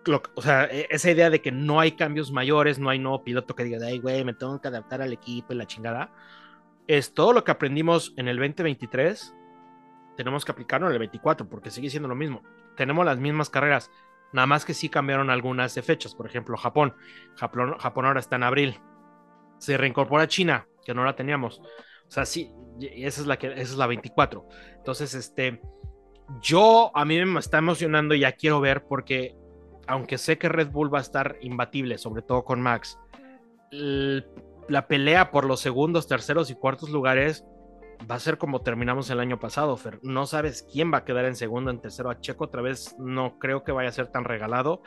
lo- 0.06 0.22
o 0.36 0.42
sea, 0.42 0.66
e- 0.66 0.88
esa 0.92 1.12
idea 1.12 1.30
de 1.30 1.42
que 1.42 1.52
no 1.52 1.80
hay 1.80 1.94
cambios 1.94 2.32
mayores, 2.32 2.80
no 2.80 2.90
hay 2.90 3.00
nuevo 3.00 3.24
piloto 3.24 3.56
que 3.56 3.64
diga, 3.66 3.86
ay, 3.86 4.00
güey, 4.00 4.24
me 4.24 4.34
tengo 4.34 4.62
que 4.62 4.68
adaptar 4.70 5.02
al 5.02 5.12
equipo 5.12 5.54
y 5.54 5.58
la 5.58 5.66
chingada, 5.68 6.14
es 6.88 7.14
todo 7.14 7.34
lo 7.34 7.44
que 7.44 7.52
aprendimos 7.52 8.14
en 8.16 8.28
el 8.30 8.38
2023, 8.38 9.34
tenemos 10.20 10.44
que 10.44 10.52
aplicarlo 10.52 10.88
en 10.88 10.94
el 10.94 11.00
24 11.00 11.48
porque 11.48 11.72
sigue 11.72 11.90
siendo 11.90 12.10
lo 12.10 12.16
mismo. 12.16 12.44
Tenemos 12.76 13.06
las 13.06 13.18
mismas 13.20 13.50
carreras, 13.50 13.90
nada 14.34 14.48
más 14.48 14.66
que 14.66 14.74
sí 14.74 14.90
cambiaron 14.90 15.30
algunas 15.30 15.74
de 15.76 15.82
fechas, 15.82 16.14
por 16.14 16.26
ejemplo, 16.26 16.58
Japón. 16.58 16.94
Japón, 17.38 17.78
Japón 17.80 18.06
ahora 18.06 18.20
está 18.20 18.36
en 18.36 18.44
abril. 18.44 18.78
Se 19.60 19.78
reincorpora 19.78 20.28
China, 20.28 20.68
que 20.86 20.94
no 20.94 21.06
la 21.06 21.16
teníamos. 21.16 21.62
O 21.62 22.12
sea, 22.12 22.26
sí, 22.26 22.52
esa 22.82 23.22
es 23.22 23.28
la 23.28 23.38
que 23.38 23.48
esa 23.48 23.62
es 23.62 23.78
la 23.78 23.88
24. 23.88 24.46
Entonces, 24.76 25.14
este 25.14 25.62
yo 26.42 26.92
a 26.94 27.06
mí 27.06 27.24
me 27.24 27.40
está 27.40 27.60
emocionando 27.60 28.14
y 28.14 28.20
ya 28.20 28.34
quiero 28.34 28.60
ver 28.60 28.84
porque 28.90 29.38
aunque 29.88 30.18
sé 30.18 30.38
que 30.38 30.50
Red 30.50 30.68
Bull 30.70 30.94
va 30.94 30.98
a 30.98 31.02
estar 31.02 31.38
imbatible, 31.40 31.98
sobre 31.98 32.24
todo 32.24 32.44
con 32.44 32.60
Max, 32.62 33.00
l- 33.72 34.26
la 34.68 34.86
pelea 34.86 35.32
por 35.32 35.46
los 35.46 35.62
segundos, 35.62 36.10
terceros 36.10 36.52
y 36.52 36.56
cuartos 36.56 36.90
lugares 36.90 37.46
va 38.10 38.16
a 38.16 38.20
ser 38.20 38.38
como 38.38 38.62
terminamos 38.62 39.10
el 39.10 39.20
año 39.20 39.40
pasado, 39.40 39.76
Fer. 39.78 40.00
No 40.04 40.26
sabes 40.26 40.68
quién 40.72 40.94
va 40.94 41.00
a 41.00 41.06
quedar 41.06 41.26
en 41.26 41.36
segundo, 41.36 41.72
en 41.72 41.82
tercero. 41.82 42.10
A 42.10 42.20
Checo 42.20 42.46
otra 42.46 42.62
vez 42.62 42.96
no 43.00 43.40
creo 43.40 43.64
que 43.64 43.72
vaya 43.72 43.90
a 43.90 43.94
ser 43.94 44.08
tan 44.08 44.24
regalado. 44.24 44.82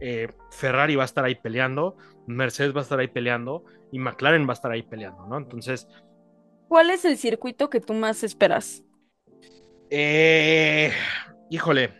Eh, 0.00 0.28
Ferrari 0.50 0.96
va 0.96 1.02
a 1.02 1.06
estar 1.06 1.24
ahí 1.24 1.34
peleando, 1.34 1.96
Mercedes 2.26 2.74
va 2.74 2.80
a 2.80 2.82
estar 2.82 2.98
ahí 2.98 3.08
peleando 3.08 3.64
y 3.92 3.98
McLaren 3.98 4.46
va 4.46 4.52
a 4.52 4.54
estar 4.54 4.70
ahí 4.70 4.82
peleando, 4.82 5.26
¿no? 5.26 5.36
Entonces, 5.38 5.88
¿Cuál 6.68 6.90
es 6.90 7.04
el 7.04 7.18
circuito 7.18 7.70
que 7.70 7.80
tú 7.80 7.94
más 7.94 8.24
esperas? 8.24 8.82
Eh, 9.90 10.90
híjole, 11.50 11.92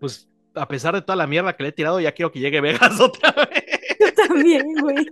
pues 0.00 0.28
a 0.54 0.66
pesar 0.66 0.94
de 0.94 1.02
toda 1.02 1.16
la 1.16 1.26
mierda 1.26 1.54
que 1.54 1.62
le 1.62 1.68
he 1.68 1.72
tirado, 1.72 2.00
ya 2.00 2.12
quiero 2.12 2.32
que 2.32 2.40
llegue 2.40 2.60
Vegas 2.60 3.00
otra 3.00 3.32
vez. 3.32 3.64
Yo 4.00 4.12
también, 4.14 4.74
güey. 4.80 5.06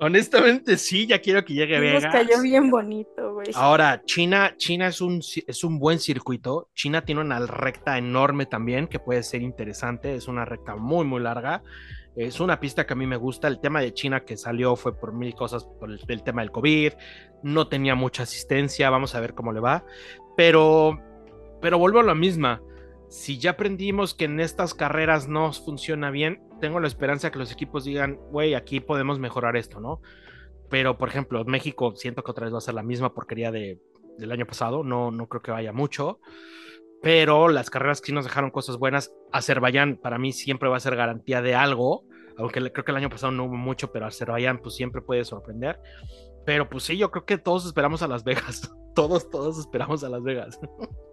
Honestamente, 0.00 0.76
sí, 0.76 1.06
ya 1.06 1.20
quiero 1.20 1.44
que 1.44 1.54
llegue 1.54 1.74
Nos 1.74 2.02
Vegas. 2.02 2.12
cayó 2.12 2.40
bien 2.40 2.70
bonito, 2.70 3.34
güey. 3.34 3.48
Ahora, 3.54 4.00
China, 4.04 4.54
China 4.56 4.86
es 4.86 5.00
un, 5.00 5.20
es 5.46 5.64
un 5.64 5.78
buen 5.80 5.98
circuito. 5.98 6.68
China 6.74 7.02
tiene 7.04 7.20
una 7.20 7.40
recta 7.40 7.98
enorme 7.98 8.46
también 8.46 8.86
que 8.86 9.00
puede 9.00 9.24
ser 9.24 9.42
interesante. 9.42 10.14
Es 10.14 10.28
una 10.28 10.44
recta 10.44 10.76
muy, 10.76 11.04
muy 11.04 11.20
larga. 11.20 11.62
Es 12.14 12.38
una 12.38 12.60
pista 12.60 12.86
que 12.86 12.92
a 12.92 12.96
mí 12.96 13.06
me 13.06 13.16
gusta. 13.16 13.48
El 13.48 13.60
tema 13.60 13.80
de 13.80 13.92
China 13.92 14.24
que 14.24 14.36
salió 14.36 14.76
fue 14.76 14.96
por 14.96 15.12
mil 15.12 15.34
cosas, 15.34 15.64
por 15.64 15.90
el, 15.90 16.00
el 16.06 16.22
tema 16.22 16.42
del 16.42 16.52
COVID. 16.52 16.92
No 17.42 17.66
tenía 17.66 17.96
mucha 17.96 18.22
asistencia. 18.22 18.90
Vamos 18.90 19.16
a 19.16 19.20
ver 19.20 19.34
cómo 19.34 19.52
le 19.52 19.60
va. 19.60 19.84
Pero, 20.36 20.96
pero 21.60 21.76
vuelvo 21.78 21.98
a 21.98 22.04
la 22.04 22.14
misma. 22.14 22.62
Si 23.08 23.38
ya 23.38 23.52
aprendimos 23.52 24.14
que 24.14 24.26
en 24.26 24.38
estas 24.38 24.74
carreras 24.74 25.28
no 25.28 25.52
funciona 25.52 26.10
bien, 26.10 26.42
tengo 26.60 26.78
la 26.78 26.88
esperanza 26.88 27.30
que 27.30 27.38
los 27.38 27.50
equipos 27.50 27.84
digan, 27.84 28.16
güey, 28.30 28.54
aquí 28.54 28.80
podemos 28.80 29.18
mejorar 29.18 29.56
esto, 29.56 29.80
¿no? 29.80 30.02
Pero, 30.68 30.98
por 30.98 31.08
ejemplo, 31.08 31.44
México 31.44 31.94
siento 31.96 32.22
que 32.22 32.30
otra 32.30 32.44
vez 32.44 32.52
va 32.52 32.58
a 32.58 32.62
ser 32.62 32.74
la 32.74 32.82
misma 32.82 33.14
porquería 33.14 33.50
de, 33.50 33.80
del 34.18 34.32
año 34.32 34.46
pasado. 34.46 34.84
No, 34.84 35.10
no 35.10 35.26
creo 35.28 35.40
que 35.40 35.50
vaya 35.50 35.72
mucho. 35.72 36.20
Pero 37.00 37.48
las 37.48 37.70
carreras 37.70 38.00
que 38.00 38.08
sí 38.08 38.12
nos 38.12 38.24
dejaron 38.24 38.50
cosas 38.50 38.76
buenas. 38.76 39.14
Azerbaiyán 39.32 39.96
para 39.96 40.18
mí 40.18 40.32
siempre 40.32 40.68
va 40.68 40.76
a 40.76 40.80
ser 40.80 40.96
garantía 40.96 41.40
de 41.40 41.54
algo. 41.54 42.04
Aunque 42.36 42.60
creo 42.72 42.84
que 42.84 42.90
el 42.90 42.96
año 42.98 43.10
pasado 43.10 43.32
no 43.32 43.44
hubo 43.44 43.56
mucho, 43.56 43.90
pero 43.90 44.06
Azerbaiyán 44.06 44.58
pues 44.58 44.74
siempre 44.74 45.00
puede 45.00 45.24
sorprender. 45.24 45.80
Pero 46.44 46.68
pues 46.68 46.84
sí, 46.84 46.96
yo 46.96 47.10
creo 47.10 47.24
que 47.24 47.38
todos 47.38 47.64
esperamos 47.66 48.02
a 48.02 48.08
Las 48.08 48.24
Vegas. 48.24 48.70
Todos, 48.94 49.30
todos 49.30 49.60
esperamos 49.60 50.02
a 50.02 50.08
Las 50.08 50.24
Vegas. 50.24 50.58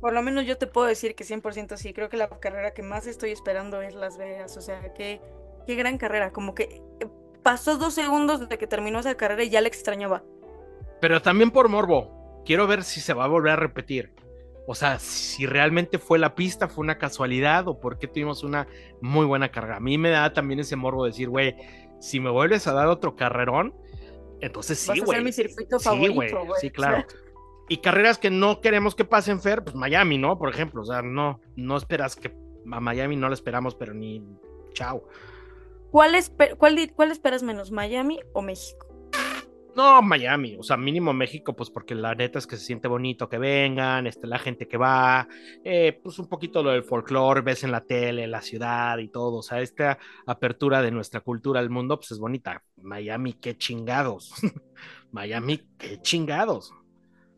Por 0.00 0.12
lo 0.12 0.22
menos 0.22 0.46
yo 0.46 0.56
te 0.58 0.66
puedo 0.66 0.86
decir 0.86 1.14
que 1.14 1.24
100% 1.24 1.76
sí. 1.76 1.92
Creo 1.92 2.08
que 2.08 2.16
la 2.16 2.28
carrera 2.28 2.72
que 2.72 2.82
más 2.82 3.06
estoy 3.06 3.30
esperando 3.30 3.82
es 3.82 3.94
Las 3.94 4.16
Vegas. 4.16 4.56
O 4.56 4.60
sea, 4.60 4.92
qué, 4.94 5.20
qué 5.66 5.74
gran 5.74 5.98
carrera. 5.98 6.32
Como 6.32 6.54
que 6.54 6.82
eh, 7.00 7.08
pasó 7.42 7.78
dos 7.78 7.94
segundos 7.94 8.40
desde 8.40 8.58
que 8.58 8.66
terminó 8.66 9.00
esa 9.00 9.16
carrera 9.16 9.42
y 9.42 9.50
ya 9.50 9.60
la 9.60 9.68
extrañaba. 9.68 10.22
Pero 11.00 11.20
también 11.20 11.50
por 11.50 11.68
morbo. 11.68 12.42
Quiero 12.44 12.66
ver 12.66 12.84
si 12.84 13.00
se 13.00 13.12
va 13.12 13.24
a 13.24 13.28
volver 13.28 13.52
a 13.52 13.56
repetir. 13.56 14.14
O 14.66 14.74
sea, 14.74 14.98
si 14.98 15.46
realmente 15.46 15.98
fue 15.98 16.18
la 16.18 16.34
pista, 16.34 16.68
fue 16.68 16.82
una 16.82 16.98
casualidad 16.98 17.66
o 17.68 17.80
por 17.80 17.98
qué 17.98 18.06
tuvimos 18.06 18.44
una 18.44 18.68
muy 19.00 19.24
buena 19.24 19.50
carga. 19.50 19.76
A 19.76 19.80
mí 19.80 19.96
me 19.96 20.10
da 20.10 20.32
también 20.32 20.60
ese 20.60 20.76
morbo 20.76 21.04
de 21.04 21.10
decir, 21.10 21.30
güey, 21.30 21.56
si 22.00 22.20
me 22.20 22.30
vuelves 22.30 22.66
a 22.66 22.74
dar 22.74 22.88
otro 22.88 23.16
carrerón, 23.16 23.74
entonces 24.40 24.78
sí, 24.78 25.00
güey. 25.00 25.16
ser 25.16 25.24
mi 25.24 25.32
circuito 25.32 25.78
Sí, 25.78 25.84
favorito, 25.84 26.44
güey. 26.44 26.60
Sí, 26.60 26.70
claro. 26.70 27.06
Y 27.68 27.78
carreras 27.78 28.18
que 28.18 28.30
no 28.30 28.60
queremos 28.60 28.94
que 28.94 29.04
pasen, 29.04 29.40
Fer, 29.40 29.62
pues 29.62 29.76
Miami, 29.76 30.18
¿no? 30.18 30.38
Por 30.38 30.48
ejemplo, 30.50 30.82
o 30.82 30.84
sea, 30.84 31.02
no, 31.02 31.40
no 31.56 31.76
esperas 31.76 32.16
que 32.16 32.34
a 32.70 32.80
Miami 32.80 33.16
no 33.16 33.28
la 33.28 33.34
esperamos, 33.34 33.74
pero 33.74 33.92
ni 33.94 34.22
chao. 34.72 35.06
¿Cuál, 35.90 36.14
espe- 36.14 36.56
cuál, 36.56 36.92
cuál 36.94 37.10
esperas 37.10 37.42
menos, 37.42 37.70
Miami 37.70 38.20
o 38.32 38.42
México? 38.42 38.86
No, 39.76 40.02
Miami, 40.02 40.56
o 40.58 40.62
sea, 40.64 40.76
mínimo 40.76 41.12
México, 41.12 41.54
pues 41.54 41.70
porque 41.70 41.94
la 41.94 42.12
neta 42.14 42.40
es 42.40 42.48
que 42.48 42.56
se 42.56 42.64
siente 42.64 42.88
bonito 42.88 43.28
que 43.28 43.38
vengan, 43.38 44.08
este, 44.08 44.26
la 44.26 44.38
gente 44.40 44.66
que 44.66 44.76
va, 44.76 45.28
eh, 45.62 46.00
pues 46.02 46.18
un 46.18 46.28
poquito 46.28 46.64
lo 46.64 46.70
del 46.70 46.82
folclore, 46.82 47.42
ves 47.42 47.62
en 47.62 47.70
la 47.70 47.82
tele, 47.82 48.26
la 48.26 48.42
ciudad 48.42 48.98
y 48.98 49.08
todo, 49.08 49.36
o 49.36 49.42
sea, 49.42 49.60
esta 49.60 49.98
apertura 50.26 50.82
de 50.82 50.90
nuestra 50.90 51.20
cultura 51.20 51.60
al 51.60 51.70
mundo, 51.70 51.96
pues 51.96 52.10
es 52.10 52.18
bonita. 52.18 52.64
Miami, 52.82 53.34
qué 53.34 53.56
chingados. 53.56 54.32
Miami, 55.12 55.60
qué 55.78 56.00
chingados. 56.02 56.72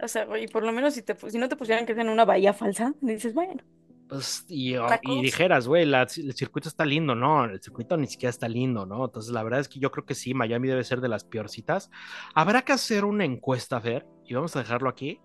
O 0.03 0.09
sea, 0.09 0.25
güey, 0.25 0.47
por 0.47 0.65
lo 0.65 0.73
menos 0.73 0.95
si, 0.95 1.03
te, 1.03 1.15
si 1.31 1.39
no 1.39 1.49
te 1.49 1.57
pusieran 1.57 1.87
que 1.87 1.93
en 1.93 2.09
una 2.09 2.25
bahía 2.25 2.53
falsa, 2.53 2.95
dices, 3.01 3.35
bueno, 3.35 3.63
Pues, 4.09 4.45
y, 4.49 4.77
Otra 4.77 4.99
y 5.03 5.23
dijeras, 5.23 5.69
güey, 5.69 5.83
el 5.93 6.35
circuito 6.35 6.69
está 6.69 6.85
lindo, 6.85 7.15
¿no? 7.15 7.45
El 7.45 7.61
circuito 7.63 7.97
ni 7.97 8.07
siquiera 8.07 8.31
está 8.31 8.49
lindo, 8.49 8.87
¿no? 8.87 9.05
Entonces, 9.05 9.33
la 9.33 9.43
verdad 9.43 9.61
es 9.61 9.69
que 9.69 9.79
yo 9.79 9.91
creo 9.91 10.05
que 10.05 10.15
sí, 10.15 10.35
Miami 10.35 10.69
debe 10.69 10.85
ser 10.85 11.01
de 11.01 11.09
las 11.09 11.25
peorcitas. 11.25 11.91
Habrá 12.35 12.63
que 12.63 12.73
hacer 12.73 13.05
una 13.05 13.25
encuesta, 13.25 13.81
Fer, 13.81 14.07
y 14.25 14.35
vamos 14.35 14.57
a 14.57 14.61
dejarlo 14.61 14.89
aquí, 14.89 15.21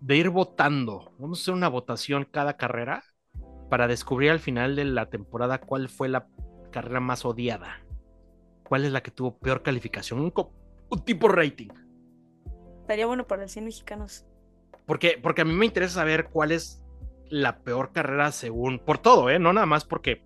de 0.00 0.16
ir 0.16 0.30
votando. 0.30 1.12
Vamos 1.18 1.40
a 1.40 1.42
hacer 1.42 1.54
una 1.54 1.68
votación 1.68 2.26
cada 2.30 2.56
carrera 2.56 3.04
para 3.68 3.86
descubrir 3.86 4.30
al 4.30 4.40
final 4.40 4.74
de 4.76 4.84
la 4.84 5.10
temporada 5.10 5.60
cuál 5.60 5.88
fue 5.88 6.08
la 6.08 6.26
carrera 6.70 7.00
más 7.00 7.24
odiada. 7.24 7.84
¿Cuál 8.64 8.84
es 8.84 8.92
la 8.92 9.02
que 9.02 9.10
tuvo 9.10 9.38
peor 9.38 9.62
calificación? 9.62 10.20
Un, 10.20 10.32
un 10.88 11.04
tipo 11.04 11.28
rating. 11.28 11.68
Estaría 12.90 13.06
bueno 13.06 13.24
para 13.24 13.42
los 13.42 13.52
100 13.52 13.66
mexicanos. 13.66 14.24
Porque, 14.84 15.16
porque 15.22 15.42
a 15.42 15.44
mí 15.44 15.52
me 15.52 15.64
interesa 15.64 15.94
saber 15.94 16.26
cuál 16.26 16.50
es 16.50 16.82
la 17.28 17.60
peor 17.60 17.92
carrera 17.92 18.32
según, 18.32 18.80
por 18.80 18.98
todo, 18.98 19.30
¿eh? 19.30 19.38
No 19.38 19.52
nada 19.52 19.66
más 19.66 19.84
porque 19.84 20.24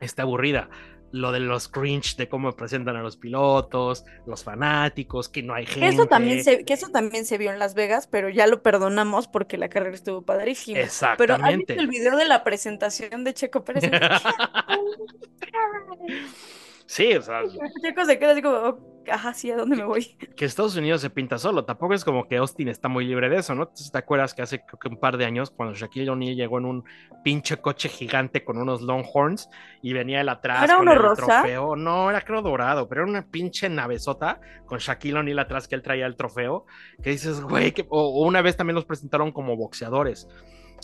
está 0.00 0.22
aburrida. 0.22 0.68
Lo 1.12 1.30
de 1.30 1.38
los 1.38 1.68
cringe 1.68 2.16
de 2.16 2.28
cómo 2.28 2.50
presentan 2.56 2.96
a 2.96 3.04
los 3.04 3.16
pilotos, 3.16 4.04
los 4.26 4.42
fanáticos, 4.42 5.28
que 5.28 5.44
no 5.44 5.54
hay 5.54 5.64
gente. 5.64 5.86
eso, 5.86 6.06
también 6.06 6.42
se, 6.42 6.64
que 6.64 6.74
eso 6.74 6.88
también 6.88 7.24
se 7.24 7.38
vio 7.38 7.52
en 7.52 7.60
Las 7.60 7.74
Vegas, 7.74 8.08
pero 8.08 8.28
ya 8.30 8.48
lo 8.48 8.64
perdonamos 8.64 9.28
porque 9.28 9.56
la 9.56 9.68
carrera 9.68 9.94
estuvo 9.94 10.22
padrísima. 10.22 10.80
Pero 11.16 11.34
¿has 11.34 11.40
Exactamente. 11.40 11.74
visto 11.74 11.74
el 11.74 11.86
video 11.86 12.16
de 12.16 12.24
la 12.24 12.42
presentación 12.42 13.22
de 13.22 13.32
Checo 13.32 13.62
Pérez? 13.62 13.84
sí, 16.86 17.14
o 17.14 17.22
sea, 17.22 17.42
Checo 17.80 18.04
se 18.04 18.18
queda 18.18 18.32
así 18.32 18.42
como, 18.42 18.56
"Oh, 18.56 18.95
ajá, 19.10 19.34
sí, 19.34 19.50
¿a 19.50 19.56
dónde 19.56 19.76
me 19.76 19.84
voy? 19.84 20.04
que 20.36 20.44
Estados 20.44 20.76
Unidos 20.76 21.00
se 21.00 21.10
pinta 21.10 21.38
solo. 21.38 21.64
Tampoco 21.64 21.94
es 21.94 22.04
como 22.04 22.26
que 22.28 22.36
Austin 22.36 22.68
está 22.68 22.88
muy 22.88 23.06
libre 23.06 23.28
de 23.28 23.36
eso, 23.38 23.54
¿no? 23.54 23.68
¿te 23.68 23.98
acuerdas 23.98 24.34
que 24.34 24.42
hace 24.42 24.60
creo 24.64 24.78
que 24.78 24.88
un 24.88 24.98
par 24.98 25.16
de 25.16 25.24
años, 25.24 25.50
cuando 25.50 25.74
Shaquille 25.74 26.10
O'Neal 26.10 26.36
llegó 26.36 26.58
en 26.58 26.64
un 26.66 26.84
pinche 27.24 27.56
coche 27.58 27.88
gigante 27.88 28.44
con 28.44 28.58
unos 28.58 28.82
Longhorns 28.82 29.48
y 29.82 29.92
venía 29.92 30.20
él 30.20 30.28
atrás 30.28 30.64
¿Era 30.64 30.74
con 30.74 30.82
uno 30.82 30.92
el 30.92 30.98
rosa? 30.98 31.40
trofeo? 31.42 31.76
No, 31.76 32.10
era 32.10 32.20
creo 32.22 32.42
dorado, 32.42 32.88
pero 32.88 33.02
era 33.02 33.10
una 33.10 33.26
pinche 33.26 33.68
navezota 33.68 34.40
con 34.66 34.78
Shaquille 34.78 35.18
O'Neal 35.18 35.38
atrás 35.38 35.68
que 35.68 35.74
él 35.74 35.82
traía 35.82 36.06
el 36.06 36.16
trofeo. 36.16 36.66
Que 37.02 37.10
dices, 37.10 37.40
güey, 37.40 37.72
que... 37.72 37.86
o, 37.88 38.22
o 38.22 38.26
una 38.26 38.42
vez 38.42 38.56
también 38.56 38.74
los 38.74 38.84
presentaron 38.84 39.32
como 39.32 39.56
boxeadores. 39.56 40.28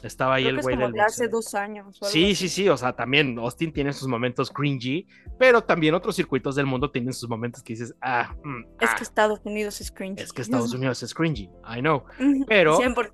Estaba 0.03 0.35
ahí 0.35 0.45
Creo 0.45 0.57
el 0.57 0.63
güey 0.63 0.77
del 0.77 0.93
de 0.93 1.01
hace 1.01 1.29
dos 1.29 1.55
años. 1.55 1.97
Sí, 2.03 2.33
así. 2.33 2.35
sí, 2.35 2.49
sí, 2.49 2.69
o 2.69 2.77
sea, 2.77 2.93
también 2.95 3.39
Austin 3.39 3.73
tiene 3.73 3.93
sus 3.93 4.09
momentos 4.09 4.51
cringy, 4.51 5.07
pero 5.39 5.63
también 5.63 5.95
otros 5.95 6.17
circuitos 6.17 6.57
del 6.57 6.67
mundo 6.67 6.91
tienen 6.91 7.13
sus 7.13 7.29
momentos 7.29 7.63
que 7.63 7.75
dices, 7.75 7.95
ah, 8.01 8.35
mm, 8.43 8.61
Es 8.81 8.91
ah, 8.91 8.95
que 8.97 9.05
Estados 9.05 9.41
Unidos 9.45 9.81
es 9.81 9.93
cringe. 9.93 10.21
es 10.21 10.33
que 10.33 10.43
Estados 10.43 10.75
Unidos 10.75 11.03
es 11.03 11.15
cringy, 11.15 11.49
I 11.65 11.81
know. 11.81 12.05
Pero- 12.49 12.79
100%. 12.79 13.13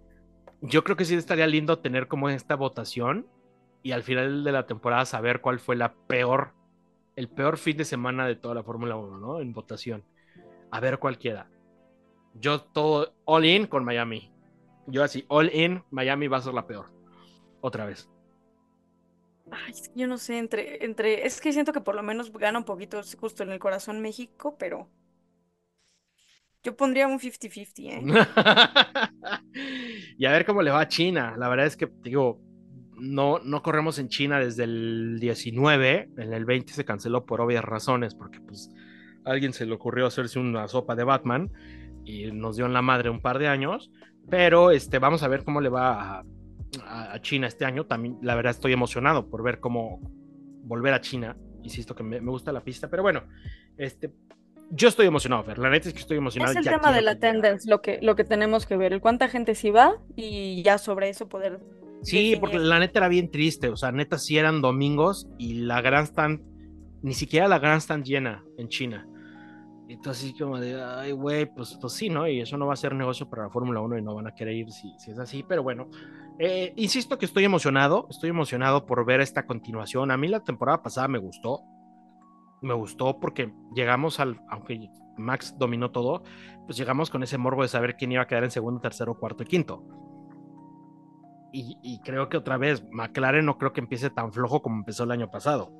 Yo 0.61 0.83
creo 0.83 0.97
que 0.97 1.05
sí 1.05 1.15
estaría 1.15 1.47
lindo 1.47 1.79
tener 1.79 2.09
como 2.09 2.29
esta 2.31 2.57
votación 2.57 3.29
y 3.83 3.93
al 3.93 4.03
final 4.03 4.43
de 4.43 4.51
la 4.53 4.67
temporada 4.67 5.05
saber 5.05 5.41
cuál 5.41 5.61
fue 5.61 5.77
la 5.77 5.95
peor, 5.95 6.53
el 7.15 7.29
peor 7.29 7.59
fin 7.59 7.77
de 7.77 7.85
semana 7.85 8.27
de 8.27 8.35
toda 8.35 8.55
la 8.57 8.65
Fórmula 8.65 8.97
1, 8.97 9.19
¿no? 9.19 9.41
En 9.41 9.53
votación. 9.53 10.05
A 10.71 10.81
ver 10.81 10.99
cuál 10.99 11.19
queda. 11.19 11.49
Yo 12.35 12.61
todo 12.61 13.15
all 13.25 13.45
in 13.45 13.67
con 13.67 13.85
Miami. 13.85 14.33
Yo 14.91 15.05
así, 15.05 15.25
all 15.29 15.55
in, 15.55 15.83
Miami 15.91 16.29
va 16.29 16.39
a 16.39 16.43
ser 16.43 16.55
la 16.55 16.67
peor. 16.67 16.87
Otra 17.61 17.85
vez. 17.85 18.09
Ay, 19.51 19.73
es 19.73 19.89
que 19.89 20.01
yo 20.01 20.07
no 20.07 20.19
sé, 20.19 20.39
entre, 20.39 20.85
entre, 20.85 21.27
es 21.27 21.41
que 21.41 21.53
siento 21.53 21.73
que 21.73 21.81
por 21.81 21.95
lo 21.95 22.03
menos 22.03 22.33
gana 22.33 22.59
un 22.59 22.65
poquito 22.65 23.01
justo 23.19 23.43
en 23.43 23.51
el 23.51 23.59
corazón 23.59 24.01
México, 24.01 24.57
pero 24.59 24.91
yo 26.63 26.77
pondría 26.77 27.07
un 27.07 27.19
50-50, 27.19 27.73
¿eh? 27.79 28.03
y 30.19 30.27
a 30.27 30.33
ver 30.33 30.45
cómo 30.45 30.63
le 30.63 30.71
va 30.71 30.81
a 30.81 30.89
China. 30.89 31.35
La 31.39 31.49
verdad 31.49 31.67
es 31.67 31.77
que, 31.77 31.89
digo, 32.03 32.41
no, 32.97 33.39
no 33.39 33.63
corremos 33.63 33.99
en 33.99 34.09
China 34.09 34.41
desde 34.41 34.65
el 34.65 35.19
19. 35.21 36.11
En 36.17 36.33
el 36.33 36.45
20 36.45 36.73
se 36.73 36.85
canceló 36.85 37.25
por 37.27 37.41
obvias 37.41 37.65
razones, 37.65 38.15
porque 38.15 38.41
pues 38.41 38.71
a 39.25 39.31
alguien 39.31 39.53
se 39.53 39.67
le 39.67 39.75
ocurrió 39.75 40.07
hacerse 40.07 40.39
una 40.39 40.67
sopa 40.69 40.97
de 40.97 41.05
Batman 41.05 41.51
y 42.05 42.33
nos 42.33 42.57
dio 42.57 42.67
en 42.67 42.73
la 42.73 42.83
madre 42.83 43.11
un 43.11 43.21
par 43.21 43.39
de 43.39 43.49
años. 43.49 43.91
Pero 44.31 44.71
este, 44.71 44.99
vamos 44.99 45.23
a 45.23 45.29
ver 45.29 45.45
cómo 45.45 45.61
le 45.61 45.69
va 45.69 46.25
a, 46.85 47.21
China 47.21 47.47
este 47.47 47.65
año. 47.65 47.87
También, 47.87 48.19
la 48.23 48.35
verdad, 48.35 48.51
estoy 48.51 48.73
emocionado 48.73 49.29
por 49.29 49.43
ver 49.43 49.61
cómo 49.61 50.01
volver 50.65 50.95
a 50.95 51.01
China. 51.01 51.37
Insisto 51.63 51.95
que 51.95 52.03
me, 52.03 52.21
me 52.21 52.31
gusta 52.31 52.53
la 52.53 52.61
pista, 52.63 52.89
pero 52.89 53.03
bueno, 53.03 53.23
este, 53.77 54.13
yo 54.71 54.89
estoy 54.89 55.07
emocionado, 55.07 55.43
Fer. 55.45 55.59
La 55.59 55.71
neta 55.71 55.89
es 55.89 55.95
que 55.95 56.01
estoy 56.01 56.19
emocionado. 56.19 56.53
Es 56.53 56.59
el 56.59 56.65
tema 56.65 56.93
de 56.93 57.03
la 57.03 57.13
attendance, 57.13 57.69
lo 57.69 57.81
que, 57.81 57.99
lo 58.03 58.17
que 58.17 58.25
tenemos 58.25 58.67
que 58.67 58.77
ver, 58.77 58.93
el 58.93 59.01
cuánta 59.01 59.29
gente 59.29 59.55
sí 59.55 59.71
va 59.71 59.97
y 60.15 60.63
ya 60.63 60.79
sobre 60.79 61.09
eso 61.09 61.29
poder 61.29 61.61
Sí, 62.03 62.17
definir. 62.17 62.41
porque 62.41 62.59
la 62.59 62.79
neta 62.79 63.01
era 63.01 63.09
bien 63.09 63.31
triste, 63.31 63.69
o 63.71 63.77
sea, 63.77 63.91
neta 63.93 64.19
sí 64.19 64.39
eran 64.39 64.61
domingos 64.61 65.27
y 65.39 65.55
la 65.55 65.81
grandstand, 65.81 66.43
ni 67.03 67.15
siquiera 67.15 67.49
la 67.49 67.59
grandstand 67.59 68.05
llena 68.05 68.45
en 68.57 68.69
China. 68.69 69.09
Entonces, 69.89 70.25
así 70.25 70.39
como 70.39 70.61
de, 70.61 70.81
ay, 70.83 71.13
güey, 71.13 71.47
pues, 71.47 71.79
pues 71.81 71.95
sí, 71.95 72.11
¿no? 72.11 72.29
Y 72.29 72.41
eso 72.41 72.59
no 72.59 72.67
va 72.67 72.75
a 72.75 72.77
ser 72.77 72.95
negocio 72.95 73.29
para 73.29 73.45
la 73.45 73.51
Fórmula 73.51 73.81
1 73.81 73.99
y 73.99 74.03
no 74.03 74.15
van 74.15 74.27
a 74.27 74.35
querer 74.35 74.55
ir 74.55 74.71
si, 74.71 74.93
si 74.99 75.13
es 75.13 75.19
así, 75.19 75.43
pero 75.43 75.63
bueno, 75.63 75.89
eh, 76.39 76.75
insisto 76.77 77.19
que 77.19 77.25
estoy 77.25 77.45
emocionado, 77.45 78.07
estoy 78.11 78.29
emocionado 78.29 78.85
por 78.85 79.07
ver 79.07 79.23
esta 79.23 79.47
continuación. 79.47 80.11
A 80.11 80.19
mí 80.19 80.29
la 80.29 80.45
temporada 80.45 80.83
pasada 80.83 81.09
me 81.09 81.19
gustó, 81.19 81.63
me 82.61 82.75
gustó 82.75 83.19
porque 83.19 83.55
llegamos 83.75 84.21
al, 84.21 84.43
aunque 84.51 84.91
Max 85.17 85.57
dominó 85.59 85.91
todo, 85.91 86.23
pues 86.67 86.77
llegamos 86.77 87.09
con 87.09 87.23
ese 87.23 87.39
morbo 87.39 87.63
de 87.63 87.69
saber 87.69 87.97
quién 87.97 88.13
iba 88.13 88.23
a 88.23 88.27
quedar 88.27 88.45
en 88.45 88.51
segundo, 88.51 88.81
tercero, 88.81 89.19
cuarto 89.19 89.43
y 89.43 89.47
quinto. 89.47 89.83
Y, 91.51 91.79
y 91.83 92.01
creo 92.01 92.29
que 92.29 92.37
otra 92.37 92.59
vez, 92.59 92.85
McLaren 92.93 93.47
no 93.47 93.57
creo 93.57 93.73
que 93.73 93.81
empiece 93.81 94.11
tan 94.11 94.35
flojo 94.35 94.61
como 94.61 94.77
empezó 94.77 95.05
el 95.05 95.13
año 95.13 95.31
pasado. 95.31 95.73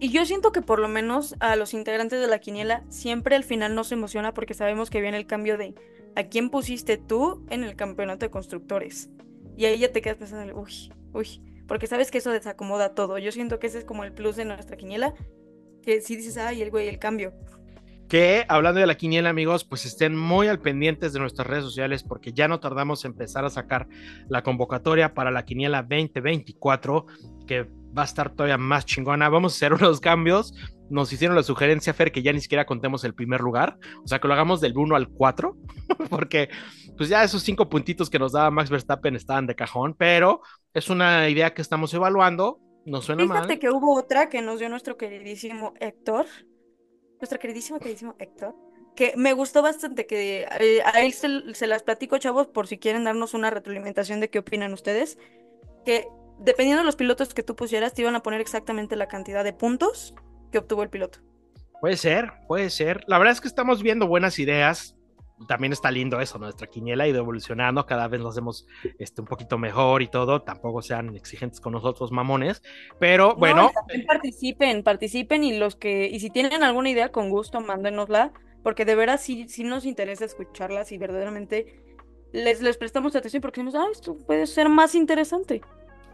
Y 0.00 0.10
yo 0.10 0.24
siento 0.26 0.52
que 0.52 0.62
por 0.62 0.80
lo 0.80 0.88
menos 0.88 1.36
a 1.40 1.56
los 1.56 1.72
integrantes 1.72 2.20
de 2.20 2.26
la 2.26 2.38
quiniela 2.38 2.84
siempre 2.88 3.36
al 3.36 3.44
final 3.44 3.74
nos 3.74 3.92
emociona 3.92 4.34
porque 4.34 4.54
sabemos 4.54 4.90
que 4.90 5.00
viene 5.00 5.16
el 5.16 5.26
cambio 5.26 5.56
de 5.56 5.74
a 6.16 6.24
quién 6.24 6.50
pusiste 6.50 6.96
tú 6.96 7.44
en 7.50 7.64
el 7.64 7.76
campeonato 7.76 8.26
de 8.26 8.30
constructores. 8.30 9.10
Y 9.56 9.66
ahí 9.66 9.78
ya 9.78 9.92
te 9.92 10.02
quedas 10.02 10.18
pensando, 10.18 10.54
uy, 10.56 10.92
uy, 11.12 11.40
porque 11.66 11.86
sabes 11.86 12.10
que 12.10 12.18
eso 12.18 12.30
desacomoda 12.30 12.94
todo. 12.94 13.18
Yo 13.18 13.32
siento 13.32 13.58
que 13.58 13.68
ese 13.68 13.78
es 13.78 13.84
como 13.84 14.04
el 14.04 14.12
plus 14.12 14.36
de 14.36 14.44
nuestra 14.44 14.76
quiniela, 14.76 15.14
que 15.82 16.00
si 16.00 16.16
dices, 16.16 16.36
ay, 16.36 16.62
el 16.62 16.70
güey, 16.70 16.88
el 16.88 16.98
cambio. 16.98 17.32
Que 18.08 18.44
hablando 18.48 18.80
de 18.80 18.86
la 18.86 18.96
quiniela, 18.96 19.30
amigos, 19.30 19.64
pues 19.64 19.86
estén 19.86 20.14
muy 20.16 20.48
al 20.48 20.60
pendientes 20.60 21.12
de 21.12 21.20
nuestras 21.20 21.46
redes 21.46 21.64
sociales 21.64 22.02
porque 22.02 22.32
ya 22.32 22.48
no 22.48 22.60
tardamos 22.60 23.04
en 23.04 23.12
empezar 23.12 23.44
a 23.44 23.50
sacar 23.50 23.88
la 24.28 24.42
convocatoria 24.42 25.14
para 25.14 25.30
la 25.30 25.44
quiniela 25.44 25.82
2024, 25.82 27.06
que 27.46 27.66
va 27.96 28.02
a 28.02 28.06
estar 28.06 28.30
todavía 28.30 28.58
más 28.58 28.84
chingona. 28.84 29.28
Vamos 29.28 29.54
a 29.54 29.56
hacer 29.56 29.72
unos 29.74 30.00
cambios. 30.00 30.54
Nos 30.90 31.12
hicieron 31.12 31.36
la 31.36 31.42
sugerencia, 31.42 31.94
Fer, 31.94 32.12
que 32.12 32.22
ya 32.22 32.32
ni 32.32 32.40
siquiera 32.40 32.66
contemos 32.66 33.04
el 33.04 33.14
primer 33.14 33.40
lugar, 33.40 33.78
o 34.04 34.06
sea, 34.06 34.20
que 34.20 34.28
lo 34.28 34.34
hagamos 34.34 34.60
del 34.60 34.76
1 34.76 34.94
al 34.94 35.08
4, 35.08 35.56
porque 36.10 36.50
pues 36.96 37.08
ya 37.08 37.24
esos 37.24 37.42
cinco 37.42 37.68
puntitos 37.68 38.10
que 38.10 38.18
nos 38.18 38.32
daba 38.32 38.50
Max 38.50 38.68
Verstappen 38.68 39.16
estaban 39.16 39.46
de 39.46 39.54
cajón, 39.54 39.94
pero 39.94 40.42
es 40.74 40.90
una 40.90 41.28
idea 41.28 41.54
que 41.54 41.62
estamos 41.62 41.92
evaluando. 41.94 42.60
No 42.84 43.00
suena 43.00 43.22
Fíjate 43.22 43.48
mal. 43.48 43.58
que 43.58 43.70
hubo 43.70 43.96
otra 43.96 44.28
que 44.28 44.42
nos 44.42 44.58
dio 44.58 44.68
nuestro 44.68 44.98
queridísimo 44.98 45.72
Héctor, 45.80 46.26
nuestro 47.18 47.38
queridísimo, 47.38 47.78
queridísimo 47.78 48.14
Héctor, 48.18 48.54
que 48.94 49.14
me 49.16 49.32
gustó 49.32 49.62
bastante, 49.62 50.06
que 50.06 50.46
eh, 50.60 50.82
a 50.84 51.00
él 51.00 51.14
se, 51.14 51.54
se 51.54 51.66
las 51.66 51.82
platico, 51.82 52.18
chavos, 52.18 52.48
por 52.48 52.66
si 52.66 52.76
quieren 52.76 53.04
darnos 53.04 53.32
una 53.32 53.48
retroalimentación 53.48 54.20
de 54.20 54.28
qué 54.28 54.40
opinan 54.40 54.74
ustedes, 54.74 55.18
que 55.86 56.06
dependiendo 56.38 56.82
de 56.82 56.86
los 56.86 56.96
pilotos 56.96 57.34
que 57.34 57.42
tú 57.42 57.56
pusieras, 57.56 57.94
te 57.94 58.02
iban 58.02 58.16
a 58.16 58.22
poner 58.22 58.40
exactamente 58.40 58.96
la 58.96 59.08
cantidad 59.08 59.44
de 59.44 59.52
puntos 59.52 60.14
que 60.50 60.58
obtuvo 60.58 60.82
el 60.82 60.90
piloto. 60.90 61.18
Puede 61.80 61.96
ser, 61.96 62.32
puede 62.48 62.70
ser. 62.70 63.02
La 63.06 63.18
verdad 63.18 63.32
es 63.32 63.40
que 63.40 63.48
estamos 63.48 63.82
viendo 63.82 64.06
buenas 64.06 64.38
ideas. 64.38 64.96
también 65.48 65.72
está 65.72 65.90
lindo 65.90 66.20
eso, 66.20 66.38
nuestra 66.38 66.68
quiniela 66.68 67.04
ha 67.04 67.08
ido 67.08 67.18
evolucionando, 67.18 67.84
cada 67.86 68.06
vez 68.08 68.20
nos 68.20 68.34
hacemos 68.34 68.66
este, 68.98 69.20
un 69.20 69.26
poquito 69.26 69.58
mejor 69.58 70.00
y 70.02 70.08
todo, 70.08 70.42
tampoco 70.42 70.80
sean 70.80 71.14
exigentes 71.16 71.60
con 71.60 71.72
nosotros, 71.72 72.12
mamones, 72.12 72.62
pero 73.00 73.30
No, 73.30 73.36
bueno, 73.36 73.72
participen, 74.06 74.82
participen 74.84 75.42
y 75.44 75.58
los 75.58 75.74
que, 75.76 76.06
y 76.06 76.20
si 76.20 76.30
tienen 76.30 76.62
alguna 76.62 76.88
idea, 76.90 77.10
con 77.10 77.30
gusto, 77.30 77.60
mándenosla, 77.60 78.32
porque 78.62 78.84
de 78.84 78.94
veras 78.94 79.22
sí, 79.22 79.48
sí 79.48 79.64
nos 79.64 79.84
interesa 79.84 80.24
escucharlas 80.24 80.92
y 80.92 80.98
verdaderamente 80.98 81.82
les, 82.32 82.62
les 82.62 82.76
prestamos 82.76 83.14
atención 83.14 83.40
porque 83.42 83.60
decimos, 83.60 83.74
ah, 83.74 83.90
esto 83.90 84.16
puede 84.26 84.46
ser 84.46 84.68
más 84.68 84.94
interesante. 84.94 85.60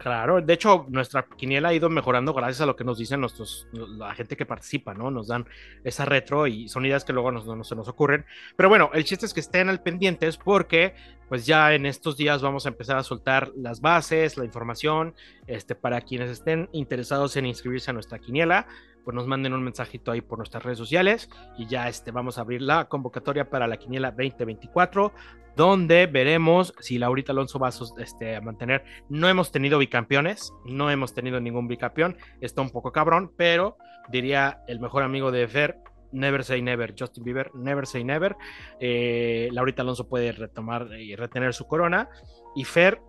Claro, 0.01 0.41
de 0.41 0.53
hecho, 0.53 0.87
nuestra 0.89 1.27
quiniela 1.37 1.69
ha 1.69 1.73
ido 1.75 1.87
mejorando 1.87 2.33
gracias 2.33 2.61
a 2.61 2.65
lo 2.65 2.75
que 2.75 2.83
nos 2.83 2.97
dicen 2.97 3.19
nuestros, 3.19 3.67
la 3.71 4.15
gente 4.15 4.35
que 4.35 4.47
participa, 4.47 4.95
¿no? 4.95 5.11
Nos 5.11 5.27
dan 5.27 5.45
esa 5.83 6.05
retro 6.05 6.47
y 6.47 6.67
son 6.69 6.87
ideas 6.87 7.05
que 7.05 7.13
luego 7.13 7.31
nos- 7.31 7.45
no 7.45 7.63
se 7.63 7.75
nos 7.75 7.87
ocurren. 7.87 8.25
Pero 8.57 8.67
bueno, 8.67 8.89
el 8.95 9.03
chiste 9.03 9.27
es 9.27 9.33
que 9.35 9.41
estén 9.41 9.69
al 9.69 9.83
pendientes 9.83 10.37
porque, 10.37 10.95
pues 11.29 11.45
ya 11.45 11.75
en 11.75 11.85
estos 11.85 12.17
días 12.17 12.41
vamos 12.41 12.65
a 12.65 12.69
empezar 12.69 12.97
a 12.97 13.03
soltar 13.03 13.51
las 13.55 13.79
bases, 13.79 14.37
la 14.37 14.43
información, 14.45 15.13
este, 15.45 15.75
para 15.75 16.01
quienes 16.01 16.31
estén 16.31 16.67
interesados 16.71 17.37
en 17.37 17.45
inscribirse 17.45 17.91
a 17.91 17.93
nuestra 17.93 18.17
quiniela, 18.17 18.65
pues 19.03 19.15
nos 19.15 19.27
manden 19.27 19.53
un 19.53 19.63
mensajito 19.63 20.11
ahí 20.11 20.21
por 20.21 20.37
nuestras 20.37 20.63
redes 20.63 20.77
sociales 20.77 21.29
y 21.57 21.67
ya 21.67 21.87
este, 21.87 22.11
vamos 22.11 22.37
a 22.37 22.41
abrir 22.41 22.61
la 22.61 22.85
convocatoria 22.85 23.49
para 23.49 23.67
la 23.67 23.77
quiniela 23.77 24.11
2024 24.11 25.11
donde 25.55 26.07
veremos 26.07 26.73
si 26.79 26.97
Laurita 26.97 27.31
Alonso 27.31 27.59
va 27.59 27.69
a, 27.69 28.01
este, 28.01 28.39
mantener. 28.41 28.83
No 29.09 29.27
hemos 29.27 29.51
tenido 29.51 29.79
bicampeones, 29.79 30.53
no 30.65 30.89
hemos 30.89 31.13
tenido 31.13 31.39
ningún 31.39 31.67
bicampeón, 31.67 32.17
está 32.39 32.61
un 32.61 32.69
poco 32.69 32.91
cabrón, 32.91 33.31
pero 33.35 33.77
diría 34.09 34.63
el 34.67 34.79
mejor 34.79 35.03
amigo 35.03 35.31
de 35.31 35.47
Fer, 35.47 35.77
never 36.11 36.43
say 36.43 36.61
never, 36.61 36.95
Justin 36.97 37.23
Bieber, 37.23 37.53
never 37.53 37.85
say 37.85 38.03
never. 38.03 38.35
Eh, 38.79 39.49
Laurita 39.51 39.81
Alonso 39.81 40.07
puede 40.07 40.31
retomar 40.31 40.87
y 40.99 41.15
retener 41.15 41.53
su 41.53 41.67
corona, 41.67 42.09
y 42.55 42.63
Fer, 42.63 43.01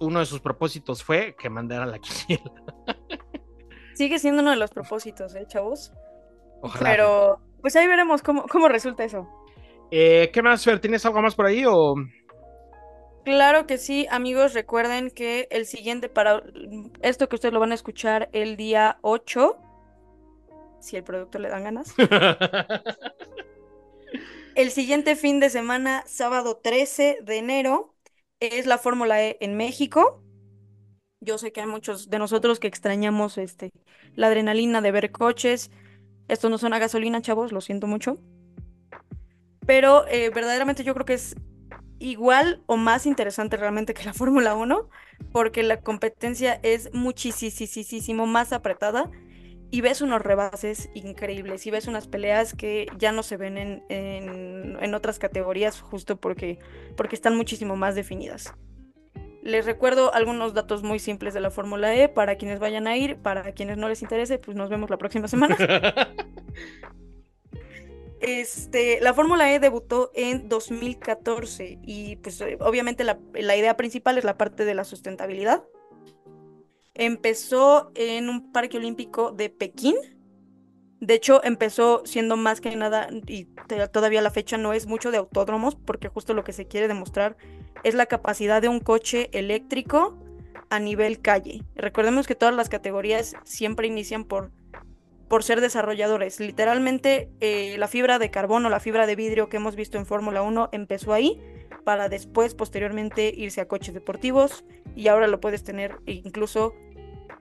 uno 0.00 0.18
de 0.18 0.26
sus 0.26 0.40
propósitos 0.40 1.02
fue 1.02 1.36
que 1.38 1.48
mandara 1.48 1.86
la 1.86 1.98
quiniela. 2.00 2.52
Sigue 3.94 4.18
siendo 4.18 4.42
uno 4.42 4.50
de 4.50 4.56
los 4.56 4.70
propósitos, 4.70 5.34
¿eh, 5.34 5.44
chavos? 5.46 5.92
Ojalá. 6.60 6.90
Pero, 6.90 7.40
pues 7.60 7.76
ahí 7.76 7.86
veremos 7.86 8.22
cómo, 8.22 8.46
cómo 8.46 8.68
resulta 8.68 9.04
eso. 9.04 9.28
Eh, 9.90 10.30
¿Qué 10.32 10.42
más, 10.42 10.64
Fer? 10.64 10.80
¿Tienes 10.80 11.04
algo 11.06 11.22
más 11.22 11.34
por 11.34 11.46
ahí 11.46 11.64
o...? 11.66 11.94
Claro 13.24 13.66
que 13.66 13.78
sí, 13.78 14.06
amigos, 14.10 14.52
recuerden 14.52 15.10
que 15.10 15.48
el 15.50 15.64
siguiente 15.64 16.10
para 16.10 16.42
esto 17.00 17.28
que 17.28 17.36
ustedes 17.36 17.54
lo 17.54 17.60
van 17.60 17.72
a 17.72 17.74
escuchar 17.74 18.28
el 18.32 18.56
día 18.56 18.98
8, 19.00 19.56
si 20.80 20.96
el 20.96 21.04
producto 21.04 21.38
le 21.38 21.48
dan 21.48 21.64
ganas. 21.64 21.94
El 24.54 24.70
siguiente 24.70 25.16
fin 25.16 25.40
de 25.40 25.50
semana, 25.50 26.04
sábado 26.06 26.60
13 26.62 27.18
de 27.22 27.38
enero, 27.38 27.92
es 28.38 28.66
la 28.66 28.78
Fórmula 28.78 29.20
E 29.20 29.36
en 29.40 29.56
México. 29.56 30.22
Yo 31.24 31.38
sé 31.38 31.52
que 31.52 31.60
hay 31.62 31.66
muchos 31.66 32.10
de 32.10 32.18
nosotros 32.18 32.60
que 32.60 32.68
extrañamos 32.68 33.38
este, 33.38 33.70
la 34.14 34.28
adrenalina 34.28 34.80
de 34.82 34.92
ver 34.92 35.10
coches. 35.12 35.70
Esto 36.28 36.50
no 36.50 36.58
suena 36.58 36.76
a 36.76 36.80
gasolina, 36.80 37.22
chavos, 37.22 37.52
lo 37.52 37.60
siento 37.60 37.86
mucho. 37.86 38.18
Pero 39.66 40.06
eh, 40.08 40.30
verdaderamente 40.30 40.84
yo 40.84 40.94
creo 40.94 41.06
que 41.06 41.14
es 41.14 41.36
igual 41.98 42.62
o 42.66 42.76
más 42.76 43.06
interesante 43.06 43.56
realmente 43.56 43.94
que 43.94 44.04
la 44.04 44.14
Fórmula 44.14 44.54
1, 44.54 44.88
porque 45.32 45.62
la 45.62 45.80
competencia 45.80 46.60
es 46.62 46.92
muchísimo 46.94 48.26
más 48.26 48.52
apretada 48.52 49.10
y 49.70 49.80
ves 49.82 50.02
unos 50.02 50.22
rebases 50.22 50.90
increíbles 50.94 51.66
y 51.66 51.70
ves 51.72 51.88
unas 51.88 52.08
peleas 52.08 52.54
que 52.54 52.86
ya 52.98 53.12
no 53.12 53.22
se 53.22 53.36
ven 53.38 53.58
en, 53.58 53.84
en- 53.90 54.78
en 54.82 54.94
otras 54.94 55.18
categorías 55.18 55.80
justo 55.80 56.16
porque, 56.20 56.58
porque 56.96 57.16
están 57.16 57.36
muchísimo 57.36 57.76
más 57.76 57.94
definidas. 57.96 58.54
Les 59.44 59.66
recuerdo 59.66 60.14
algunos 60.14 60.54
datos 60.54 60.82
muy 60.82 60.98
simples 60.98 61.34
de 61.34 61.40
la 61.40 61.50
Fórmula 61.50 61.94
E 61.94 62.08
para 62.08 62.36
quienes 62.36 62.58
vayan 62.60 62.86
a 62.86 62.96
ir, 62.96 63.18
para 63.18 63.52
quienes 63.52 63.76
no 63.76 63.90
les 63.90 64.00
interese, 64.00 64.38
pues 64.38 64.56
nos 64.56 64.70
vemos 64.70 64.88
la 64.88 64.96
próxima 64.96 65.28
semana. 65.28 65.56
Este, 68.26 69.00
la 69.02 69.12
Fórmula 69.12 69.52
E 69.52 69.60
debutó 69.60 70.10
en 70.14 70.48
2014 70.48 71.78
y 71.82 72.16
pues 72.16 72.40
eh, 72.40 72.56
obviamente 72.58 73.04
la, 73.04 73.18
la 73.34 73.54
idea 73.54 73.76
principal 73.76 74.16
es 74.16 74.24
la 74.24 74.38
parte 74.38 74.64
de 74.64 74.74
la 74.74 74.84
sustentabilidad. 74.84 75.62
Empezó 76.94 77.92
en 77.94 78.30
un 78.30 78.50
parque 78.50 78.78
olímpico 78.78 79.30
de 79.30 79.50
Pekín. 79.50 79.96
De 81.04 81.12
hecho, 81.12 81.44
empezó 81.44 82.00
siendo 82.06 82.38
más 82.38 82.62
que 82.62 82.74
nada, 82.76 83.08
y 83.26 83.44
todavía 83.92 84.22
la 84.22 84.30
fecha 84.30 84.56
no 84.56 84.72
es 84.72 84.86
mucho 84.86 85.10
de 85.10 85.18
autódromos, 85.18 85.74
porque 85.74 86.08
justo 86.08 86.32
lo 86.32 86.44
que 86.44 86.54
se 86.54 86.66
quiere 86.66 86.88
demostrar 86.88 87.36
es 87.82 87.94
la 87.94 88.06
capacidad 88.06 88.62
de 88.62 88.68
un 88.68 88.80
coche 88.80 89.28
eléctrico 89.32 90.18
a 90.70 90.80
nivel 90.80 91.20
calle. 91.20 91.62
Recordemos 91.76 92.26
que 92.26 92.34
todas 92.34 92.54
las 92.54 92.70
categorías 92.70 93.34
siempre 93.44 93.86
inician 93.86 94.24
por 94.24 94.50
por 95.28 95.42
ser 95.42 95.60
desarrolladores. 95.60 96.38
Literalmente, 96.38 97.30
eh, 97.40 97.76
la 97.78 97.88
fibra 97.88 98.18
de 98.18 98.30
carbono, 98.30 98.68
la 98.68 98.78
fibra 98.78 99.06
de 99.06 99.16
vidrio 99.16 99.48
que 99.48 99.56
hemos 99.56 99.74
visto 99.74 99.98
en 99.98 100.06
Fórmula 100.06 100.42
1 100.42 100.68
empezó 100.72 101.12
ahí 101.12 101.40
para 101.82 102.08
después, 102.08 102.54
posteriormente, 102.54 103.32
irse 103.34 103.60
a 103.60 103.66
coches 103.66 103.94
deportivos 103.94 104.64
y 104.94 105.08
ahora 105.08 105.26
lo 105.26 105.40
puedes 105.40 105.64
tener 105.64 105.96
incluso 106.06 106.74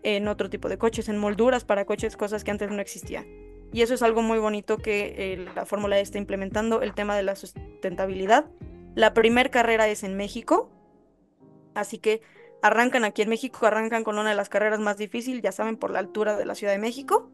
en 0.01 0.27
otro 0.27 0.49
tipo 0.49 0.69
de 0.69 0.77
coches, 0.77 1.07
en 1.07 1.17
molduras 1.17 1.65
para 1.65 1.85
coches, 1.85 2.17
cosas 2.17 2.43
que 2.43 2.51
antes 2.51 2.71
no 2.71 2.81
existían. 2.81 3.42
Y 3.73 3.81
eso 3.81 3.95
es 3.95 4.03
algo 4.03 4.21
muy 4.21 4.39
bonito 4.39 4.77
que 4.77 5.15
eh, 5.17 5.45
la 5.55 5.65
Fórmula 5.65 5.99
está 5.99 6.19
implementando, 6.19 6.81
el 6.81 6.93
tema 6.93 7.15
de 7.15 7.23
la 7.23 7.35
sustentabilidad. 7.35 8.45
La 8.95 9.13
primer 9.13 9.49
carrera 9.49 9.87
es 9.87 10.03
en 10.03 10.15
México, 10.15 10.69
así 11.73 11.97
que 11.97 12.21
arrancan 12.61 13.03
aquí 13.03 13.23
en 13.23 13.29
México, 13.29 13.65
arrancan 13.65 14.03
con 14.03 14.19
una 14.19 14.29
de 14.29 14.35
las 14.35 14.47
carreras 14.49 14.79
más 14.79 14.97
difíciles, 14.97 15.41
ya 15.41 15.51
saben, 15.51 15.75
por 15.75 15.89
la 15.91 15.99
altura 15.99 16.37
de 16.37 16.45
la 16.45 16.53
Ciudad 16.53 16.71
de 16.71 16.79
México. 16.79 17.31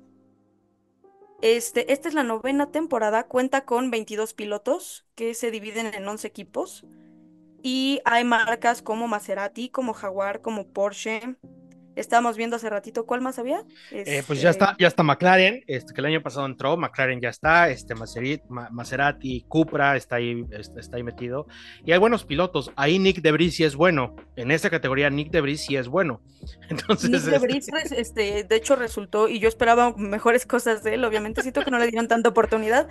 Este, 1.41 1.91
esta 1.93 2.07
es 2.07 2.15
la 2.15 2.23
novena 2.23 2.71
temporada, 2.71 3.23
cuenta 3.27 3.65
con 3.65 3.91
22 3.91 4.33
pilotos 4.33 5.05
que 5.15 5.33
se 5.33 5.51
dividen 5.51 5.93
en 5.93 6.07
11 6.07 6.27
equipos 6.27 6.85
y 7.61 8.01
hay 8.05 8.23
marcas 8.23 8.81
como 8.81 9.07
Maserati, 9.07 9.69
como 9.69 9.93
Jaguar, 9.93 10.41
como 10.41 10.67
Porsche. 10.67 11.35
Estábamos 11.99 12.37
viendo 12.37 12.55
hace 12.55 12.69
ratito, 12.69 13.05
¿cuál 13.05 13.21
más 13.21 13.37
había? 13.39 13.63
Eh, 13.91 14.23
pues 14.25 14.41
ya 14.41 14.49
Este, 14.49 14.63
está, 14.63 14.75
ya 14.79 14.87
está 14.87 15.03
McLaren, 15.03 15.63
este, 15.67 15.93
que 15.93 16.01
el 16.01 16.05
año 16.07 16.21
pasado 16.21 16.45
entró, 16.45 16.77
McLaren 16.77 17.19
ya 17.21 17.29
está, 17.29 17.69
este, 17.69 17.93
Maserati, 17.95 18.41
Ma- 18.49 18.69
Maserati, 18.71 19.45
Cupra 19.47 19.95
está 19.97 20.15
ahí, 20.15 20.45
está, 20.51 20.79
está 20.79 20.97
ahí 20.97 21.03
metido, 21.03 21.47
y 21.85 21.91
hay 21.91 21.99
buenos 21.99 22.23
pilotos, 22.25 22.71
ahí 22.75 22.99
Nick 22.99 23.21
Debris 23.21 23.55
sí 23.55 23.63
es 23.63 23.75
bueno, 23.75 24.15
en 24.35 24.51
esta 24.51 24.69
categoría 24.69 25.09
Nick 25.09 25.29
Debris 25.31 25.65
sí 25.65 25.75
es 25.75 25.87
bueno, 25.87 26.21
entonces, 26.69 27.09
Nick 27.09 27.19
este, 27.19 27.31
de 27.31 27.39
Vries, 27.39 27.67
res- 27.71 27.91
este, 27.91 28.43
de 28.45 28.55
hecho 28.55 28.75
resultó, 28.75 29.27
y 29.27 29.39
yo 29.39 29.47
esperaba 29.49 29.93
mejores 29.97 30.45
cosas 30.45 30.83
de 30.83 30.93
él, 30.95 31.03
obviamente 31.05 31.41
siento 31.41 31.63
que 31.63 31.71
no 31.71 31.79
le 31.79 31.87
dieron 31.87 32.07
tanta 32.07 32.29
oportunidad, 32.29 32.87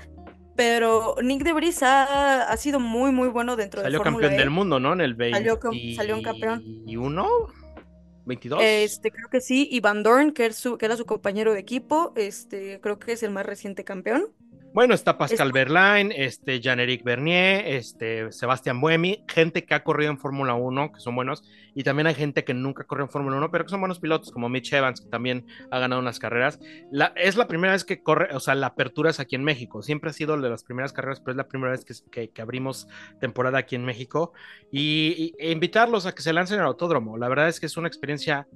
pero 0.57 1.15
Nick 1.23 1.45
de 1.45 1.53
Vries 1.53 1.83
ha, 1.85 2.43
ha 2.51 2.57
sido 2.57 2.81
muy, 2.81 3.13
muy 3.13 3.29
bueno 3.29 3.55
dentro 3.55 3.81
de 3.81 3.85
salió 3.87 4.03
campeón 4.03 4.33
E. 4.33 4.37
del 4.39 4.51
mundo, 4.51 4.81
¿no? 4.81 4.93
En 4.93 5.01
el 5.01 5.17
Salió 5.17 5.61
com- 5.61 5.77
salió 5.95 6.17
un 6.17 6.23
campeón. 6.23 6.59
21, 6.65 7.29
22, 8.29 8.61
Este, 8.63 9.11
creo 9.11 9.29
que 9.31 9.41
sí, 9.41 9.69
y 9.71 9.81
Van 9.81 10.03
Dorn, 10.05 10.33
que, 10.33 10.47
es 10.47 10.57
su- 10.57 10.79
que 10.79 10.87
era 10.87 10.97
su 10.97 11.07
compañero 11.07 11.53
de 11.55 11.61
equipo, 11.61 12.13
este, 12.17 12.81
creo 12.81 12.99
que 12.99 13.13
es 13.13 13.23
el 13.25 13.31
más 13.33 13.45
reciente 13.47 13.83
campeón. 13.85 14.27
Bueno, 14.79 14.95
está 14.95 15.19
Pascal 15.19 15.49
Es- 15.49 15.53
Verlaine, 15.55 16.15
este, 16.17 16.61
Jean-Éric 16.61 17.03
Bernier, 17.03 17.67
este, 17.67 18.31
Sebastián 18.31 18.81
Buemi, 18.81 19.25
gente 19.27 19.65
que 19.65 19.75
ha 19.75 19.83
corrido 19.83 20.13
en 20.13 20.19
Fórmula 20.19 20.55
1, 20.55 20.93
que 20.93 21.01
son 21.01 21.17
buenos, 21.17 21.43
y 21.75 21.83
también 21.83 22.07
hay 22.07 22.15
gente 22.15 22.45
que 22.45 22.55
nunca 22.55 22.85
corrió 22.85 23.05
en 23.05 23.11
Fórmula 23.11 23.39
1, 23.39 23.51
pero 23.51 23.65
que 23.65 23.71
son 23.71 23.81
buenos 23.81 23.99
pilotos, 23.99 24.31
como 24.31 24.49
Mitch 24.49 24.73
Evans, 24.73 25.01
que 25.01 25.09
también 25.09 25.45
ha 25.73 25.81
ganado 25.81 26.01
unas 26.01 26.21
carreras. 26.21 26.61
La, 26.93 27.07
es 27.17 27.35
la 27.37 27.49
primera 27.49 27.73
vez 27.73 27.85
que 27.85 28.05
corre, 28.05 28.33
o 28.37 28.39
sea, 28.39 28.55
la 28.55 28.69
apertura 28.69 29.11
es 29.11 29.19
aquí 29.19 29.35
en 29.35 29.43
México. 29.43 29.83
Siempre 29.83 30.11
ha 30.11 30.13
sido 30.13 30.41
de 30.41 30.49
las 30.49 30.63
primeras 30.63 30.93
carreras, 30.93 31.19
pero 31.19 31.33
es 31.33 31.39
la 31.39 31.49
primera 31.49 31.73
vez 31.73 31.85
que, 31.85 31.95
que- 32.13 32.31
que 32.31 32.41
abrimos 32.41 32.87
temporada 33.21 33.59
aquí 33.59 33.75
en 33.75 33.85
México. 33.85 34.33
Y, 34.71 35.13
y- 35.19 35.35
e 35.41 35.51
invitarlos 35.51 36.07
a 36.07 36.15
que 36.15 36.23
se 36.23 36.33
lancen 36.33 36.61
al 36.61 36.67
autódromo. 36.67 37.19
La 37.19 37.29
verdad 37.29 37.49
es 37.49 37.59
que 37.59 37.67
es 37.67 37.77
una 37.77 37.89
experiencia 37.89 38.47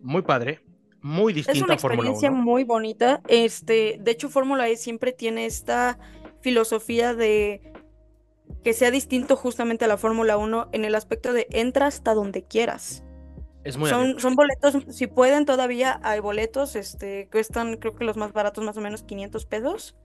muy 0.00 0.22
padre, 0.22 0.60
muy 1.06 1.32
Es 1.32 1.36
distinta 1.36 1.66
una 1.66 1.74
a 1.74 1.78
Fórmula 1.78 2.10
1. 2.10 2.10
experiencia 2.10 2.30
muy 2.32 2.64
bonita. 2.64 3.22
Este, 3.28 3.98
de 4.00 4.10
hecho, 4.10 4.28
Fórmula 4.28 4.68
E 4.68 4.76
siempre 4.76 5.12
tiene 5.12 5.46
esta 5.46 5.98
filosofía 6.40 7.14
de 7.14 7.72
que 8.64 8.72
sea 8.72 8.90
distinto 8.90 9.36
justamente 9.36 9.84
a 9.84 9.88
la 9.88 9.98
Fórmula 9.98 10.36
1 10.36 10.70
en 10.72 10.84
el 10.84 10.96
aspecto 10.96 11.32
de 11.32 11.46
entra 11.50 11.86
hasta 11.86 12.12
donde 12.12 12.42
quieras. 12.42 13.04
Es 13.62 13.76
muy 13.76 13.88
Son, 13.88 14.18
son 14.18 14.34
boletos, 14.34 14.78
si 14.88 15.06
pueden 15.06 15.44
todavía 15.44 16.00
hay 16.02 16.18
boletos, 16.18 16.74
este, 16.74 17.28
cuestan 17.30 17.76
creo 17.76 17.94
que 17.94 18.04
los 18.04 18.16
más 18.16 18.32
baratos 18.32 18.64
más 18.64 18.76
o 18.76 18.80
menos 18.80 19.04
500 19.04 19.46
pesos. 19.46 19.96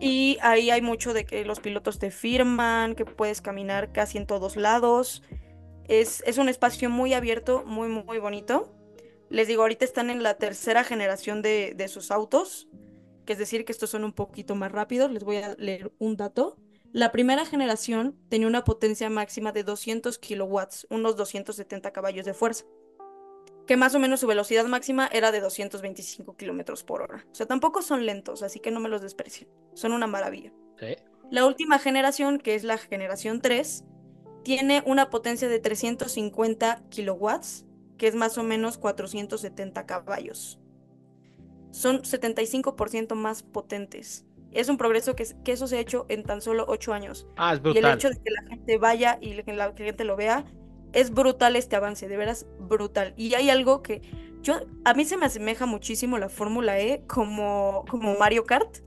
Y 0.00 0.38
ahí 0.42 0.70
hay 0.70 0.82
mucho 0.82 1.14
de 1.14 1.24
que 1.24 1.46
los 1.46 1.60
pilotos 1.60 1.98
te 1.98 2.10
firman, 2.10 2.94
que 2.94 3.06
puedes 3.06 3.40
caminar 3.40 3.92
casi 3.92 4.18
en 4.18 4.26
todos 4.26 4.56
lados. 4.56 5.22
Es, 5.88 6.22
es 6.26 6.36
un 6.36 6.50
espacio 6.50 6.90
muy 6.90 7.14
abierto, 7.14 7.64
muy, 7.66 7.88
muy 7.88 8.18
bonito. 8.18 8.77
Les 9.30 9.48
digo, 9.48 9.62
ahorita 9.62 9.84
están 9.84 10.10
en 10.10 10.22
la 10.22 10.34
tercera 10.34 10.84
generación 10.84 11.42
de, 11.42 11.74
de 11.76 11.88
sus 11.88 12.10
autos, 12.10 12.68
que 13.26 13.34
es 13.34 13.38
decir, 13.38 13.64
que 13.64 13.72
estos 13.72 13.90
son 13.90 14.04
un 14.04 14.12
poquito 14.12 14.54
más 14.54 14.72
rápidos. 14.72 15.10
Les 15.10 15.22
voy 15.22 15.36
a 15.36 15.54
leer 15.56 15.92
un 15.98 16.16
dato. 16.16 16.56
La 16.92 17.12
primera 17.12 17.44
generación 17.44 18.18
tenía 18.30 18.46
una 18.46 18.64
potencia 18.64 19.10
máxima 19.10 19.52
de 19.52 19.62
200 19.62 20.18
kilowatts, 20.18 20.86
unos 20.88 21.16
270 21.16 21.92
caballos 21.92 22.24
de 22.24 22.32
fuerza, 22.32 22.64
que 23.66 23.76
más 23.76 23.94
o 23.94 23.98
menos 23.98 24.20
su 24.20 24.26
velocidad 24.26 24.64
máxima 24.64 25.06
era 25.12 25.30
de 25.30 25.40
225 25.40 26.36
kilómetros 26.36 26.84
por 26.84 27.02
hora. 27.02 27.26
O 27.30 27.34
sea, 27.34 27.44
tampoco 27.44 27.82
son 27.82 28.06
lentos, 28.06 28.42
así 28.42 28.60
que 28.60 28.70
no 28.70 28.80
me 28.80 28.88
los 28.88 29.02
desprecien. 29.02 29.50
Son 29.74 29.92
una 29.92 30.06
maravilla. 30.06 30.52
Sí. 30.78 30.96
La 31.30 31.44
última 31.44 31.78
generación, 31.78 32.38
que 32.38 32.54
es 32.54 32.64
la 32.64 32.78
generación 32.78 33.42
3, 33.42 33.84
tiene 34.42 34.82
una 34.86 35.10
potencia 35.10 35.46
de 35.46 35.58
350 35.58 36.84
kilowatts, 36.88 37.66
que 37.98 38.08
es 38.08 38.14
más 38.14 38.38
o 38.38 38.44
menos 38.44 38.78
470 38.78 39.86
caballos. 39.86 40.60
Son 41.70 42.02
75% 42.02 43.14
más 43.14 43.42
potentes. 43.42 44.26
Es 44.52 44.68
un 44.70 44.78
progreso 44.78 45.14
que, 45.16 45.26
que 45.44 45.52
eso 45.52 45.66
se 45.66 45.76
ha 45.76 45.80
hecho 45.80 46.06
en 46.08 46.24
tan 46.24 46.40
solo 46.40 46.64
8 46.68 46.94
años. 46.94 47.28
Ah, 47.36 47.54
es 47.54 47.60
Y 47.70 47.78
el 47.78 47.86
brutal. 47.86 47.94
hecho 47.94 48.10
de 48.10 48.16
que 48.16 48.30
la 48.30 48.42
gente 48.48 48.78
vaya 48.78 49.18
y 49.20 49.42
que 49.42 49.52
la 49.52 49.74
gente 49.76 50.04
lo 50.04 50.16
vea, 50.16 50.46
es 50.92 51.12
brutal 51.12 51.56
este 51.56 51.76
avance, 51.76 52.08
de 52.08 52.16
veras 52.16 52.46
brutal. 52.58 53.14
Y 53.16 53.34
hay 53.34 53.50
algo 53.50 53.82
que 53.82 54.02
yo, 54.42 54.60
a 54.84 54.94
mí 54.94 55.04
se 55.04 55.16
me 55.18 55.26
asemeja 55.26 55.66
muchísimo 55.66 56.18
la 56.18 56.28
Fórmula 56.30 56.78
E 56.80 57.04
como, 57.06 57.84
como 57.90 58.16
Mario 58.18 58.44
Kart, 58.46 58.78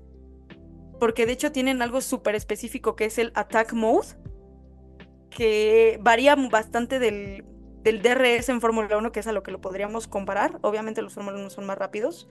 porque 0.99 1.26
de 1.26 1.34
hecho 1.34 1.51
tienen 1.51 1.82
algo 1.82 2.01
súper 2.01 2.36
específico 2.36 2.95
que 2.95 3.05
es 3.05 3.18
el 3.20 3.32
Attack 3.36 3.74
Mode, 3.74 4.07
que 5.30 5.99
varía 6.01 6.36
bastante 6.36 6.99
del, 6.99 7.45
del 7.84 8.01
DRS 8.01 8.49
en 8.51 8.61
Fórmula 8.61 8.97
1, 8.97 9.11
que 9.11 9.19
es 9.21 9.27
a 9.27 9.32
lo 9.34 9.43
que 9.43 9.51
lo 9.51 9.61
podríamos 9.61 10.07
comparar. 10.07 10.59
Obviamente 10.61 11.01
los 11.01 11.13
Fórmula 11.13 11.38
1 11.39 11.49
son 11.49 11.65
más 11.65 11.77
rápidos, 11.77 12.29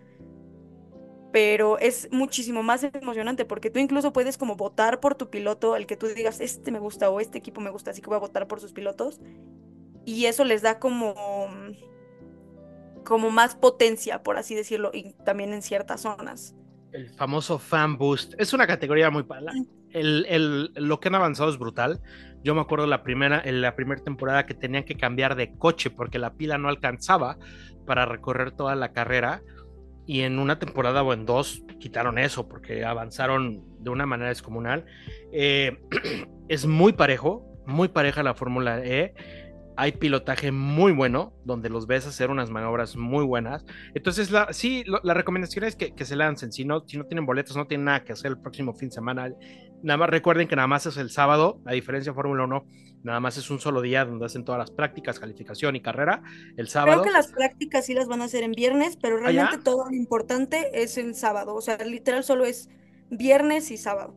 pero 1.32 1.78
es 1.78 2.08
muchísimo 2.10 2.62
más 2.62 2.82
emocionante 2.82 3.44
porque 3.44 3.70
tú 3.70 3.78
incluso 3.78 4.12
puedes 4.12 4.36
como 4.36 4.56
votar 4.56 4.98
por 5.00 5.14
tu 5.14 5.30
piloto, 5.30 5.76
el 5.76 5.86
que 5.86 5.96
tú 5.96 6.06
digas, 6.08 6.40
este 6.40 6.72
me 6.72 6.80
gusta 6.80 7.08
o 7.10 7.20
este 7.20 7.38
equipo 7.38 7.60
me 7.60 7.70
gusta, 7.70 7.92
así 7.92 8.00
que 8.02 8.08
voy 8.08 8.16
a 8.16 8.20
votar 8.20 8.48
por 8.48 8.60
sus 8.60 8.72
pilotos. 8.72 9.20
Y 10.04 10.26
eso 10.26 10.44
les 10.44 10.62
da 10.62 10.78
como, 10.80 11.14
como 13.04 13.30
más 13.30 13.54
potencia, 13.54 14.22
por 14.22 14.36
así 14.36 14.54
decirlo, 14.54 14.90
y 14.92 15.12
también 15.24 15.52
en 15.52 15.62
ciertas 15.62 16.02
zonas. 16.02 16.54
El 16.92 17.08
famoso 17.10 17.58
fan 17.58 17.96
boost. 17.96 18.34
Es 18.38 18.52
una 18.52 18.66
categoría 18.66 19.10
muy 19.10 19.22
para. 19.22 19.52
El, 19.90 20.26
el- 20.28 20.72
lo 20.74 21.00
que 21.00 21.08
han 21.08 21.14
avanzado 21.14 21.50
es 21.50 21.58
brutal. 21.58 22.00
Yo 22.42 22.54
me 22.54 22.60
acuerdo 22.60 22.86
la 22.86 23.02
primera, 23.02 23.40
en 23.44 23.60
la 23.60 23.76
primera 23.76 24.02
temporada 24.02 24.46
que 24.46 24.54
tenían 24.54 24.84
que 24.84 24.94
cambiar 24.94 25.36
de 25.36 25.52
coche 25.56 25.90
porque 25.90 26.18
la 26.18 26.34
pila 26.34 26.58
no 26.58 26.68
alcanzaba 26.68 27.36
para 27.86 28.06
recorrer 28.06 28.52
toda 28.52 28.74
la 28.74 28.92
carrera. 28.92 29.42
Y 30.06 30.22
en 30.22 30.38
una 30.38 30.58
temporada 30.58 31.02
o 31.02 31.12
en 31.12 31.26
dos 31.26 31.62
quitaron 31.78 32.18
eso 32.18 32.48
porque 32.48 32.84
avanzaron 32.84 33.62
de 33.78 33.90
una 33.90 34.06
manera 34.06 34.30
descomunal. 34.30 34.84
Eh, 35.32 35.78
es 36.48 36.66
muy 36.66 36.92
parejo, 36.92 37.46
muy 37.66 37.88
pareja 37.88 38.22
la 38.22 38.34
Fórmula 38.34 38.80
E. 38.84 39.14
Hay 39.76 39.92
pilotaje 39.92 40.52
muy 40.52 40.92
bueno, 40.92 41.32
donde 41.44 41.70
los 41.70 41.86
ves 41.86 42.06
hacer 42.06 42.30
unas 42.30 42.50
maniobras 42.50 42.96
muy 42.96 43.24
buenas. 43.24 43.64
Entonces, 43.94 44.30
la, 44.30 44.52
sí, 44.52 44.84
la 45.02 45.14
recomendación 45.14 45.64
es 45.64 45.76
que, 45.76 45.94
que 45.94 46.04
se 46.04 46.16
lancen. 46.16 46.52
Si 46.52 46.64
no, 46.64 46.84
si 46.86 46.98
no 46.98 47.04
tienen 47.04 47.24
boletos, 47.24 47.56
no 47.56 47.66
tienen 47.66 47.86
nada 47.86 48.04
que 48.04 48.12
hacer 48.12 48.32
el 48.32 48.38
próximo 48.38 48.74
fin 48.74 48.88
de 48.88 48.94
semana. 48.94 49.30
Nada 49.82 49.96
más 49.96 50.10
recuerden 50.10 50.46
que 50.46 50.56
nada 50.56 50.68
más 50.68 50.86
es 50.86 50.96
el 50.96 51.10
sábado, 51.10 51.60
a 51.64 51.72
diferencia 51.72 52.12
de 52.12 52.14
Fórmula 52.14 52.44
1, 52.44 52.66
nada 53.02 53.20
más 53.20 53.36
es 53.38 53.50
un 53.50 53.60
solo 53.60 53.80
día 53.80 54.04
donde 54.04 54.26
hacen 54.26 54.44
todas 54.44 54.58
las 54.58 54.70
prácticas, 54.70 55.18
calificación 55.18 55.76
y 55.76 55.80
carrera. 55.80 56.22
El 56.56 56.68
sábado. 56.68 57.02
Creo 57.02 57.12
que 57.12 57.16
las 57.16 57.32
prácticas 57.32 57.86
sí 57.86 57.94
las 57.94 58.06
van 58.06 58.20
a 58.20 58.24
hacer 58.24 58.42
en 58.42 58.52
viernes, 58.52 58.98
pero 59.00 59.16
¿Ah, 59.16 59.20
realmente 59.20 59.58
todo 59.64 59.88
lo 59.88 59.96
importante 59.96 60.82
es 60.82 60.98
en 60.98 61.14
sábado. 61.14 61.54
O 61.54 61.60
sea, 61.60 61.78
literal 61.78 62.24
solo 62.24 62.44
es 62.44 62.68
viernes 63.10 63.70
y 63.70 63.76
sábado. 63.76 64.14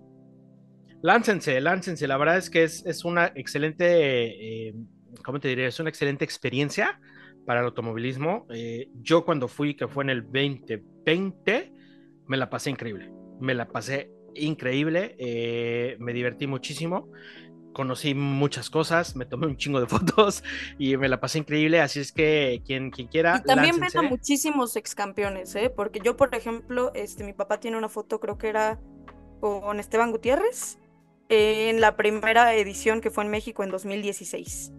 Láncense, 1.02 1.60
láncense. 1.62 2.08
La 2.08 2.18
verdad 2.18 2.38
es 2.38 2.50
que 2.50 2.64
es, 2.64 2.86
es 2.86 3.06
una 3.06 3.32
excelente, 3.36 4.68
eh, 4.68 4.76
¿cómo 5.24 5.40
te 5.40 5.50
diré? 5.50 5.68
Es 5.68 5.80
una 5.80 5.90
excelente 5.90 6.26
experiencia 6.26 7.00
para 7.46 7.60
el 7.60 7.68
automovilismo. 7.68 8.48
Eh, 8.50 8.90
yo 9.02 9.26
cuando 9.26 9.48
fui, 9.48 9.76
que 9.76 9.88
fue 9.88 10.04
en 10.06 10.10
el 10.10 10.24
2020, 10.24 11.74
me 12.28 12.38
la 12.38 12.50
pasé 12.50 12.70
increíble. 12.70 13.12
Me 13.40 13.54
la 13.54 13.68
pasé 13.68 14.12
increíble. 14.36 15.16
eh, 15.20 15.96
me 16.00 16.14
divertí 16.14 16.48
muchísimo. 16.48 17.10
Conocí 17.74 18.14
muchas 18.14 18.70
cosas, 18.70 19.16
me 19.16 19.26
tomé 19.26 19.48
un 19.48 19.58
chingo 19.58 19.80
de 19.80 19.88
fotos 19.88 20.44
y 20.78 20.96
me 20.98 21.10
la 21.10 21.20
pasé 21.20 21.40
increíble. 21.40 21.82
Así 21.82 22.00
es 22.00 22.12
que 22.12 22.62
quien, 22.66 22.92
quien 22.92 23.08
quiera, 23.08 23.42
Y 23.42 23.42
también 23.44 23.80
ven 23.80 23.98
a 23.98 24.02
muchísimos 24.04 24.76
ex 24.76 24.96
campeones, 24.96 25.56
¿eh? 25.56 25.70
Porque 25.76 26.00
yo, 26.04 26.16
por 26.16 26.34
ejemplo, 26.36 26.92
este, 26.94 27.24
mi 27.24 27.34
papá 27.34 27.60
tiene 27.60 27.78
una 27.78 27.90
foto, 27.90 28.20
creo 28.20 28.38
que 28.38 28.50
era 28.50 28.80
con 29.40 29.80
Esteban 29.80 30.12
Gutiérrez, 30.12 30.80
en 31.30 31.82
la 31.82 31.96
primera 31.98 32.54
edición 32.56 33.02
que 33.02 33.10
fue 33.12 33.24
en 33.24 33.32
México 33.32 33.64
en 33.64 33.72
2016. 33.72 34.72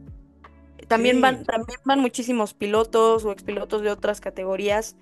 También 0.89 1.17
Sí. 1.17 1.23
van, 1.23 1.45
también 1.45 1.81
van 1.85 2.01
muchísimos 2.01 2.55
pilotos 2.55 3.25
o 3.25 3.33
expilotos 3.33 3.83
de 3.83 3.91
otras 3.91 4.21
categorías. 4.21 4.97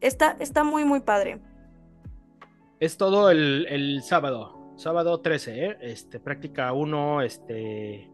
Está, 0.00 0.36
está 0.40 0.64
muy, 0.64 0.84
muy 0.84 1.00
padre. 1.00 1.40
Es 2.82 2.96
todo 2.96 3.30
el, 3.30 3.64
el 3.70 4.02
sábado, 4.02 4.74
sábado 4.76 5.20
13, 5.20 5.66
¿eh? 5.66 5.76
Este, 5.82 6.18
práctica 6.18 6.72
1, 6.72 7.22
este... 7.22 8.10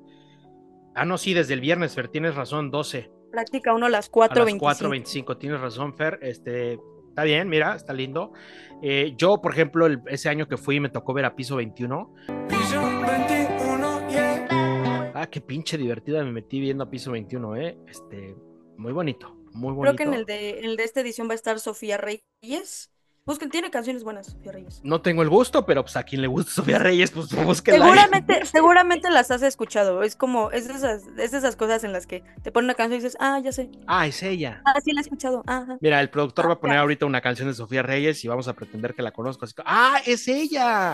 Ah, 0.94 1.06
no, 1.06 1.16
sí, 1.16 1.32
desde 1.32 1.54
el 1.54 1.62
viernes, 1.62 1.94
Fer, 1.94 2.08
tienes 2.08 2.34
razón, 2.34 2.70
12. 2.70 3.10
Práctica 3.32 3.72
uno 3.72 3.86
a 3.86 3.88
las 3.88 4.08
A 4.08 4.10
4.25. 4.10 4.66
las 4.66 4.82
4.25, 4.82 5.38
tienes 5.38 5.60
razón, 5.62 5.94
Fer, 5.94 6.18
este... 6.20 6.78
Está 7.08 7.22
bien, 7.22 7.48
mira, 7.48 7.76
está 7.76 7.94
lindo. 7.94 8.34
Eh, 8.82 9.14
yo, 9.16 9.40
por 9.40 9.52
ejemplo, 9.52 9.86
el- 9.86 10.02
ese 10.06 10.28
año 10.28 10.46
que 10.46 10.58
fui 10.58 10.80
me 10.80 10.90
tocó 10.90 11.14
ver 11.14 11.24
a 11.24 11.34
piso 11.34 11.56
21. 11.56 12.14
Piso 12.46 12.80
21, 12.82 14.08
yeah. 14.10 15.12
Ah, 15.14 15.26
qué 15.30 15.40
pinche 15.40 15.78
divertida 15.78 16.22
me 16.24 16.30
metí 16.30 16.60
viendo 16.60 16.84
a 16.84 16.90
piso 16.90 17.10
21, 17.12 17.56
¿eh? 17.56 17.78
Este, 17.88 18.36
muy 18.76 18.92
bonito, 18.92 19.34
muy 19.54 19.72
bonito. 19.72 19.96
Creo 19.96 19.96
que 19.96 20.02
en 20.02 20.12
el 20.12 20.26
de, 20.26 20.58
en 20.58 20.64
el 20.66 20.76
de 20.76 20.84
esta 20.84 21.00
edición 21.00 21.26
va 21.26 21.32
a 21.32 21.36
estar 21.36 21.58
Sofía 21.58 21.96
Reyes. 21.96 22.92
Busquen, 23.28 23.50
tiene 23.50 23.70
canciones 23.70 24.04
buenas, 24.04 24.26
Sofía 24.28 24.52
Reyes. 24.52 24.80
No 24.82 25.02
tengo 25.02 25.22
el 25.22 25.28
gusto, 25.28 25.66
pero 25.66 25.82
pues 25.82 25.96
a 25.96 26.02
quien 26.02 26.22
le 26.22 26.28
gusta 26.28 26.50
Sofía 26.50 26.78
Reyes, 26.78 27.10
pues 27.10 27.28
búsquenla. 27.34 27.84
Seguramente, 27.84 28.46
seguramente 28.46 29.10
las 29.10 29.30
has 29.30 29.42
escuchado. 29.42 30.02
Es 30.02 30.16
como, 30.16 30.50
es 30.50 30.66
de 30.66 30.72
esas, 30.72 31.02
es 31.18 31.30
de 31.32 31.38
esas 31.38 31.54
cosas 31.54 31.84
en 31.84 31.92
las 31.92 32.06
que 32.06 32.24
te 32.42 32.50
ponen 32.50 32.64
una 32.68 32.74
canción 32.74 32.98
y 33.00 33.04
dices, 33.04 33.18
ah, 33.20 33.38
ya 33.38 33.52
sé. 33.52 33.68
Ah, 33.86 34.06
es 34.06 34.22
ella. 34.22 34.62
Ah, 34.64 34.80
sí 34.82 34.92
la 34.92 35.00
he 35.00 35.02
escuchado. 35.02 35.42
Ajá. 35.46 35.76
Mira, 35.82 36.00
el 36.00 36.08
productor 36.08 36.46
va 36.48 36.52
a 36.52 36.54
Ah, 36.54 36.60
poner 36.60 36.76
ya. 36.76 36.80
ahorita 36.80 37.04
una 37.04 37.20
canción 37.20 37.48
de 37.48 37.54
Sofía 37.54 37.82
Reyes 37.82 38.24
y 38.24 38.28
vamos 38.28 38.48
a 38.48 38.54
pretender 38.54 38.94
que 38.94 39.02
la 39.02 39.12
conozco. 39.12 39.44
Así 39.44 39.52
que, 39.54 39.62
¡Ah, 39.66 40.00
es 40.06 40.26
ella! 40.26 40.92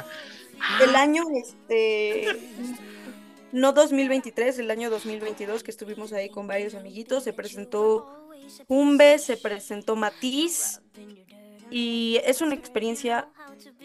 Ah, 0.60 0.78
El 0.82 0.96
año, 0.96 1.22
este, 1.40 2.36
no 3.52 3.72
2023, 3.72 4.58
el 4.58 4.72
año 4.72 4.90
2022 4.90 5.62
que 5.62 5.70
estuvimos 5.70 6.12
ahí 6.12 6.28
con 6.30 6.48
varios 6.48 6.74
amiguitos, 6.74 7.22
se 7.22 7.32
presentó 7.32 8.28
Umbe, 8.66 9.18
se 9.20 9.36
presentó 9.36 9.94
Matiz 9.94 10.80
y 11.70 12.20
es 12.24 12.40
una 12.40 12.54
experiencia 12.54 13.28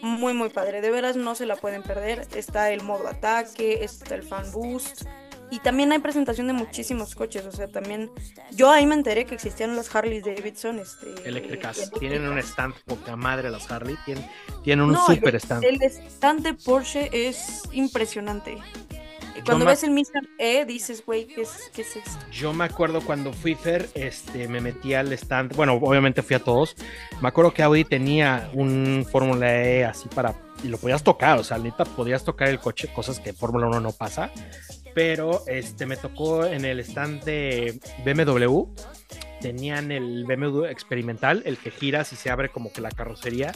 muy 0.02 0.34
muy 0.34 0.48
padre, 0.48 0.80
de 0.80 0.90
veras 0.90 1.16
no 1.16 1.34
se 1.34 1.46
la 1.46 1.56
pueden 1.56 1.82
perder, 1.82 2.26
está 2.34 2.70
el 2.70 2.82
modo 2.82 3.08
ataque, 3.08 3.84
está 3.84 4.14
el 4.14 4.22
fan 4.22 4.50
boost 4.52 5.04
y 5.50 5.58
también 5.58 5.90
hay 5.90 5.98
presentación 5.98 6.46
de 6.46 6.52
muchísimos 6.52 7.14
coches, 7.14 7.44
o 7.44 7.50
sea, 7.50 7.66
también 7.66 8.10
yo 8.52 8.70
ahí 8.70 8.86
me 8.86 8.94
enteré 8.94 9.24
que 9.24 9.34
existían 9.34 9.74
las 9.74 9.94
Harley 9.94 10.20
Davidson, 10.20 10.78
este, 10.78 11.28
eléctricas. 11.28 11.90
Tienen 11.98 12.26
un 12.26 12.38
stand 12.38 12.74
poca 12.86 13.16
madre 13.16 13.50
las 13.50 13.70
Harley. 13.70 13.96
Tienen, 14.04 14.24
tienen 14.62 14.84
un 14.84 14.92
No, 14.92 15.04
super 15.06 15.34
stand. 15.36 15.64
El 15.64 15.82
stand 15.82 16.42
de 16.42 16.54
Porsche 16.54 17.10
es 17.12 17.62
impresionante. 17.72 18.58
Cuando 19.44 19.64
ves 19.64 19.82
el 19.84 19.90
Mr. 19.90 20.28
E, 20.38 20.64
dices, 20.64 21.04
güey, 21.04 21.26
¿qué 21.26 21.42
es, 21.42 21.70
¿qué 21.72 21.82
es 21.82 21.96
esto? 21.96 22.10
Yo 22.30 22.52
me 22.52 22.64
acuerdo 22.64 23.00
cuando 23.00 23.32
fui 23.32 23.54
Fer, 23.54 23.88
este, 23.94 24.48
me 24.48 24.60
metí 24.60 24.94
al 24.94 25.12
stand. 25.12 25.54
Bueno, 25.54 25.74
obviamente 25.74 26.22
fui 26.22 26.36
a 26.36 26.40
todos. 26.40 26.76
Me 27.20 27.28
acuerdo 27.28 27.52
que 27.52 27.62
Audi 27.62 27.84
tenía 27.84 28.50
un 28.54 29.06
Fórmula 29.10 29.62
E 29.64 29.84
así 29.84 30.08
para. 30.08 30.34
Y 30.62 30.68
lo 30.68 30.78
podías 30.78 31.02
tocar, 31.02 31.38
o 31.38 31.44
sea, 31.44 31.58
neta, 31.58 31.84
podías 31.84 32.24
tocar 32.24 32.48
el 32.48 32.58
coche, 32.58 32.88
cosas 32.92 33.18
que 33.18 33.32
Fórmula 33.32 33.66
1 33.66 33.80
no 33.80 33.92
pasa. 33.92 34.30
Pero 34.94 35.42
este, 35.46 35.86
me 35.86 35.96
tocó 35.96 36.44
en 36.44 36.64
el 36.64 36.80
stand 36.80 37.24
de 37.24 37.80
BMW. 38.04 38.64
Tenían 39.40 39.90
el 39.90 40.24
BMW 40.24 40.64
experimental, 40.66 41.42
el 41.46 41.56
que 41.56 41.70
giras 41.70 42.12
y 42.12 42.16
se 42.16 42.30
abre 42.30 42.50
como 42.50 42.72
que 42.72 42.80
la 42.80 42.90
carrocería. 42.90 43.52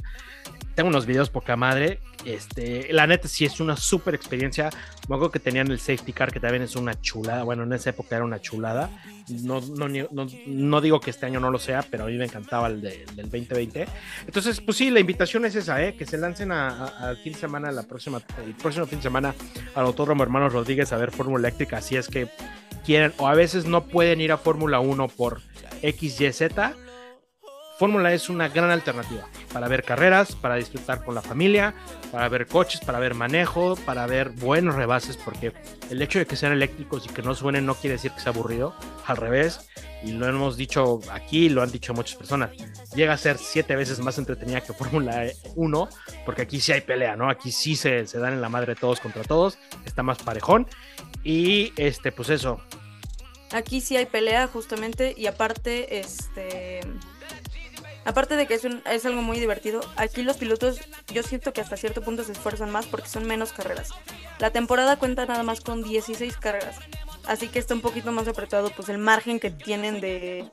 Tengo 0.75 0.89
unos 0.89 1.07
videos 1.07 1.31
poca 1.31 1.57
madre. 1.57 2.01
Este, 2.25 2.93
la 2.93 3.07
neta 3.07 3.29
sí 3.29 3.45
es 3.45 3.61
una 3.61 3.77
súper 3.77 4.15
experiencia. 4.15 4.71
Me 5.09 5.31
que 5.31 5.39
tenían 5.39 5.71
el 5.71 5.79
safety 5.79 6.13
car, 6.13 6.33
que 6.33 6.41
también 6.41 6.63
es 6.63 6.75
una 6.75 7.01
chulada. 7.01 7.45
Bueno, 7.45 7.63
en 7.63 7.73
esa 7.75 7.91
época 7.91 8.17
era 8.17 8.25
una 8.25 8.41
chulada. 8.41 8.91
No, 9.29 9.61
no, 9.61 9.89
no, 9.89 10.27
no 10.47 10.81
digo 10.81 11.01
que 11.01 11.11
este 11.11 11.27
año 11.27 11.39
no 11.39 11.51
lo 11.51 11.59
sea, 11.59 11.83
pero 11.89 12.05
a 12.05 12.07
mí 12.09 12.17
me 12.17 12.25
encantaba 12.25 12.67
el 12.69 12.81
de- 12.81 13.05
del 13.15 13.31
2020. 13.31 13.87
Entonces, 14.27 14.61
pues 14.61 14.77
sí, 14.77 14.91
la 14.91 15.01
invitación 15.01 15.45
es 15.45 15.55
esa, 15.55 15.83
¿eh? 15.85 15.95
que 15.97 16.07
se 16.07 16.19
lancen 16.19 16.51
al 16.51 17.17
fin 17.19 17.35
de 17.35 17.39
semana, 17.39 17.71
la 17.71 17.85
próxima, 17.85 18.21
el 18.45 18.55
próximo 18.55 18.87
fin 18.87 18.99
de 18.99 19.03
semana 19.05 19.35
al 19.75 19.85
Autódromo 19.87 20.23
Hermanos 20.23 20.53
Rodríguez 20.53 20.93
a 20.93 20.97
ver 20.97 21.11
Fórmula 21.13 21.47
Eléctrica. 21.47 21.81
Si 21.81 21.97
es 21.97 22.09
que 22.09 22.27
quieren, 22.85 23.13
o 23.19 23.29
a 23.29 23.35
veces 23.35 23.65
no 23.67 23.85
pueden 23.85 24.21
ir 24.21 24.33
a 24.33 24.39
Fórmula 24.39 24.81
1 24.81 25.09
por 25.09 25.41
XYZ. 25.85 26.55
Fórmula 27.79 28.13
es 28.13 28.29
una 28.29 28.49
gran 28.49 28.71
alternativa. 28.71 29.27
para 29.53 29.69
ver 29.69 29.85
carreras, 29.85 30.35
para 30.35 30.57
disfrutar 30.57 31.05
con 31.05 31.15
la 31.15 31.23
familia, 31.23 31.75
para 32.11 32.29
ver 32.29 32.47
coches, 32.47 32.81
para 32.81 32.99
ver 32.99 33.15
manejo, 33.15 33.77
para 33.77 34.05
ver 34.07 34.31
buenos 34.31 34.75
rebases, 34.75 35.17
porque 35.17 35.53
el 35.91 36.03
hecho 36.03 36.19
de 36.19 36.27
que 36.27 36.35
sean 36.35 36.53
eléctricos 36.53 37.07
y 37.07 37.09
que 37.09 37.23
no 37.23 37.37
suenen 37.37 37.65
no 37.65 37.77
quiere 37.77 37.95
decir 37.95 38.11
que 38.11 38.21
sea 38.21 38.33
aburrido, 38.33 38.75
al 39.07 39.17
revés, 39.17 39.69
y 40.03 40.11
lo 40.11 40.27
hemos 40.27 40.57
dicho 40.57 41.01
aquí, 41.13 41.49
lo 41.49 41.63
han 41.63 41.71
dicho 41.71 41.95
muchas 41.95 42.17
personas, 42.17 42.51
llega 42.97 43.13
a 43.13 43.17
ser 43.17 43.39
siete 43.39 43.77
veces 43.77 44.01
más 44.01 44.19
entretenida 44.19 44.61
que 44.61 44.73
Fórmula 44.73 45.27
1, 45.55 45.89
porque 46.25 46.43
aquí 46.43 46.61
sí 46.61 46.73
hay 46.73 46.81
pelea, 46.81 47.15
¿no? 47.15 47.31
Aquí 47.31 47.53
sí 47.53 47.77
se, 47.77 48.07
se 48.09 48.19
dan 48.19 48.33
en 48.33 48.41
la 48.41 48.49
madre 48.49 48.75
todos 48.75 48.99
contra 48.99 49.23
todos, 49.23 49.57
está 49.85 50.03
más 50.03 50.19
parejón, 50.19 50.67
y 51.23 51.73
este, 51.77 52.11
pues 52.11 52.29
eso, 52.29 52.61
Aquí 53.55 53.81
sí 53.81 53.97
hay 53.97 54.07
pelea, 54.07 54.49
justamente, 54.49 55.15
y 55.17 55.27
aparte, 55.27 56.01
este. 56.01 56.81
Aparte 58.05 58.37
de 58.37 58.47
que 58.47 58.53
es, 58.55 58.65
un- 58.65 58.83
es 58.85 59.07
algo 59.07 59.23
muy 59.23 59.41
divertido, 59.41 59.81
aquí 59.97 60.23
los 60.25 60.37
pilotos 60.37 60.79
yo 61.09 61.23
siento 61.23 61.55
que 61.55 61.63
hasta 61.63 61.79
cierto 61.79 62.03
punto 62.03 62.23
se 62.23 62.33
esfuerzan 62.33 62.71
más 62.71 62.85
porque 62.85 63.09
son 63.09 63.25
menos 63.25 63.53
carreras. 63.55 63.89
La 64.41 64.51
temporada 64.51 64.97
cuenta 64.99 65.25
nada 65.25 65.43
más 65.43 65.63
con 65.63 65.83
16 65.83 66.37
carreras, 66.37 66.77
así 67.27 67.49
que 67.49 67.59
está 67.59 67.73
un 67.73 67.81
poquito 67.81 68.13
más 68.13 68.29
apretado 68.29 68.69
pues 68.77 68.91
el 68.91 68.99
margen 68.99 69.41
que 69.41 69.51
tienen 69.51 70.03
de, 70.03 70.51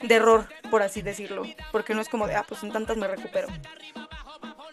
de 0.00 0.14
error, 0.14 0.46
por 0.70 0.82
así 0.82 1.02
decirlo, 1.02 1.42
porque 1.72 1.92
no 1.94 2.00
es 2.02 2.08
como 2.08 2.28
de, 2.28 2.36
ah, 2.36 2.44
pues 2.48 2.62
en 2.62 2.70
tantas 2.70 2.96
me 2.96 3.08
recupero. 3.08 3.48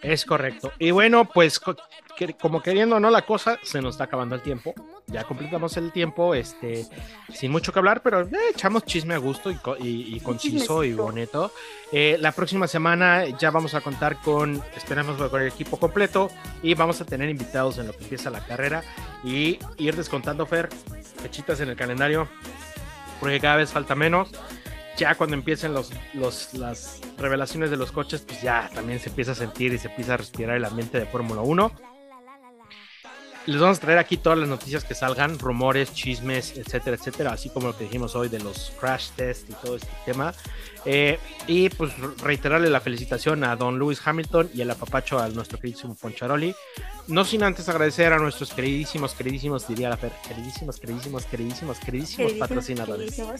Es 0.02 0.24
correcto. 0.24 0.72
Y 0.78 0.92
bueno, 0.92 1.24
pues 1.28 1.60
que- 2.26 2.34
como 2.34 2.62
queriendo 2.62 2.96
o 2.96 3.00
no 3.00 3.08
la 3.10 3.22
cosa, 3.22 3.58
se 3.62 3.80
nos 3.80 3.94
está 3.94 4.04
acabando 4.04 4.34
el 4.34 4.42
tiempo. 4.42 4.74
Ya 5.06 5.24
completamos 5.24 5.76
el 5.78 5.90
tiempo, 5.90 6.34
este, 6.34 6.86
sin 7.32 7.50
mucho 7.50 7.72
que 7.72 7.78
hablar, 7.78 8.02
pero 8.02 8.20
eh, 8.20 8.28
echamos 8.54 8.84
chisme 8.84 9.14
a 9.14 9.18
gusto 9.18 9.50
y, 9.50 9.54
y- 9.80 10.16
y 10.16 10.20
conciso 10.20 10.84
y 10.84 10.92
bonito. 10.92 11.50
Eh, 11.92 12.16
la 12.20 12.32
próxima 12.32 12.68
semana 12.68 13.24
ya 13.38 13.50
vamos 13.50 13.74
a 13.74 13.80
contar 13.80 14.20
con, 14.22 14.62
esperamos 14.76 15.16
con 15.30 15.40
el 15.40 15.48
equipo 15.48 15.78
completo 15.78 16.30
y 16.62 16.74
vamos 16.74 17.00
a 17.00 17.04
tener 17.06 17.28
invitados 17.30 17.78
en 17.78 17.86
lo 17.86 17.92
que 17.96 18.04
empieza 18.04 18.28
la 18.30 18.44
carrera 18.44 18.82
y 19.24 19.58
ir 19.78 19.96
descontando, 19.96 20.44
Fer, 20.46 20.68
fechitas 21.22 21.58
en 21.60 21.70
el 21.70 21.76
calendario, 21.76 22.28
porque 23.18 23.40
cada 23.40 23.56
vez 23.56 23.70
falta 23.72 23.94
menos 23.94 24.30
ya 24.96 25.14
cuando 25.14 25.34
empiecen 25.34 25.72
los, 25.72 25.90
los- 26.12 26.52
las 26.54 27.00
revelaciones 27.16 27.70
de 27.70 27.78
los 27.78 27.90
coches, 27.90 28.20
pues 28.20 28.42
ya 28.42 28.68
también 28.74 29.00
se 29.00 29.08
empieza 29.08 29.32
a 29.32 29.34
sentir 29.34 29.72
y 29.72 29.78
se 29.78 29.88
empieza 29.88 30.14
a 30.14 30.16
respirar 30.18 30.56
el 30.56 30.64
ambiente 30.64 30.98
de 30.98 31.06
Fórmula 31.06 31.40
1. 31.40 31.72
Les 33.50 33.60
vamos 33.60 33.78
a 33.78 33.80
traer 33.80 33.98
aquí 33.98 34.16
todas 34.16 34.38
las 34.38 34.48
noticias 34.48 34.84
que 34.84 34.94
salgan, 34.94 35.36
rumores, 35.36 35.92
chismes, 35.92 36.56
etcétera, 36.56 36.96
etcétera, 36.96 37.32
así 37.32 37.50
como 37.50 37.66
lo 37.66 37.76
que 37.76 37.82
dijimos 37.82 38.14
hoy 38.14 38.28
de 38.28 38.38
los 38.38 38.72
crash 38.78 39.10
test 39.16 39.50
y 39.50 39.54
todo 39.54 39.74
este 39.74 39.90
tema. 40.04 40.32
Eh, 40.84 41.18
y 41.48 41.68
pues 41.70 41.92
reiterarle 42.22 42.70
la 42.70 42.80
felicitación 42.80 43.42
a 43.42 43.56
don 43.56 43.76
Lewis 43.76 44.00
Hamilton 44.06 44.50
y 44.54 44.60
el 44.60 44.70
apapacho 44.70 45.18
a 45.18 45.28
nuestro 45.30 45.58
queridísimo 45.58 45.96
Poncharoli. 45.96 46.54
No 47.08 47.24
sin 47.24 47.42
antes 47.42 47.68
agradecer 47.68 48.12
a 48.12 48.20
nuestros 48.20 48.54
queridísimos, 48.54 49.14
queridísimos, 49.14 49.66
diría 49.66 49.88
la 49.88 49.96
Fer, 49.96 50.12
queridísimos, 50.28 50.78
queridísimos, 50.78 51.26
queridísimos, 51.26 51.80
queridísimos 51.80 52.32
patrocinadores. 52.34 53.20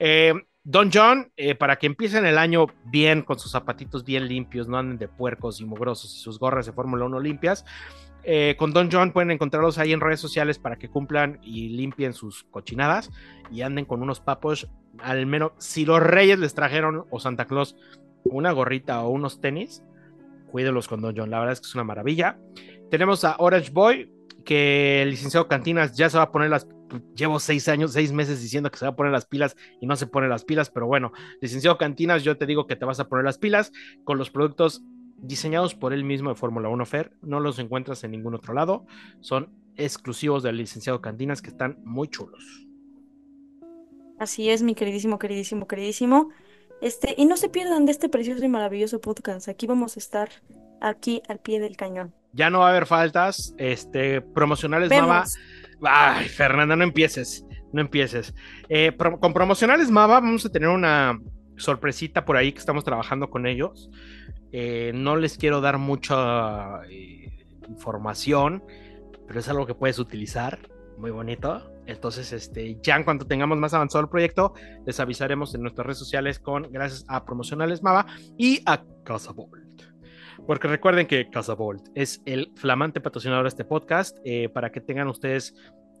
Eh, 0.00 0.32
Don 0.70 0.90
John, 0.92 1.32
eh, 1.38 1.54
para 1.54 1.76
que 1.76 1.86
empiecen 1.86 2.26
el 2.26 2.36
año 2.36 2.66
bien, 2.84 3.22
con 3.22 3.38
sus 3.38 3.52
zapatitos 3.52 4.04
bien 4.04 4.28
limpios, 4.28 4.68
no 4.68 4.76
anden 4.76 4.98
de 4.98 5.08
puercos 5.08 5.62
y 5.62 5.64
mugrosos 5.64 6.14
y 6.14 6.18
sus 6.18 6.38
gorras 6.38 6.66
de 6.66 6.72
Fórmula 6.72 7.06
1 7.06 7.20
limpias. 7.20 7.64
Eh, 8.30 8.56
con 8.58 8.74
Don 8.74 8.90
John 8.92 9.12
pueden 9.12 9.30
encontrarlos 9.30 9.78
ahí 9.78 9.94
en 9.94 10.00
redes 10.00 10.20
sociales 10.20 10.58
para 10.58 10.76
que 10.76 10.90
cumplan 10.90 11.38
y 11.42 11.70
limpien 11.70 12.12
sus 12.12 12.44
cochinadas 12.44 13.10
y 13.50 13.62
anden 13.62 13.86
con 13.86 14.02
unos 14.02 14.20
papos. 14.20 14.68
Al 14.98 15.24
menos, 15.24 15.52
si 15.56 15.86
los 15.86 15.98
reyes 16.02 16.38
les 16.38 16.52
trajeron 16.52 17.06
o 17.08 17.20
Santa 17.20 17.46
Claus 17.46 17.74
una 18.24 18.52
gorrita 18.52 19.02
o 19.02 19.08
unos 19.08 19.40
tenis, 19.40 19.82
cuídelos 20.50 20.88
con 20.88 21.00
Don 21.00 21.16
John. 21.16 21.30
La 21.30 21.38
verdad 21.38 21.54
es 21.54 21.62
que 21.62 21.68
es 21.68 21.74
una 21.74 21.84
maravilla. 21.84 22.38
Tenemos 22.90 23.24
a 23.24 23.36
Orange 23.38 23.70
Boy, 23.70 24.12
que 24.44 25.00
el 25.00 25.08
licenciado 25.08 25.48
Cantinas 25.48 25.96
ya 25.96 26.10
se 26.10 26.18
va 26.18 26.24
a 26.24 26.30
poner 26.30 26.50
las. 26.50 26.68
Llevo 27.16 27.40
seis 27.40 27.66
años, 27.66 27.94
seis 27.94 28.12
meses 28.12 28.42
diciendo 28.42 28.70
que 28.70 28.76
se 28.76 28.84
va 28.84 28.90
a 28.90 28.96
poner 28.96 29.10
las 29.10 29.24
pilas 29.24 29.56
y 29.80 29.86
no 29.86 29.96
se 29.96 30.06
pone 30.06 30.28
las 30.28 30.44
pilas, 30.44 30.68
pero 30.68 30.86
bueno, 30.86 31.12
licenciado 31.40 31.78
Cantinas, 31.78 32.24
yo 32.24 32.36
te 32.36 32.44
digo 32.44 32.66
que 32.66 32.76
te 32.76 32.84
vas 32.84 33.00
a 33.00 33.08
poner 33.08 33.24
las 33.24 33.38
pilas 33.38 33.72
con 34.04 34.18
los 34.18 34.28
productos 34.28 34.82
diseñados 35.18 35.74
por 35.74 35.92
él 35.92 36.04
mismo 36.04 36.30
de 36.30 36.36
Fórmula 36.36 36.68
1 36.68 36.86
Fer. 36.86 37.12
No 37.22 37.40
los 37.40 37.58
encuentras 37.58 38.02
en 38.04 38.12
ningún 38.12 38.34
otro 38.34 38.54
lado. 38.54 38.86
Son 39.20 39.50
exclusivos 39.76 40.42
del 40.42 40.56
licenciado 40.56 41.00
Cantinas 41.00 41.42
que 41.42 41.50
están 41.50 41.78
muy 41.84 42.08
chulos. 42.08 42.66
Así 44.18 44.50
es, 44.50 44.62
mi 44.62 44.74
queridísimo, 44.74 45.18
queridísimo, 45.18 45.66
queridísimo. 45.66 46.30
Este, 46.80 47.14
y 47.16 47.24
no 47.26 47.36
se 47.36 47.48
pierdan 47.48 47.86
de 47.86 47.92
este 47.92 48.08
precioso 48.08 48.44
y 48.44 48.48
maravilloso 48.48 49.00
podcast. 49.00 49.48
Aquí 49.48 49.66
vamos 49.66 49.96
a 49.96 50.00
estar, 50.00 50.28
aquí 50.80 51.22
al 51.28 51.38
pie 51.38 51.60
del 51.60 51.76
cañón. 51.76 52.12
Ya 52.32 52.50
no 52.50 52.60
va 52.60 52.66
a 52.66 52.70
haber 52.70 52.86
faltas. 52.86 53.54
Este, 53.58 54.20
promocionales, 54.20 54.90
Mava. 54.90 55.24
Ay, 55.82 56.28
Fernanda, 56.28 56.74
no 56.76 56.82
empieces, 56.84 57.44
no 57.72 57.80
empieces. 57.80 58.34
Eh, 58.68 58.92
pro- 58.92 59.18
con 59.20 59.32
promocionales 59.32 59.90
Mava 59.90 60.14
vamos 60.20 60.44
a 60.44 60.48
tener 60.50 60.68
una 60.68 61.18
sorpresita 61.56 62.24
por 62.24 62.36
ahí 62.36 62.52
que 62.52 62.58
estamos 62.58 62.84
trabajando 62.84 63.30
con 63.30 63.46
ellos. 63.46 63.88
Eh, 64.52 64.92
no 64.94 65.16
les 65.16 65.36
quiero 65.38 65.60
dar 65.60 65.78
mucha 65.78 66.84
eh, 66.90 67.44
información, 67.68 68.62
pero 69.26 69.40
es 69.40 69.48
algo 69.48 69.66
que 69.66 69.74
puedes 69.74 69.98
utilizar, 69.98 70.58
muy 70.96 71.10
bonito. 71.10 71.72
Entonces, 71.86 72.32
este, 72.32 72.78
ya 72.82 72.96
en 72.96 73.04
cuanto 73.04 73.26
tengamos 73.26 73.56
más 73.58 73.72
avanzado 73.72 74.04
el 74.04 74.10
proyecto, 74.10 74.52
les 74.84 75.00
avisaremos 75.00 75.54
en 75.54 75.62
nuestras 75.62 75.86
redes 75.86 75.98
sociales 75.98 76.38
con 76.38 76.70
gracias 76.70 77.04
a 77.08 77.24
Promocionales 77.24 77.82
Mava 77.82 78.06
y 78.36 78.60
a 78.66 78.84
Casa 79.04 79.32
Bolt. 79.32 79.82
Porque 80.46 80.68
recuerden 80.68 81.06
que 81.06 81.28
Casa 81.30 81.54
Volt 81.54 81.88
es 81.94 82.22
el 82.26 82.52
flamante 82.56 83.00
patrocinador 83.00 83.44
de 83.44 83.48
este 83.48 83.64
podcast 83.64 84.18
eh, 84.24 84.48
para 84.48 84.70
que 84.70 84.80
tengan 84.80 85.08
ustedes 85.08 85.54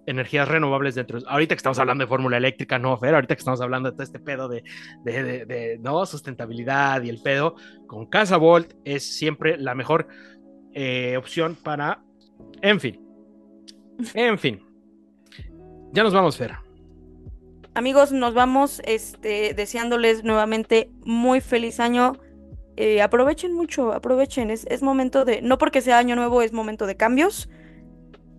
energías 0.06 0.48
renovables 0.48 0.94
dentro. 0.94 1.18
Ahorita 1.26 1.54
que 1.54 1.58
estamos 1.58 1.78
hablando 1.78 2.04
de 2.04 2.08
fórmula 2.08 2.36
eléctrica, 2.36 2.78
no, 2.78 2.96
Fer, 2.98 3.14
ahorita 3.14 3.34
que 3.34 3.40
estamos 3.40 3.60
hablando 3.60 3.90
de 3.90 3.94
todo 3.96 4.02
este 4.04 4.18
pedo 4.20 4.48
de, 4.48 4.64
de, 5.04 5.44
de- 5.44 5.78
no 5.80 6.04
sustentabilidad 6.06 7.02
y 7.02 7.10
el 7.10 7.20
pedo, 7.22 7.56
con 7.86 8.06
Casa 8.06 8.36
Volt 8.36 8.72
es 8.84 9.16
siempre 9.18 9.58
la 9.58 9.74
mejor 9.74 10.08
eh, 10.72 11.16
opción 11.16 11.56
para. 11.62 12.02
En 12.62 12.80
fin. 12.80 13.00
En 14.14 14.38
fin. 14.38 14.62
Ya 15.92 16.02
nos 16.02 16.14
vamos, 16.14 16.36
Fer. 16.36 16.56
Amigos, 17.74 18.12
nos 18.12 18.34
vamos 18.34 18.80
este, 18.84 19.54
deseándoles 19.54 20.24
nuevamente 20.24 20.90
muy 21.04 21.40
feliz 21.40 21.80
año. 21.80 22.14
Eh, 22.76 23.02
aprovechen 23.02 23.52
mucho, 23.52 23.92
aprovechen. 23.92 24.50
Es 24.50 24.82
momento 24.82 25.24
de, 25.24 25.42
no 25.42 25.58
porque 25.58 25.80
sea 25.80 25.98
año 25.98 26.16
nuevo, 26.16 26.42
es 26.42 26.52
momento 26.52 26.86
de 26.86 26.96
cambios. 26.96 27.48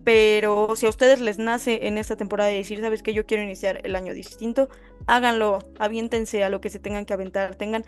Pero 0.04 0.74
si 0.76 0.86
a 0.86 0.88
ustedes 0.88 1.20
les 1.20 1.38
nace 1.38 1.86
en 1.86 1.98
esta 1.98 2.16
temporada 2.16 2.48
de 2.50 2.56
decir, 2.56 2.80
sabes 2.80 3.02
que 3.02 3.12
yo 3.12 3.26
quiero 3.26 3.42
iniciar 3.42 3.80
el 3.84 3.94
año 3.96 4.14
distinto, 4.14 4.68
háganlo, 5.06 5.58
aviéntense 5.78 6.42
a 6.42 6.48
lo 6.48 6.60
que 6.60 6.70
se 6.70 6.78
tengan 6.78 7.04
que 7.04 7.12
aventar, 7.12 7.54
tengan, 7.56 7.84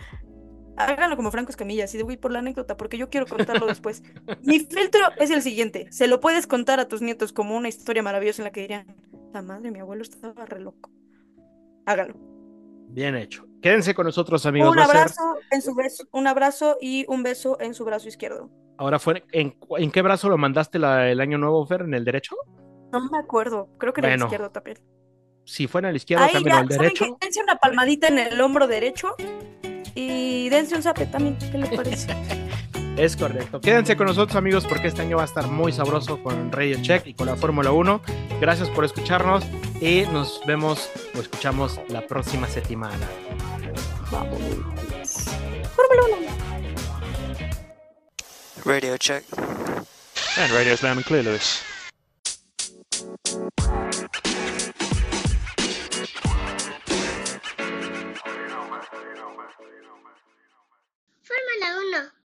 háganlo 0.76 1.16
como 1.16 1.30
Franco 1.30 1.50
Escamilla, 1.50 1.84
así 1.84 1.96
de 1.96 2.04
voy 2.04 2.18
por 2.18 2.30
la 2.30 2.40
anécdota, 2.40 2.76
porque 2.76 2.98
yo 2.98 3.08
quiero 3.08 3.26
contarlo 3.26 3.66
después. 3.66 4.02
Mi 4.42 4.60
filtro 4.60 5.00
es 5.18 5.30
el 5.30 5.42
siguiente, 5.42 5.86
se 5.90 6.06
lo 6.06 6.20
puedes 6.20 6.46
contar 6.46 6.80
a 6.80 6.88
tus 6.88 7.00
nietos 7.00 7.32
como 7.32 7.56
una 7.56 7.68
historia 7.68 8.02
maravillosa 8.02 8.42
en 8.42 8.44
la 8.44 8.52
que 8.52 8.60
dirían, 8.60 8.86
la 9.32 9.40
madre, 9.40 9.70
mi 9.70 9.80
abuelo 9.80 10.02
estaba 10.02 10.44
re 10.44 10.60
loco. 10.60 10.90
Háganlo. 11.86 12.14
Bien 12.88 13.16
hecho. 13.16 13.46
Quédense 13.62 13.94
con 13.94 14.04
nosotros, 14.06 14.44
amigos. 14.44 14.68
Un 14.70 14.74
ser- 14.74 14.84
abrazo 14.84 15.36
en 15.50 15.62
su 15.62 15.74
beso, 15.74 16.04
un 16.12 16.26
abrazo 16.26 16.76
y 16.80 17.06
un 17.08 17.22
beso 17.22 17.58
en 17.60 17.72
su 17.74 17.84
brazo 17.86 18.08
izquierdo. 18.08 18.50
Ahora 18.83 18.99
fue. 18.99 19.22
¿En, 19.33 19.57
en 19.78 19.91
qué 19.93 20.03
brazo 20.03 20.28
lo 20.28 20.37
mandaste 20.37 20.78
la- 20.78 21.09
el 21.09 21.20
año 21.20 21.39
nuevo, 21.39 21.64
Fer? 21.66 21.83
¿En 21.83 21.95
el 21.95 22.05
derecho? 22.05 22.35
No 22.93 23.09
me 23.11 23.18
acuerdo, 23.18 23.68
creo 23.78 23.93
que 23.93 24.01
era 24.01 24.12
el 24.14 24.20
izquierdo 24.20 24.51
también. 24.51 24.78
Si 25.45 25.66
fue 25.68 25.80
en 25.80 25.85
el 25.87 25.97
izquierdo, 25.97 26.24
Ahí 26.24 26.33
ya, 26.33 26.39
al 26.39 26.45
¿saben 26.45 26.68
derecho. 26.68 27.05
qué? 27.05 27.26
Dense 27.26 27.41
una 27.43 27.57
palmadita 27.57 28.09
en 28.09 28.18
el 28.18 28.41
hombro 28.41 28.66
derecho 28.66 29.14
y 29.95 30.49
dense 30.51 30.74
un 30.76 30.83
zape 30.83 31.07
también, 31.07 31.39
¿qué 31.39 31.59
les 31.59 31.70
parece? 31.70 32.09
Es 32.97 33.16
correcto. 33.16 33.59
Quédense 33.62 33.97
con 33.97 34.07
nosotros, 34.07 34.37
amigos, 34.37 34.66
porque 34.66 34.89
este 34.89 35.01
año 35.01 35.16
va 35.16 35.22
a 35.22 35.24
estar 35.24 35.47
muy 35.49 35.72
sabroso 35.72 36.22
con 36.22 36.53
Radio 36.53 36.76
Check 36.83 37.07
y 37.07 37.14
con 37.14 37.26
la 37.26 37.37
Fórmula 37.37 37.72
1. 37.72 38.03
Gracias 38.39 38.68
por 38.68 38.85
escucharnos 38.85 39.45
y 39.80 40.03
nos 40.12 40.43
vemos 40.47 40.91
o 41.16 41.20
escuchamos 41.20 41.80
la 41.89 42.03
próxima 42.07 42.47
semana. 42.49 43.09
Vamos. 44.11 44.39
Fórmula 45.74 46.18
1. 46.18 46.51
Radio 48.64 48.96
check. 48.96 49.24
And 50.38 50.52
radio's 50.52 50.82
loud 50.84 50.96
and 50.96 51.04
clear, 51.04 51.22
Lewis. 51.24 51.62
Fórmula 61.24 61.70
1. 61.92 62.21